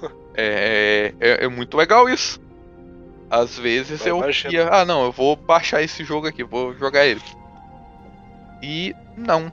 É, 0.34 1.12
é, 1.20 1.44
é 1.44 1.48
muito 1.48 1.76
legal 1.76 2.08
isso. 2.08 2.40
Às 3.28 3.58
vezes 3.58 4.04
Eu 4.06 4.22
eu 4.22 4.50
ia, 4.50 4.68
ah 4.70 4.82
não, 4.82 5.04
eu 5.04 5.12
vou 5.12 5.36
baixar 5.36 5.82
esse 5.82 6.04
jogo 6.04 6.26
aqui, 6.26 6.42
vou 6.42 6.74
jogar 6.74 7.04
ele. 7.04 7.20
E 8.62 8.94
não, 9.14 9.52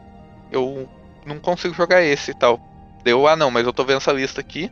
eu 0.51 0.87
não 1.29 1.39
consigo 1.39 1.73
jogar 1.73 2.01
esse 2.03 2.31
e 2.31 2.35
tal. 2.35 2.59
Deu, 3.03 3.27
ah 3.27 3.35
não, 3.35 3.51
mas 3.51 3.65
eu 3.65 3.73
tô 3.73 3.85
vendo 3.85 3.97
essa 3.97 4.11
lista 4.13 4.41
aqui. 4.41 4.71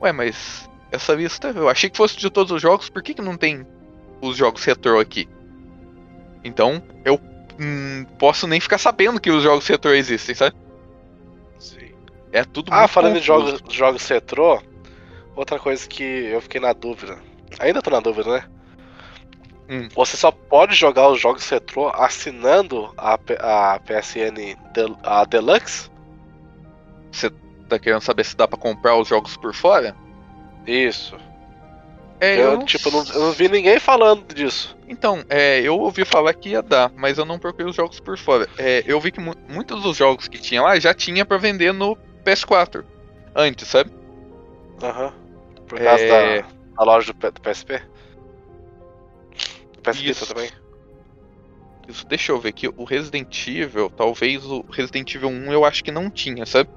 Ué, 0.00 0.12
mas 0.12 0.68
essa 0.92 1.14
lista, 1.14 1.48
eu 1.48 1.68
achei 1.68 1.90
que 1.90 1.96
fosse 1.96 2.16
de 2.16 2.30
todos 2.30 2.52
os 2.52 2.62
jogos, 2.62 2.88
por 2.90 3.02
que, 3.02 3.14
que 3.14 3.22
não 3.22 3.36
tem 3.36 3.66
os 4.22 4.36
jogos 4.36 4.64
retrô 4.64 5.00
aqui? 5.00 5.28
Então, 6.44 6.82
eu 7.04 7.20
hum, 7.58 8.04
posso 8.18 8.46
nem 8.46 8.60
ficar 8.60 8.78
sabendo 8.78 9.20
que 9.20 9.30
os 9.30 9.42
jogos 9.42 9.66
retrô 9.66 9.92
existem, 9.92 10.34
sabe? 10.34 10.54
Sim. 11.58 11.94
É 12.32 12.44
tudo 12.44 12.70
Ah, 12.70 12.88
falando 12.88 13.14
de 13.14 13.20
confuso. 13.20 13.26
jogos, 13.26 13.62
jogos 13.70 14.06
retrô, 14.08 14.62
outra 15.36 15.58
coisa 15.58 15.88
que 15.88 16.02
eu 16.02 16.40
fiquei 16.42 16.60
na 16.60 16.72
dúvida. 16.72 17.22
Ainda 17.60 17.82
tô 17.82 17.90
na 17.90 18.00
dúvida, 18.00 18.30
né? 18.32 18.44
Hum. 19.68 19.88
Você 19.94 20.16
só 20.16 20.30
pode 20.30 20.74
jogar 20.74 21.08
os 21.08 21.20
jogos 21.20 21.48
retrô 21.48 21.88
assinando 21.94 22.92
a, 22.96 23.14
a 23.14 23.80
PSN 23.80 24.56
Del- 24.72 24.98
a 25.02 25.24
Deluxe? 25.24 25.90
Você 27.14 27.30
tá 27.68 27.78
querendo 27.78 28.00
saber 28.02 28.24
se 28.24 28.36
dá 28.36 28.46
pra 28.48 28.58
comprar 28.58 28.96
os 28.96 29.06
jogos 29.08 29.36
por 29.36 29.54
fora? 29.54 29.94
Isso. 30.66 31.16
É, 32.20 32.40
eu, 32.40 32.58
não 32.58 32.64
tipo, 32.64 32.90
não, 32.90 33.04
eu 33.12 33.20
não 33.20 33.32
vi 33.32 33.48
ninguém 33.48 33.78
falando 33.78 34.34
disso. 34.34 34.76
Então, 34.88 35.22
é, 35.28 35.60
eu 35.60 35.78
ouvi 35.78 36.04
falar 36.04 36.32
que 36.34 36.50
ia 36.50 36.62
dar, 36.62 36.90
mas 36.96 37.18
eu 37.18 37.24
não 37.24 37.38
procurei 37.38 37.68
os 37.68 37.76
jogos 37.76 38.00
por 38.00 38.16
fora. 38.16 38.48
É, 38.56 38.82
eu 38.86 39.00
vi 39.00 39.10
que 39.12 39.20
mu- 39.20 39.34
muitos 39.48 39.82
dos 39.82 39.96
jogos 39.96 40.26
que 40.28 40.38
tinha 40.38 40.62
lá 40.62 40.78
já 40.78 40.94
tinha 40.94 41.24
pra 41.24 41.36
vender 41.36 41.72
no 41.72 41.96
PS4. 42.24 42.84
Antes, 43.34 43.68
sabe? 43.68 43.90
Aham. 44.82 45.12
Por 45.66 45.78
causa 45.80 46.02
É. 46.04 46.42
da, 46.42 46.48
da 46.78 46.84
loja 46.84 47.12
do, 47.12 47.30
do 47.30 47.40
PSP? 47.40 47.82
Do 49.74 49.82
PSP 49.82 50.10
Isso. 50.10 50.26
também? 50.34 50.50
Isso, 51.88 52.06
deixa 52.06 52.32
eu 52.32 52.40
ver 52.40 52.50
aqui. 52.50 52.68
O 52.76 52.84
Resident 52.84 53.46
Evil, 53.46 53.90
talvez 53.90 54.44
o 54.46 54.64
Resident 54.70 55.14
Evil 55.14 55.28
1 55.28 55.52
eu 55.52 55.64
acho 55.64 55.84
que 55.84 55.90
não 55.90 56.10
tinha, 56.10 56.46
sabe? 56.46 56.70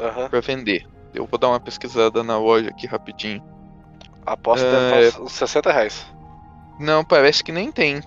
Aham. 0.00 0.28
Pra 0.28 0.40
vender. 0.40 0.86
Eu 1.14 1.26
vou 1.26 1.38
dar 1.38 1.48
uma 1.48 1.60
pesquisada 1.60 2.22
na 2.22 2.38
loja 2.38 2.68
aqui 2.70 2.86
rapidinho. 2.86 3.42
Aposto 4.24 4.64
que 4.64 4.68
É. 4.74 4.90
deve 4.90 5.06
estar 5.08 5.22
uns 5.22 5.32
60 5.32 5.72
reais. 5.72 6.06
Não, 6.78 7.04
parece 7.04 7.42
que 7.42 7.52
nem 7.52 7.70
tem. 7.72 8.00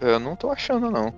Eu 0.00 0.18
não 0.20 0.36
tô 0.36 0.50
achando, 0.50 0.90
não. 0.90 1.12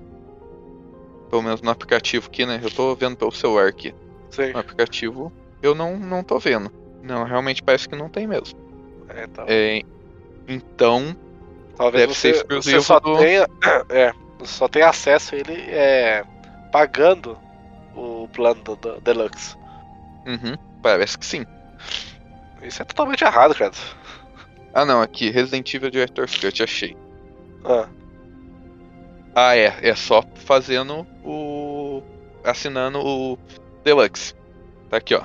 Pelo 1.29 1.43
menos 1.43 1.63
no 1.63 1.71
aplicativo 1.71 2.27
aqui, 2.29 2.45
né? 2.47 2.61
Eu 2.63 2.71
tô 2.71 2.95
vendo 2.95 3.17
pelo 3.17 3.33
celular 3.33 3.67
aqui. 3.69 3.95
Sim. 4.31 4.53
No 4.53 4.59
aplicativo 4.61 5.33
eu 5.63 5.75
não, 5.75 5.97
não 5.99 6.23
tô 6.23 6.39
vendo. 6.39 6.71
Não, 7.03 7.25
realmente 7.25 7.63
parece 7.63 7.89
que 7.89 7.97
não 7.97 8.09
tem 8.09 8.27
mesmo. 8.27 8.59
É, 9.09 9.25
então. 9.25 9.45
É, 9.49 9.83
então, 10.49 11.17
Talvez 11.77 12.03
deve 12.03 12.15
ser 12.15 12.35
você, 12.35 12.41
exclusivo 12.41 12.81
você 12.81 12.87
só 12.87 13.01
do- 13.01 13.17
tenha. 13.19 13.47
É, 13.91 14.13
só 14.45 14.69
tenha 14.69 14.89
acesso 14.89 15.35
ele 15.35 15.55
é, 15.71 16.25
pagando 16.71 17.39
o 17.95 18.29
plano 18.33 18.63
do, 18.63 18.77
do 18.77 19.01
Deluxe. 19.01 19.57
Uhum, 20.27 20.57
parece 20.83 21.19
que 21.19 21.27
sim. 21.27 21.45
Isso 22.63 22.81
é 22.83 22.85
totalmente 22.85 23.25
errado, 23.25 23.55
cara. 23.55 23.73
Ah 24.75 24.85
não, 24.85 25.03
aqui, 25.03 25.31
Resident 25.31 25.73
Evil 25.75 25.91
Director's 25.91 26.37
Cut, 26.39 26.63
achei. 26.63 26.97
Ah, 27.65 27.89
Ah, 29.35 29.57
é, 29.57 29.75
é 29.83 29.95
só 29.95 30.23
fazendo 30.45 31.07
o. 31.25 32.03
assinando 32.45 32.99
o 33.01 33.39
Deluxe. 33.85 34.35
Tá 34.89 34.99
aqui, 34.99 35.15
ó. 35.15 35.23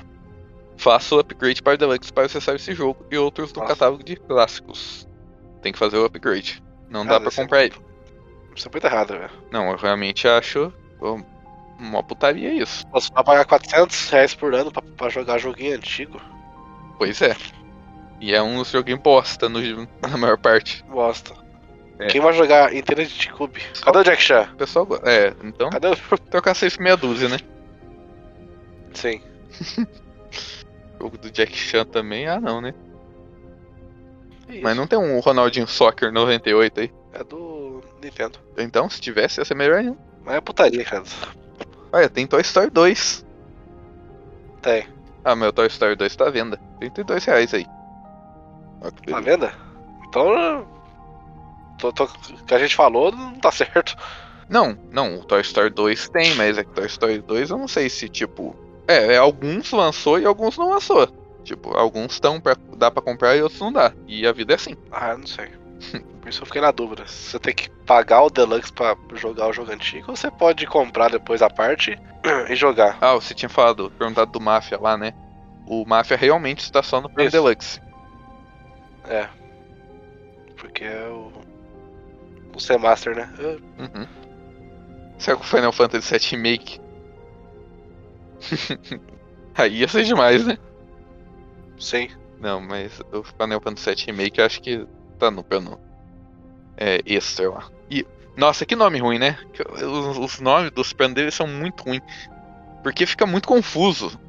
Faça 0.78 1.16
o 1.16 1.20
upgrade 1.20 1.62
para 1.62 1.74
o 1.74 1.78
Deluxe 1.78 2.12
para 2.14 2.26
acessar 2.26 2.56
esse 2.56 2.74
jogo 2.74 3.06
e 3.12 3.18
outros 3.18 3.52
do 3.52 3.60
Nossa. 3.60 3.74
catálogo 3.74 4.04
de 4.04 4.16
clássicos. 4.16 5.08
Tem 5.62 5.72
que 5.72 5.80
fazer 5.80 5.98
o 5.98 6.06
upgrade. 6.06 6.62
Não 6.90 7.06
dá 7.06 7.20
pra 7.20 7.30
é 7.30 7.36
comprar 7.36 7.64
ele. 7.66 7.76
isso 8.56 8.68
é 8.68 8.72
muito 8.72 8.86
errado, 8.86 9.10
velho. 9.18 9.30
Não, 9.52 9.72
eu 9.72 9.78
realmente 9.78 10.28
acho 10.28 10.72
uma 11.80 12.04
putaria 12.04 12.54
isso. 12.54 12.86
Você 12.92 13.12
vai 13.14 13.24
pagar 13.24 13.46
400 13.46 14.10
reais 14.10 14.36
por 14.36 14.54
ano 14.54 14.72
pra, 14.72 14.82
pra 14.82 15.10
jogar 15.10 15.38
joguinho 15.38 15.76
antigo? 15.76 16.22
Pois 16.98 17.22
é. 17.22 17.36
E 18.20 18.34
é 18.34 18.42
um 18.42 18.64
joguinho 18.66 18.98
bosta 18.98 19.48
no, 19.48 19.60
na 20.02 20.18
maior 20.18 20.38
parte. 20.38 20.84
Bosta. 20.86 21.34
É. 22.00 22.08
Quem 22.08 22.22
vai 22.22 22.34
jogar 22.34 22.74
Infinity 22.76 23.32
Cube? 23.32 23.62
Cadê 23.82 24.00
o 24.00 24.04
Jack 24.04 24.22
Chan? 24.22 24.50
O 24.54 24.58
pessoal. 24.58 24.88
É, 25.04 25.34
então 25.44 25.70
Cadê 25.70 25.88
o. 25.88 25.96
trocar 26.30 26.54
seis 26.54 26.76
por 26.76 26.84
meia 26.84 26.98
dúzia, 26.98 27.28
né? 27.28 27.38
Sim. 28.94 29.22
jogo 31.00 31.18
do 31.18 31.32
Jack 31.32 31.56
Chan 31.56 31.86
também, 31.86 32.28
ah 32.28 32.40
não, 32.40 32.62
né? 32.62 32.74
É 34.48 34.62
Mas 34.62 34.76
não 34.76 34.88
tem 34.88 34.98
um 34.98 35.20
Ronaldinho 35.20 35.68
Soccer 35.68 36.12
98 36.12 36.80
aí. 36.80 36.92
É 37.14 37.24
do 37.24 37.84
Nintendo. 38.02 38.40
Então, 38.58 38.90
se 38.90 39.02
tivesse, 39.02 39.40
ia 39.40 39.46
ser 39.46 39.56
melhor 39.56 39.80
ainda. 39.80 39.98
Mas 40.24 40.36
é 40.36 40.42
putaria, 40.42 40.84
cara. 40.86 41.04
Olha, 41.98 42.08
tem 42.10 42.28
Toy 42.28 42.42
Story 42.42 42.70
2. 42.70 43.26
Tem. 44.62 44.88
Ah, 45.24 45.36
meu 45.36 45.52
Toy 45.52 45.66
Story 45.66 45.96
2 45.96 46.16
tá 46.16 46.28
à 46.28 46.30
venda. 46.30 46.60
32 46.80 47.26
reais 47.26 47.54
aí. 47.56 47.66
Olha 48.82 48.92
que 48.92 49.12
Tá 49.12 49.20
beleza. 49.20 49.48
vendo? 49.48 49.52
Então. 50.08 50.68
tô- 51.80 51.92
tô- 51.92 52.04
O 52.06 52.46
que 52.46 52.54
a 52.54 52.60
gente 52.60 52.76
falou 52.76 53.12
não 53.12 53.34
tá 53.40 53.52
certo. 53.52 53.96
Não, 54.48 54.78
não, 54.92 55.16
o 55.16 55.24
Toy 55.26 55.42
Story 55.42 55.70
2 55.72 56.08
tem, 56.10 56.36
mas 56.36 56.58
é 56.58 56.64
que 56.64 56.70
Toy 56.72 56.86
Story 56.86 57.18
2 57.20 57.50
eu 57.50 57.58
não 57.58 57.68
sei 57.68 57.90
se, 57.90 58.08
tipo. 58.08 58.56
É, 58.88 59.16
é, 59.16 59.18
alguns 59.18 59.72
lançou 59.72 60.20
e 60.20 60.26
alguns 60.26 60.56
não 60.58 60.70
lançou. 60.70 61.08
Tipo, 61.44 61.76
alguns 61.78 62.14
estão 62.14 62.40
pra, 62.40 62.56
dá 62.78 62.92
pra 62.92 63.02
comprar 63.02 63.36
e 63.36 63.42
outros 63.42 63.60
não 63.60 63.72
dá. 63.74 63.92
E 64.08 64.26
a 64.28 64.32
vida 64.32 64.54
é 64.54 64.56
assim. 64.56 64.76
Ah, 64.92 65.10
eu 65.14 65.18
não 65.18 65.28
sei. 65.28 65.50
Por 66.22 66.30
isso 66.30 66.42
eu 66.42 66.46
fiquei 66.46 66.62
na 66.62 66.72
dúvida. 66.72 67.06
Você 67.06 67.40
tem 67.40 67.54
que 67.54 67.70
pagar 67.86 68.24
o 68.24 68.30
Deluxe 68.30 68.72
pra 68.72 68.98
jogar 69.14 69.48
o 69.48 69.54
jogo 69.54 69.72
antigo 69.72 70.06
ou 70.10 70.16
você 70.16 70.30
pode 70.30 70.66
comprar 70.66 71.10
depois 71.10 71.42
a 71.42 71.50
parte 71.50 71.98
e 72.50 72.56
jogar? 72.56 72.98
Ah, 73.00 73.14
você 73.14 73.34
tinha 73.34 73.50
falado, 73.50 73.92
perguntado 73.92 74.32
do 74.32 74.42
Mafia 74.42 74.80
lá, 74.80 74.98
né? 74.98 75.14
O 75.66 75.86
Mafia 75.86 76.18
realmente 76.18 76.60
está 76.60 76.82
só 76.82 77.02
no 77.02 77.10
Isso. 77.18 77.32
Deluxe. 77.32 77.82
É. 79.06 79.28
Porque 80.58 80.84
é 80.84 81.08
o. 81.08 81.32
O 82.56 82.60
C-Master, 82.60 83.16
né? 83.16 83.30
Uhum. 83.78 84.08
Será 85.20 85.38
que 85.38 85.44
o 85.44 85.46
Final 85.46 85.72
Fantasy 85.72 86.18
VII 86.18 86.30
Remake? 86.32 86.82
Aí 89.56 89.78
ia 89.78 89.88
ser 89.88 90.04
demais, 90.04 90.46
né? 90.46 90.58
Sim. 91.80 92.10
Não, 92.40 92.60
mas 92.60 93.00
o 93.12 93.24
Final 93.24 93.62
Fantasy 93.62 93.94
VII 93.94 94.06
Remake 94.08 94.40
eu 94.40 94.46
acho 94.46 94.62
que 94.62 94.88
tá 95.18 95.32
no 95.32 95.44
plano 95.44 95.80
é, 96.78 97.02
extra 97.06 97.50
lá. 97.50 97.70
E, 97.90 98.06
nossa, 98.36 98.66
que 98.66 98.76
nome 98.76 99.00
ruim, 99.00 99.20
né? 99.20 99.38
Os, 99.82 100.18
os 100.18 100.40
nomes 100.40 100.72
dos 100.72 100.94
planos 100.94 101.16
deles 101.16 101.34
são 101.34 101.48
muito 101.48 101.84
ruins. 101.84 102.02
Porque 102.84 103.06
fica 103.06 103.26
muito 103.26 103.48
confuso. 103.48 104.20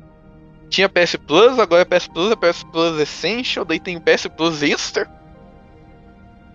Tinha 0.69 0.89
PS 0.89 1.17
Plus, 1.17 1.59
agora 1.59 1.83
é 1.83 1.85
PS 1.85 2.09
Plus, 2.09 2.31
é 2.31 2.37
PS 2.37 2.65
Plus 2.65 3.01
Essential, 3.01 3.65
daí 3.65 3.81
tem 3.81 4.01
PS 4.01 4.27
Plus 4.37 4.63
Extra. 4.63 5.11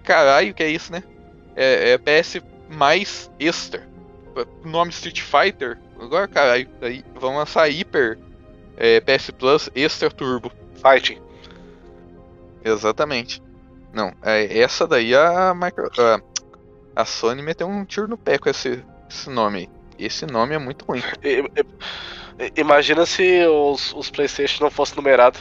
Caralho, 0.04 0.54
que 0.54 0.64
é 0.64 0.70
isso, 0.70 0.92
né? 0.92 1.04
É, 1.56 1.92
é 1.92 1.98
PS 1.98 2.42
mais 2.70 3.32
Extra. 3.40 3.88
Nome 4.64 4.92
Street 4.92 5.22
Fighter. 5.22 5.80
Agora, 6.00 6.28
caralho, 6.28 6.68
daí 6.82 7.04
vão 7.16 7.38
lançar 7.38 7.70
Hyper 7.70 8.18
é, 8.78 9.00
PS 9.00 9.32
Plus 9.32 9.70
Extra 9.76 10.10
Turbo. 10.10 10.52
Fighting. 10.76 11.22
Exatamente. 12.64 13.42
Não, 13.94 14.12
é, 14.24 14.60
essa 14.60 14.88
daí 14.88 15.16
a, 15.16 15.54
micro, 15.54 15.90
a, 16.00 16.20
a 16.96 17.06
Sony 17.06 17.42
meteu 17.44 17.68
um 17.68 17.86
tiro 17.86 18.08
no 18.08 18.18
pé 18.18 18.40
com 18.40 18.50
esse, 18.50 18.84
esse 19.10 19.30
nome 19.30 19.60
aí. 19.60 19.70
Esse 20.00 20.26
nome 20.26 20.56
é 20.56 20.58
muito 20.58 20.84
ruim. 20.86 21.02
Imagina 22.58 23.06
se 23.06 23.46
os, 23.46 23.94
os 23.94 24.10
Playstation 24.10 24.64
não 24.64 24.72
fossem 24.72 24.96
numerados. 24.96 25.40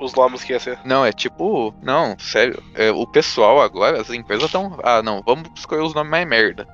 Os 0.00 0.14
nomes 0.14 0.42
que 0.42 0.52
ia 0.52 0.58
ser. 0.58 0.78
Não, 0.84 1.04
é 1.04 1.12
tipo. 1.12 1.74
Não, 1.82 2.18
sério. 2.18 2.60
é, 2.74 2.90
o 2.90 3.06
pessoal 3.06 3.60
agora, 3.60 4.00
as 4.00 4.08
empresas 4.10 4.46
estão. 4.46 4.78
Ah, 4.82 5.02
não, 5.02 5.22
vamos 5.24 5.50
escolher 5.54 5.82
os 5.82 5.92
nomes 5.92 6.10
mais 6.10 6.26
merda. 6.26 6.66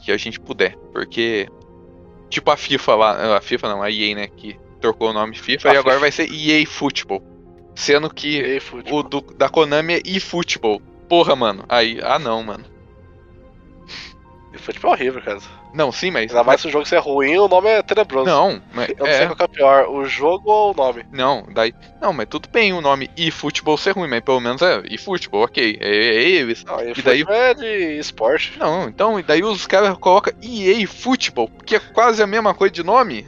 Que 0.00 0.10
a 0.10 0.16
gente 0.16 0.40
puder. 0.40 0.74
Porque. 0.92 1.46
Tipo 2.30 2.50
a 2.50 2.56
FIFA 2.56 2.94
lá. 2.94 3.36
A 3.36 3.40
FIFA 3.42 3.68
não, 3.68 3.82
a 3.82 3.90
EA, 3.90 4.14
né? 4.14 4.28
Que 4.28 4.58
trocou 4.80 5.10
o 5.10 5.12
nome 5.12 5.36
FIFA 5.36 5.70
A 5.70 5.74
e 5.74 5.76
agora 5.76 5.96
FIFA. 5.96 6.00
vai 6.00 6.10
ser 6.10 6.32
EA 6.32 6.66
Football. 6.66 7.22
Sendo 7.78 8.10
que 8.12 8.60
o 8.90 9.04
do, 9.04 9.20
da 9.20 9.48
Konami 9.48 9.94
é 9.94 10.02
eFootball. 10.04 10.82
Porra, 11.08 11.36
mano. 11.36 11.64
Aí. 11.68 12.00
Ah, 12.02 12.18
não, 12.18 12.42
mano. 12.42 12.64
E 14.52 14.58
futebol 14.58 14.90
é 14.90 14.94
horrível, 14.94 15.22
cara. 15.22 15.38
Não, 15.72 15.92
sim, 15.92 16.10
mas. 16.10 16.32
Ainda 16.32 16.42
mais 16.42 16.60
se 16.60 16.66
o 16.66 16.70
jogo 16.72 16.84
ser 16.86 16.98
ruim, 16.98 17.38
o 17.38 17.46
nome 17.46 17.68
é 17.68 17.80
tenebroso. 17.80 18.26
Não, 18.26 18.60
mas. 18.74 18.88
Eu 18.88 18.96
não 18.98 19.06
é. 19.06 19.18
sei 19.18 19.26
qual 19.26 19.36
que 19.36 19.42
é 19.44 19.48
pior, 19.48 19.88
o 19.90 20.04
jogo 20.06 20.50
ou 20.50 20.72
o 20.72 20.74
nome. 20.74 21.06
Não, 21.12 21.46
daí. 21.54 21.72
Não, 22.00 22.12
mas 22.12 22.26
tudo 22.28 22.48
bem 22.48 22.72
o 22.72 22.80
nome 22.80 23.08
eFootball 23.16 23.78
ser 23.78 23.92
ruim, 23.92 24.08
mas 24.08 24.22
pelo 24.22 24.40
menos 24.40 24.60
é 24.60 24.82
eFootball, 24.90 25.44
ok. 25.44 25.78
É, 25.80 25.88
é 25.88 26.22
eles. 26.24 26.64
Não, 26.64 26.80
e, 26.80 26.90
E 26.90 27.02
daí- 27.02 27.24
é 27.28 27.54
de 27.54 27.98
esporte. 28.00 28.58
Não, 28.58 28.88
então, 28.88 29.20
e 29.20 29.22
daí 29.22 29.44
os 29.44 29.68
caras 29.68 29.96
colocam 29.98 30.34
EA 30.42 30.84
Football, 30.88 31.48
que 31.64 31.76
é 31.76 31.78
quase 31.78 32.20
a 32.20 32.26
mesma 32.26 32.52
coisa 32.54 32.74
de 32.74 32.82
nome. 32.82 33.24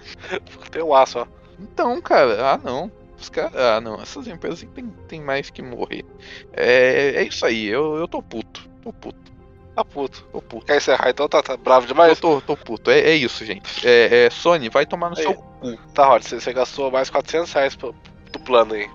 Tem 0.72 0.82
um 0.82 0.92
A 0.92 1.06
só. 1.06 1.24
Então, 1.60 2.00
cara, 2.00 2.54
ah 2.54 2.60
não. 2.60 2.90
Os 3.20 3.28
caras. 3.28 3.54
Ah 3.54 3.80
não, 3.80 4.00
essas 4.00 4.26
empresas 4.26 4.66
tem, 4.74 4.86
tem 5.08 5.20
mais 5.20 5.50
que 5.50 5.62
morrer. 5.62 6.04
É, 6.52 7.12
é 7.16 7.22
isso 7.24 7.44
aí, 7.44 7.66
eu, 7.66 7.96
eu 7.96 8.08
tô 8.08 8.22
puto. 8.22 8.68
Tô 8.82 8.92
puto, 8.92 9.30
Tá 9.74 9.84
puto. 9.84 10.26
tô 10.32 10.40
puto. 10.42 10.66
Quer 10.66 10.78
encerrar 10.78 11.10
então? 11.10 11.28
Tá, 11.28 11.42
tá 11.42 11.56
bravo 11.56 11.84
Eu 11.84 11.88
demais? 11.88 12.18
tô, 12.18 12.40
tô 12.40 12.56
puto. 12.56 12.90
É, 12.90 12.98
é 13.00 13.14
isso, 13.14 13.44
gente. 13.44 13.86
É, 13.86 14.26
é, 14.26 14.30
Sony, 14.30 14.68
vai 14.68 14.86
tomar 14.86 15.10
no 15.10 15.16
Aí. 15.16 15.22
seu 15.22 15.34
cu. 15.34 15.76
Tá, 15.94 16.06
Rod, 16.06 16.22
você, 16.22 16.40
você 16.40 16.52
gastou 16.52 16.90
mais 16.90 17.10
400 17.10 17.52
reais 17.52 17.76
pro, 17.76 17.94
do 18.32 18.40
plano 18.40 18.74
aí. 18.74 18.88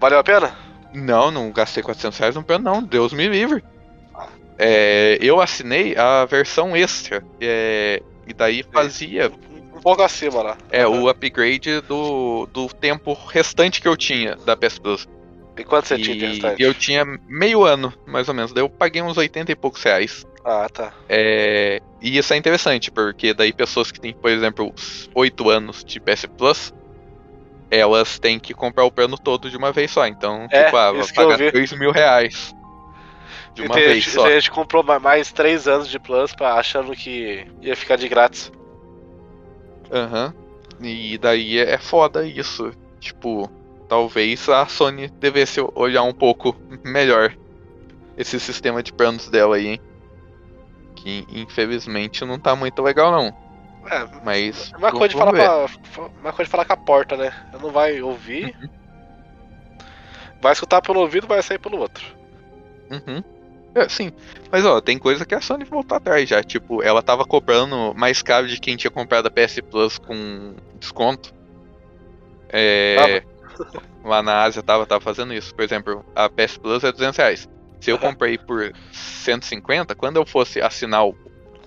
Valeu 0.00 0.18
a 0.18 0.24
pena? 0.24 0.56
Não, 0.92 1.30
não 1.30 1.50
gastei 1.52 1.82
400 1.82 2.18
reais 2.18 2.34
no 2.36 2.42
plano, 2.44 2.64
não. 2.64 2.82
Deus 2.82 3.12
me 3.12 3.26
livre. 3.28 3.64
É, 4.58 5.18
eu 5.20 5.40
assinei 5.40 5.96
a 5.96 6.24
versão 6.26 6.76
extra. 6.76 7.24
é, 7.40 8.02
e 8.26 8.34
daí 8.34 8.62
fazia 8.62 9.30
Um 9.80 9.82
pouco 9.82 10.02
acima 10.02 10.42
lá. 10.42 10.58
é, 10.70 10.86
o 10.86 11.08
upgrade 11.08 11.80
do, 11.82 12.46
do 12.52 12.68
tempo 12.68 13.12
restante 13.28 13.80
que 13.80 13.88
eu 13.88 13.96
tinha 13.96 14.36
da 14.36 14.56
PS 14.56 14.78
Plus. 14.80 15.08
E 15.56 15.64
quanto 15.64 15.88
você 15.88 15.98
tinha 15.98 16.16
de 16.16 16.24
E 16.24 16.26
restante? 16.26 16.62
eu 16.64 16.74
tinha 16.74 17.04
meio 17.28 17.64
ano, 17.64 17.92
mais 18.06 18.28
ou 18.28 18.34
menos. 18.34 18.52
Daí 18.52 18.62
eu 18.62 18.68
paguei 18.70 19.02
uns 19.02 19.16
80 19.16 19.52
e 19.52 19.56
poucos 19.56 19.82
reais. 19.82 20.24
Ah, 20.44 20.68
tá. 20.72 20.92
É, 21.08 21.80
e 22.00 22.16
isso 22.16 22.32
é 22.32 22.36
interessante, 22.36 22.90
porque 22.90 23.34
daí 23.34 23.52
pessoas 23.52 23.90
que 23.90 24.00
têm, 24.00 24.14
por 24.14 24.30
exemplo, 24.30 24.72
8 25.14 25.50
anos 25.50 25.84
de 25.84 26.00
PS 26.00 26.26
Plus, 26.26 26.72
elas 27.70 28.18
têm 28.18 28.38
que 28.38 28.54
comprar 28.54 28.84
o 28.84 28.90
plano 28.92 29.16
todo 29.18 29.50
de 29.50 29.56
uma 29.56 29.72
vez 29.72 29.90
só. 29.90 30.06
Então, 30.06 30.46
É, 30.50 30.64
tipo, 30.64 30.76
ah, 30.76 30.92
vou 30.92 31.06
pagar 31.14 31.36
vi. 31.38 31.52
2 31.52 31.72
mil 31.72 31.90
reais 31.92 32.52
de 33.54 33.62
E 33.62 33.66
uma 33.66 33.74
tem 33.74 33.84
vez 33.84 34.04
só. 34.06 34.22
tem 34.24 34.32
gente 34.40 34.50
comprou 34.50 34.82
ma- 34.82 34.98
mais 34.98 35.32
3 35.32 35.68
anos 35.68 35.88
de 35.88 35.98
Plus 35.98 36.32
pra, 36.34 36.54
achando 36.54 36.94
que 36.94 37.46
ia 37.60 37.76
ficar 37.76 37.96
de 37.96 38.08
grátis. 38.08 38.50
Aham. 39.92 40.34
E 40.80 41.18
daí 41.18 41.58
é 41.58 41.72
é 41.72 41.78
foda 41.78 42.26
isso. 42.26 42.72
Tipo, 43.00 43.50
talvez 43.88 44.48
a 44.48 44.66
Sony 44.66 45.08
devesse 45.08 45.60
olhar 45.74 46.02
um 46.02 46.12
pouco 46.12 46.56
melhor 46.84 47.34
esse 48.16 48.38
sistema 48.38 48.82
de 48.82 48.92
planos 48.92 49.28
dela 49.28 49.56
aí, 49.56 49.66
hein? 49.68 49.80
Que 50.96 51.26
infelizmente 51.30 52.24
não 52.24 52.38
tá 52.38 52.54
muito 52.54 52.82
legal 52.82 53.10
não. 53.10 53.34
É, 53.90 54.06
Mas. 54.22 54.70
é 54.72 54.76
uma 54.76 54.92
coisa, 54.92 55.08
de 55.08 55.16
falar 55.16 55.32
pra, 55.32 56.10
uma 56.20 56.32
coisa 56.32 56.44
de 56.44 56.50
falar 56.50 56.64
com 56.66 56.72
a 56.72 56.76
porta, 56.76 57.16
né? 57.16 57.32
Ela 57.52 57.62
não 57.62 57.70
vai 57.70 58.00
ouvir. 58.02 58.54
Vai 60.40 60.52
escutar 60.52 60.80
pelo 60.80 61.00
ouvido, 61.00 61.26
vai 61.26 61.42
sair 61.42 61.58
pelo 61.58 61.78
outro. 61.78 62.04
Uhum. 62.90 63.22
É, 63.74 63.88
sim. 63.88 64.12
Mas 64.50 64.64
ó, 64.64 64.80
tem 64.80 64.98
coisa 64.98 65.24
que 65.24 65.34
a 65.34 65.40
Sony 65.40 65.64
voltou 65.64 65.96
atrás 65.96 66.28
já. 66.28 66.42
Tipo, 66.42 66.82
ela 66.82 67.02
tava 67.02 67.24
cobrando 67.24 67.94
mais 67.94 68.20
caro 68.22 68.48
de 68.48 68.58
quem 68.58 68.76
tinha 68.76 68.90
comprado 68.90 69.26
a 69.26 69.30
PS 69.30 69.60
Plus 69.70 69.98
com 69.98 70.54
desconto. 70.78 71.32
É. 72.48 73.22
Lá 74.04 74.22
na 74.22 74.42
Ásia 74.42 74.62
tava, 74.62 74.86
tava 74.86 75.00
fazendo 75.00 75.32
isso. 75.32 75.54
Por 75.54 75.62
exemplo, 75.62 76.04
a 76.14 76.28
PS 76.28 76.56
Plus 76.56 76.82
é 76.82 76.90
200 76.90 77.16
reais. 77.16 77.48
Se 77.80 77.90
eu 77.90 77.98
comprei 77.98 78.36
por 78.36 78.72
150, 78.92 79.94
quando 79.94 80.16
eu 80.16 80.26
fosse 80.26 80.60
assinar 80.60 81.06
o, 81.06 81.14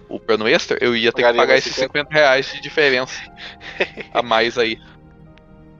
o 0.10 0.20
plano 0.20 0.48
extra, 0.48 0.78
eu 0.82 0.96
ia 0.96 1.12
ter 1.12 1.24
que 1.24 1.34
pagar 1.34 1.58
esses 1.58 1.76
50 1.76 2.14
reais 2.14 2.52
de 2.54 2.62
diferença 2.62 3.20
a 4.14 4.22
mais 4.22 4.58
aí. 4.58 4.78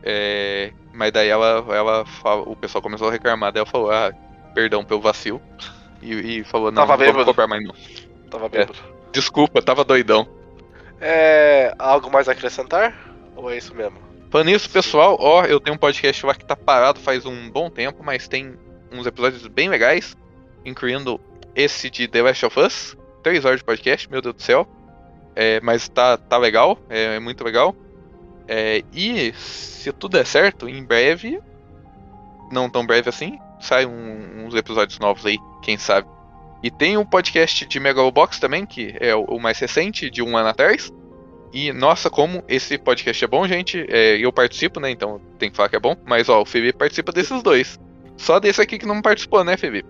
É, 0.02 0.72
mas 0.94 1.12
daí 1.12 1.30
ela, 1.30 1.66
ela 1.70 2.06
o 2.46 2.56
pessoal 2.56 2.82
começou 2.82 3.08
a 3.08 3.12
reclamar, 3.12 3.52
daí 3.52 3.60
ela 3.60 3.70
falou, 3.70 3.92
ah, 3.92 4.12
perdão 4.54 4.84
pelo 4.84 5.02
vacilo. 5.02 5.42
E, 6.04 6.40
e 6.40 6.44
falou, 6.44 6.72
não, 6.72 6.86
Tava 6.86 7.04
não 7.04 7.14
vamos 7.14 7.26
comprar 7.26 7.48
mais 7.48 7.64
não. 7.64 7.74
Tava 8.30 8.50
bêbado. 8.50 8.78
Desculpa, 9.12 9.62
tava 9.62 9.84
doidão. 9.84 10.28
É. 11.00 11.74
Algo 11.80 12.12
mais 12.12 12.28
a 12.28 12.34
acrescentar? 12.34 12.94
Ou 13.36 13.50
é 13.50 13.58
isso 13.58 13.74
mesmo? 13.74 13.98
Falando 14.30 14.48
nisso, 14.48 14.70
pessoal, 14.70 15.16
ó, 15.20 15.46
eu 15.46 15.60
tenho 15.60 15.76
um 15.76 15.80
podcast 15.80 16.26
lá 16.26 16.34
que 16.34 16.44
tá 16.44 16.56
parado 16.56 17.00
faz 17.00 17.26
um 17.26 17.50
bom 17.52 17.70
tempo, 17.70 18.04
mas 18.04 18.28
tem 18.28 18.58
uns 18.92 19.06
episódios 19.06 19.46
bem 19.48 19.70
legais, 19.70 20.18
incluindo 20.66 21.22
esse 21.56 21.90
de 21.90 22.08
The 22.08 22.24
Last 22.24 22.46
of 22.46 22.60
Us. 22.60 22.98
Três 23.22 23.46
horas 23.46 23.60
de 23.60 23.64
podcast, 23.64 24.10
meu 24.10 24.22
Deus 24.22 24.36
do 24.36 24.42
céu. 24.42 24.68
É, 25.36 25.62
mas 25.62 25.88
tá, 25.88 26.18
tá 26.18 26.38
legal, 26.38 26.80
é, 26.90 27.16
é 27.16 27.20
muito 27.20 27.44
legal. 27.44 27.76
É, 28.48 28.84
e 28.92 29.32
se 29.34 29.92
tudo 29.92 30.18
der 30.18 30.26
certo, 30.26 30.68
em 30.68 30.84
breve, 30.84 31.40
não 32.52 32.70
tão 32.70 32.86
breve 32.86 33.10
assim, 33.10 33.40
sai 33.64 33.86
um- 33.86 34.46
uns 34.46 34.54
episódios 34.56 35.00
novos 35.00 35.26
aí, 35.26 35.38
quem 35.62 35.78
sabe. 35.78 36.08
E 36.62 36.72
tem 36.72 36.98
um 36.98 37.06
podcast 37.06 37.66
de 37.66 37.80
Megalobox 37.80 38.40
também, 38.40 38.66
que 38.66 38.96
é 39.00 39.14
o, 39.16 39.24
o 39.26 39.40
mais 39.40 39.60
recente, 39.60 40.10
de 40.10 40.22
um 40.22 40.38
ano 40.38 40.50
atrás. 40.50 40.92
E 41.52 41.72
nossa, 41.74 42.10
como 42.10 42.44
esse 42.48 42.78
podcast 42.78 43.24
é 43.24 43.28
bom, 43.28 43.48
gente. 43.48 43.86
É, 43.90 44.18
eu 44.18 44.32
participo, 44.32 44.80
né? 44.80 44.90
Então 44.90 45.20
tem 45.38 45.50
que 45.52 45.56
falar 45.58 45.70
que 45.70 45.76
é 45.76 45.80
bom. 45.80 45.96
Mas 46.06 46.30
ó, 46.30 46.42
o 46.42 46.46
Felipe 46.46 46.78
participa 46.78 47.12
desses 47.12 47.44
dois. 47.44 47.80
Só 48.18 48.40
desse 48.40 48.62
aqui 48.62 48.78
que 48.80 48.86
não 48.86 49.02
participou, 49.02 49.44
né, 49.44 49.58
Felipe? 49.58 49.88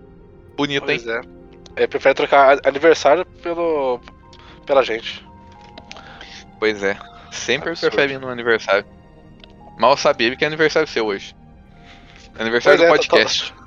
Bonito, 0.56 0.90
hein? 0.90 1.00
Pois 1.02 1.06
é. 1.06 1.20
É, 1.76 1.86
prefere 1.86 2.14
trocar 2.14 2.58
aniversário 2.66 3.24
pelo. 3.42 4.00
pela 4.66 4.82
gente. 4.82 5.26
Pois 6.58 6.82
é. 6.82 6.96
Sempre 7.30 7.70
Absurdo. 7.70 7.92
prefere 7.92 8.18
no 8.18 8.28
aniversário. 8.28 8.84
Mal 9.78 9.96
sabia 9.96 10.36
que 10.36 10.44
é 10.44 10.46
aniversário 10.46 10.88
seu 10.88 11.06
hoje. 11.06 11.34
Aniversário 12.38 12.78
Pois 12.78 12.90
do 12.90 12.94
é, 12.94 12.96
podcast. 12.98 13.52
Tô, 13.52 13.63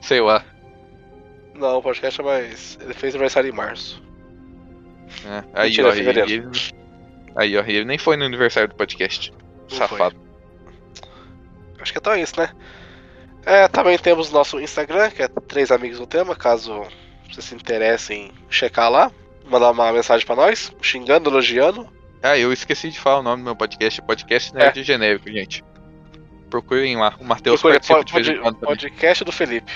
Sei 0.00 0.20
lá. 0.20 0.44
Não, 1.54 1.78
o 1.78 1.82
podcast 1.82 2.20
é 2.20 2.24
mais. 2.24 2.78
Ele 2.80 2.94
fez 2.94 3.14
aniversário 3.14 3.48
em 3.50 3.52
março. 3.54 4.02
É, 5.26 5.44
aí, 5.52 5.68
Mentira, 5.68 5.88
ó, 5.88 5.90
é 5.90 5.94
ele, 5.96 6.04
fevereiro. 6.04 6.50
ele- 6.50 6.74
aí, 7.36 7.56
ó, 7.58 7.62
ele 7.62 7.84
nem 7.84 7.98
foi 7.98 8.16
no 8.16 8.24
aniversário 8.24 8.68
do 8.68 8.74
podcast. 8.74 9.32
Não 9.70 9.76
Safado. 9.76 10.16
Acho 11.80 11.92
que 11.92 12.08
é 12.08 12.20
isso, 12.20 12.38
né? 12.38 12.50
É, 13.44 13.68
também 13.68 13.98
temos 13.98 14.30
nosso 14.30 14.60
Instagram, 14.60 15.10
que 15.10 15.22
é 15.22 15.28
Três 15.28 15.70
Amigos 15.70 15.98
no 15.98 16.06
Tema, 16.06 16.36
caso 16.36 16.82
você 17.32 17.40
se 17.40 17.54
interesse 17.54 18.12
em 18.12 18.30
checar 18.48 18.90
lá. 18.90 19.10
Mandar 19.48 19.70
uma 19.70 19.92
mensagem 19.92 20.26
pra 20.26 20.36
nós, 20.36 20.72
xingando, 20.82 21.30
elogiando. 21.30 21.88
Ah, 22.22 22.36
eu 22.36 22.52
esqueci 22.52 22.90
de 22.90 23.00
falar 23.00 23.20
o 23.20 23.22
nome 23.22 23.42
do 23.42 23.44
meu 23.46 23.56
podcast. 23.56 24.00
Podcast 24.02 24.54
Nerd 24.54 24.82
Genérico, 24.82 25.30
gente. 25.30 25.64
Procurem 26.50 26.96
lá. 26.96 27.14
O 27.20 27.24
Matheus 27.24 27.62
participa 27.62 27.98
pod- 28.04 28.22
de 28.22 28.34
pod- 28.40 28.58
podcast 28.58 29.24
do 29.24 29.32
Felipe. 29.32 29.72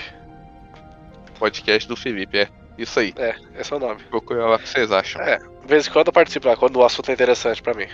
Podcast 1.39 1.87
do 1.87 1.95
Felipe, 1.95 2.37
é. 2.37 2.49
Isso 2.77 2.99
aí. 2.99 3.13
É, 3.17 3.35
esse 3.57 3.71
é 3.71 3.75
o 3.75 3.79
nome. 3.79 4.03
Procura 4.03 4.45
lá 4.45 4.55
o 4.57 4.59
que 4.59 4.67
vocês 4.67 4.91
acham. 4.91 5.21
É. 5.21 5.37
De 5.37 5.67
vez 5.67 5.87
em 5.87 5.91
quando 5.91 6.07
eu 6.07 6.13
participo 6.13 6.47
lá, 6.47 6.57
quando 6.57 6.75
o 6.77 6.83
assunto 6.83 7.09
é 7.09 7.13
interessante 7.13 7.61
pra 7.61 7.73
mim. 7.73 7.87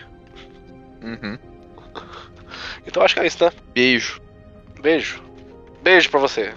Uhum. 1.03 1.37
Então 2.85 3.03
acho 3.03 3.13
que 3.13 3.19
é 3.19 3.27
isso, 3.27 3.43
né? 3.43 3.51
Beijo. 3.73 4.19
Beijo. 4.81 5.21
Beijo 5.83 6.09
pra 6.09 6.19
você. 6.19 6.53